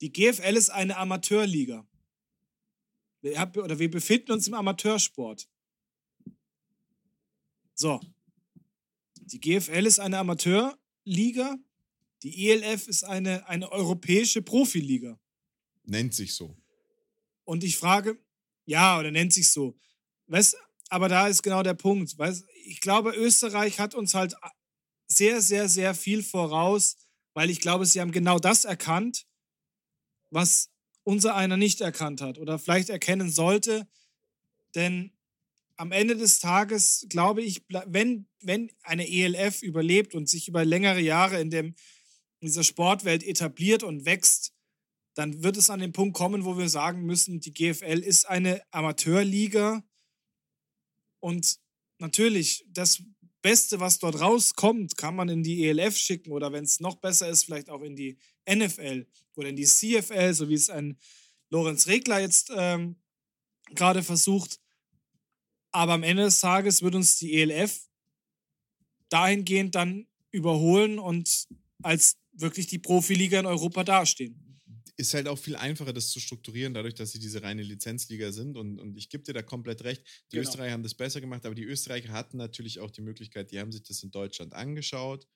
Die 0.01 0.13
GFL 0.13 0.57
ist 0.57 0.71
eine 0.71 0.97
Amateurliga. 0.97 1.88
Wir, 3.21 3.39
hab, 3.39 3.57
oder 3.57 3.79
wir 3.79 3.91
befinden 3.91 4.33
uns 4.33 4.49
im 4.49 4.55
Amateursport. 4.55 5.49
So. 7.75 8.01
Die 9.17 9.41
GFL 9.41 9.87
ist 9.87 10.01
eine 10.01 10.19
Amateurliga. 10.19 11.59
Die 12.23 12.49
ELF 12.49 12.89
ist 12.89 13.05
eine, 13.05 13.47
eine 13.49 13.71
europäische 13.71 14.43
Profiliga. 14.43 15.19
Nennt 15.85 16.15
sich 16.15 16.35
so. 16.35 16.57
Und 17.45 17.65
ich 17.65 17.77
frage, 17.77 18.19
ja, 18.65 18.99
oder 18.99 19.11
nennt 19.11 19.33
sich 19.33 19.49
so. 19.51 19.79
Weißt, 20.27 20.57
aber 20.91 21.09
da 21.09 21.29
ist 21.29 21.43
genau 21.43 21.63
der 21.63 21.75
Punkt. 21.75 22.19
Weißt, 22.19 22.45
ich 22.65 22.81
glaube, 22.81 23.13
Österreich 23.13 23.79
hat 23.79 23.95
uns 23.95 24.15
halt 24.15 24.35
sehr, 25.07 25.41
sehr, 25.41 25.69
sehr 25.69 25.95
viel 25.95 26.23
voraus, 26.23 26.97
weil 27.35 27.51
ich 27.51 27.61
glaube, 27.61 27.87
sie 27.87 28.01
haben 28.01 28.13
genau 28.13 28.39
das 28.39 28.65
erkannt, 28.65 29.27
was 30.31 30.71
unser 31.09 31.35
einer 31.35 31.57
nicht 31.57 31.81
erkannt 31.81 32.21
hat 32.21 32.37
oder 32.37 32.59
vielleicht 32.59 32.91
erkennen 32.91 33.31
sollte. 33.31 33.89
Denn 34.75 35.11
am 35.79 35.91
Ende 35.91 36.15
des 36.15 36.39
Tages 36.39 37.07
glaube 37.09 37.41
ich, 37.41 37.65
wenn, 37.87 38.27
wenn 38.43 38.71
eine 38.83 39.09
ELF 39.09 39.63
überlebt 39.63 40.15
und 40.15 40.29
sich 40.29 40.49
über 40.49 40.67
längere 40.67 41.01
Jahre 41.01 41.41
in, 41.41 41.49
dem, 41.49 41.69
in 42.41 42.49
dieser 42.49 42.63
Sportwelt 42.63 43.23
etabliert 43.25 43.85
und 43.85 44.05
wächst, 44.05 44.53
dann 45.15 45.43
wird 45.43 45.57
es 45.57 45.71
an 45.71 45.81
den 45.81 45.93
Punkt 45.93 46.15
kommen, 46.15 46.45
wo 46.45 46.59
wir 46.59 46.69
sagen 46.69 47.07
müssen, 47.07 47.41
die 47.41 47.55
GFL 47.55 48.01
ist 48.01 48.29
eine 48.29 48.61
Amateurliga 48.71 49.83
und 51.21 51.59
natürlich 51.97 52.67
das 52.69 53.03
Beste, 53.41 53.81
was 53.81 53.99
dort 53.99 54.21
rauskommt, 54.21 54.99
kann 54.99 55.17
man 55.17 55.31
in 55.31 55.43
die 55.43 55.69
ELF 55.69 55.97
schicken 55.97 56.33
oder 56.33 56.53
wenn 56.53 56.65
es 56.65 56.81
noch 56.81 56.97
besser 56.97 57.31
ist, 57.31 57.45
vielleicht 57.45 57.71
auch 57.71 57.81
in 57.81 57.97
die 57.97 58.19
NFL 58.49 59.07
oder 59.35 59.49
in 59.49 59.57
die 59.57 59.65
CFL, 59.67 60.35
so 60.35 60.49
wie 60.49 60.55
es 60.55 60.71
ein 60.71 60.99
Lorenz 61.51 61.87
Regler 61.87 62.21
jetzt 62.21 62.51
ähm, 62.55 62.97
gerade 63.75 64.03
versucht. 64.03 64.59
Aber 65.71 65.93
am 65.93 66.03
Ende 66.03 66.25
des 66.25 66.41
Tages 66.41 66.83
wird 66.83 66.95
uns 66.95 67.19
die 67.19 67.35
ELF 67.41 67.81
dahingehend 69.11 69.75
dann 69.75 70.07
überholen 70.31 70.99
und 70.99 71.47
als 71.83 72.17
wirklich 72.33 72.67
die 72.67 72.79
Profiliga 72.79 73.41
in 73.41 73.47
Europa 73.47 73.85
dastehen. 73.85 74.61
ist 74.97 75.15
halt 75.15 75.29
auch 75.29 75.39
viel 75.39 75.57
einfacher, 75.57 75.93
das 75.93 76.11
zu 76.11 76.19
strukturieren, 76.21 76.75
dadurch, 76.75 76.95
dass 76.95 77.13
sie 77.13 77.21
diese 77.21 77.43
reine 77.43 77.63
Lizenzliga 77.63 78.33
sind. 78.33 78.57
Und, 78.57 78.81
und 78.81 78.97
ich 78.97 79.09
gebe 79.09 79.23
dir 79.23 79.33
da 79.33 79.43
komplett 79.43 79.85
recht. 79.85 80.03
Die 80.33 80.37
Genau. 80.37 80.43
Österreicher 80.49 80.73
haben 80.73 80.83
das 80.83 80.95
besser 80.95 81.21
gemacht, 81.21 81.47
aber 81.47 81.55
die 81.55 81.65
Österreicher 81.65 82.13
hatten 82.13 82.37
natürlich 82.37 82.81
auch 82.81 82.91
die 82.91 83.03
Möglichkeit, 83.03 83.53
die 83.53 83.61
haben 83.61 83.71
sich 83.71 83.85
das 83.85 84.03
in 84.03 84.11
Deutschland 84.11 84.55
angeschaut 84.55 85.27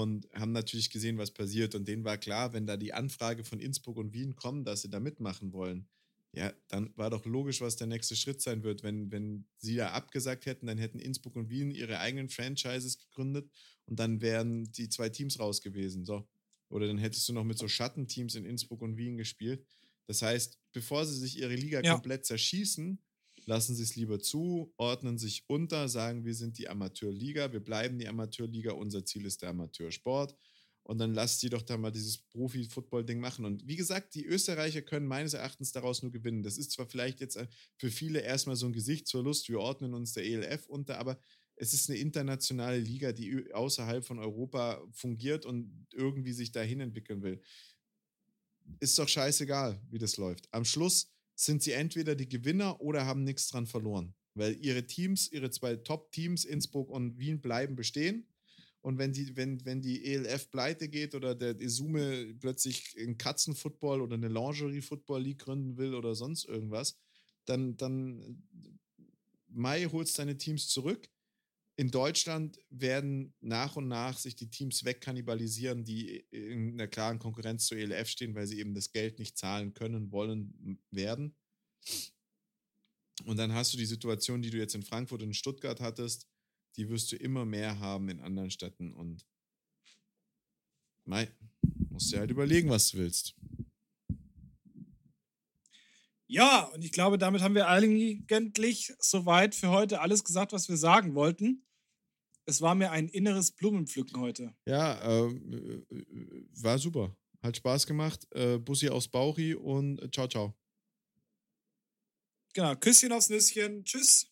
und 0.00 0.28
haben 0.34 0.52
natürlich 0.52 0.90
gesehen, 0.90 1.18
was 1.18 1.32
passiert. 1.32 1.74
Und 1.74 1.86
denen 1.88 2.04
war 2.04 2.18
klar, 2.18 2.52
wenn 2.52 2.66
da 2.66 2.76
die 2.76 2.92
Anfrage 2.94 3.44
von 3.44 3.60
Innsbruck 3.60 3.96
und 3.96 4.12
Wien 4.12 4.34
kommt, 4.36 4.66
dass 4.66 4.82
sie 4.82 4.90
da 4.90 5.00
mitmachen 5.00 5.52
wollen, 5.52 5.88
Ja, 6.34 6.54
dann 6.68 6.96
war 6.96 7.10
doch 7.10 7.26
logisch, 7.26 7.60
was 7.60 7.76
der 7.76 7.86
nächste 7.86 8.16
Schritt 8.16 8.40
sein 8.40 8.62
wird. 8.62 8.82
Wenn, 8.82 9.12
wenn 9.12 9.46
sie 9.58 9.76
da 9.76 9.90
abgesagt 9.92 10.46
hätten, 10.46 10.66
dann 10.66 10.78
hätten 10.78 10.98
Innsbruck 10.98 11.36
und 11.36 11.50
Wien 11.50 11.70
ihre 11.70 11.98
eigenen 11.98 12.30
Franchises 12.30 12.96
gegründet 12.98 13.50
und 13.84 13.98
dann 14.00 14.22
wären 14.22 14.72
die 14.72 14.88
zwei 14.88 15.10
Teams 15.10 15.38
raus 15.38 15.60
gewesen. 15.60 16.06
So. 16.06 16.26
Oder 16.70 16.86
dann 16.86 16.96
hättest 16.98 17.28
du 17.28 17.34
noch 17.34 17.44
mit 17.44 17.58
so 17.58 17.68
Schattenteams 17.68 18.34
in 18.34 18.46
Innsbruck 18.46 18.80
und 18.80 18.96
Wien 18.96 19.18
gespielt. 19.18 19.66
Das 20.06 20.22
heißt, 20.22 20.58
bevor 20.72 21.04
sie 21.04 21.18
sich 21.18 21.38
ihre 21.38 21.54
Liga 21.54 21.82
Ja. 21.82 22.00
komplett 22.00 22.24
zerschießen, 22.24 22.98
lassen 23.46 23.74
sie 23.74 23.82
es 23.82 23.96
lieber 23.96 24.20
zu, 24.20 24.72
ordnen 24.76 25.18
sich 25.18 25.44
unter, 25.48 25.88
sagen, 25.88 26.24
wir 26.24 26.34
sind 26.34 26.58
die 26.58 26.68
Amateurliga, 26.68 27.52
wir 27.52 27.60
bleiben 27.60 27.98
die 27.98 28.08
Amateurliga, 28.08 28.72
unser 28.72 29.04
Ziel 29.04 29.26
ist 29.26 29.42
der 29.42 29.50
Amateursport. 29.50 30.36
Und 30.84 30.98
dann 30.98 31.14
lasst 31.14 31.40
sie 31.40 31.48
doch 31.48 31.62
da 31.62 31.76
mal 31.76 31.92
dieses 31.92 32.18
Profi-Football-Ding 32.18 33.20
machen. 33.20 33.44
Und 33.44 33.66
wie 33.68 33.76
gesagt, 33.76 34.14
die 34.16 34.26
Österreicher 34.26 34.82
können 34.82 35.06
meines 35.06 35.32
Erachtens 35.32 35.70
daraus 35.70 36.02
nur 36.02 36.10
gewinnen. 36.10 36.42
Das 36.42 36.58
ist 36.58 36.72
zwar 36.72 36.86
vielleicht 36.86 37.20
jetzt 37.20 37.36
äh, 37.36 37.46
für 37.76 37.90
viele 37.90 38.20
erstmal 38.20 38.56
so 38.56 38.66
ein 38.66 38.72
Gesichtsverlust, 38.72 39.48
wir 39.48 39.60
ordnen 39.60 39.94
uns 39.94 40.12
der 40.12 40.24
ELF 40.24 40.66
unter, 40.66 40.98
aber 40.98 41.20
es 41.54 41.72
ist 41.72 41.88
eine 41.88 41.98
internationale 41.98 42.78
Liga, 42.78 43.12
die 43.12 43.52
außerhalb 43.52 44.04
von 44.04 44.18
Europa 44.18 44.82
fungiert 44.90 45.46
und 45.46 45.86
irgendwie 45.92 46.32
sich 46.32 46.50
dahin 46.50 46.80
entwickeln 46.80 47.22
will. 47.22 47.40
Ist 48.80 48.98
doch 48.98 49.08
scheißegal, 49.08 49.80
wie 49.90 49.98
das 49.98 50.16
läuft. 50.16 50.48
Am 50.52 50.64
Schluss 50.64 51.11
sind 51.34 51.62
sie 51.62 51.72
entweder 51.72 52.14
die 52.14 52.28
Gewinner 52.28 52.80
oder 52.80 53.06
haben 53.06 53.24
nichts 53.24 53.48
dran 53.48 53.66
verloren. 53.66 54.14
Weil 54.34 54.56
ihre 54.64 54.86
Teams, 54.86 55.30
ihre 55.30 55.50
zwei 55.50 55.76
Top-Teams, 55.76 56.44
Innsbruck 56.44 56.88
und 56.88 57.18
Wien, 57.18 57.40
bleiben 57.40 57.76
bestehen. 57.76 58.26
Und 58.80 58.98
wenn 58.98 59.12
die, 59.12 59.36
wenn, 59.36 59.64
wenn 59.64 59.80
die 59.80 60.04
ELF 60.04 60.50
pleite 60.50 60.88
geht 60.88 61.14
oder 61.14 61.34
der 61.34 61.60
Isume 61.60 62.34
plötzlich 62.40 62.96
einen 62.98 63.16
Katzenfootball 63.16 64.00
oder 64.00 64.16
eine 64.16 64.28
Lingerie-Football 64.28 65.22
League 65.22 65.40
gründen 65.40 65.76
will 65.76 65.94
oder 65.94 66.14
sonst 66.14 66.46
irgendwas, 66.46 66.98
dann, 67.44 67.76
dann 67.76 68.42
Mai 69.48 69.84
holst 69.84 70.18
deine 70.18 70.36
Teams 70.36 70.68
zurück. 70.68 71.08
In 71.82 71.90
Deutschland 71.90 72.60
werden 72.70 73.34
nach 73.40 73.74
und 73.74 73.88
nach 73.88 74.16
sich 74.16 74.36
die 74.36 74.48
Teams 74.48 74.84
wegkannibalisieren, 74.84 75.82
die 75.82 76.18
in 76.30 76.74
einer 76.74 76.86
klaren 76.86 77.18
Konkurrenz 77.18 77.66
zur 77.66 77.76
ELF 77.76 78.08
stehen, 78.08 78.36
weil 78.36 78.46
sie 78.46 78.60
eben 78.60 78.72
das 78.72 78.92
Geld 78.92 79.18
nicht 79.18 79.36
zahlen 79.36 79.74
können, 79.74 80.12
wollen, 80.12 80.78
werden. 80.92 81.34
Und 83.24 83.36
dann 83.36 83.52
hast 83.52 83.72
du 83.72 83.78
die 83.78 83.86
Situation, 83.86 84.42
die 84.42 84.50
du 84.50 84.58
jetzt 84.58 84.76
in 84.76 84.84
Frankfurt 84.84 85.22
und 85.22 85.30
in 85.30 85.34
Stuttgart 85.34 85.80
hattest, 85.80 86.28
die 86.76 86.88
wirst 86.88 87.10
du 87.10 87.16
immer 87.16 87.44
mehr 87.44 87.80
haben 87.80 88.08
in 88.08 88.20
anderen 88.20 88.52
Städten 88.52 88.94
und 88.94 89.26
Mei, 91.04 91.32
musst 91.90 92.12
dir 92.12 92.20
halt 92.20 92.30
überlegen, 92.30 92.70
was 92.70 92.92
du 92.92 92.98
willst. 92.98 93.34
Ja, 96.28 96.62
und 96.72 96.84
ich 96.84 96.92
glaube, 96.92 97.18
damit 97.18 97.42
haben 97.42 97.56
wir 97.56 97.66
eigentlich 97.66 98.94
soweit 99.00 99.56
für 99.56 99.70
heute 99.70 100.00
alles 100.00 100.22
gesagt, 100.22 100.52
was 100.52 100.68
wir 100.68 100.76
sagen 100.76 101.16
wollten. 101.16 101.66
Es 102.44 102.60
war 102.60 102.74
mir 102.74 102.90
ein 102.90 103.08
inneres 103.08 103.52
Blumenpflücken 103.52 104.20
heute. 104.20 104.54
Ja, 104.66 105.00
ähm, 105.02 105.84
äh, 105.90 106.62
war 106.62 106.78
super. 106.78 107.16
Hat 107.42 107.56
Spaß 107.56 107.86
gemacht. 107.86 108.26
Äh, 108.34 108.58
Bussi 108.58 108.88
aufs 108.88 109.08
Bauchi 109.08 109.54
und 109.54 110.00
äh, 110.00 110.10
ciao, 110.10 110.28
ciao. 110.28 110.54
Genau, 112.54 112.74
Küsschen 112.76 113.12
aufs 113.12 113.30
Nüsschen. 113.30 113.84
Tschüss. 113.84 114.31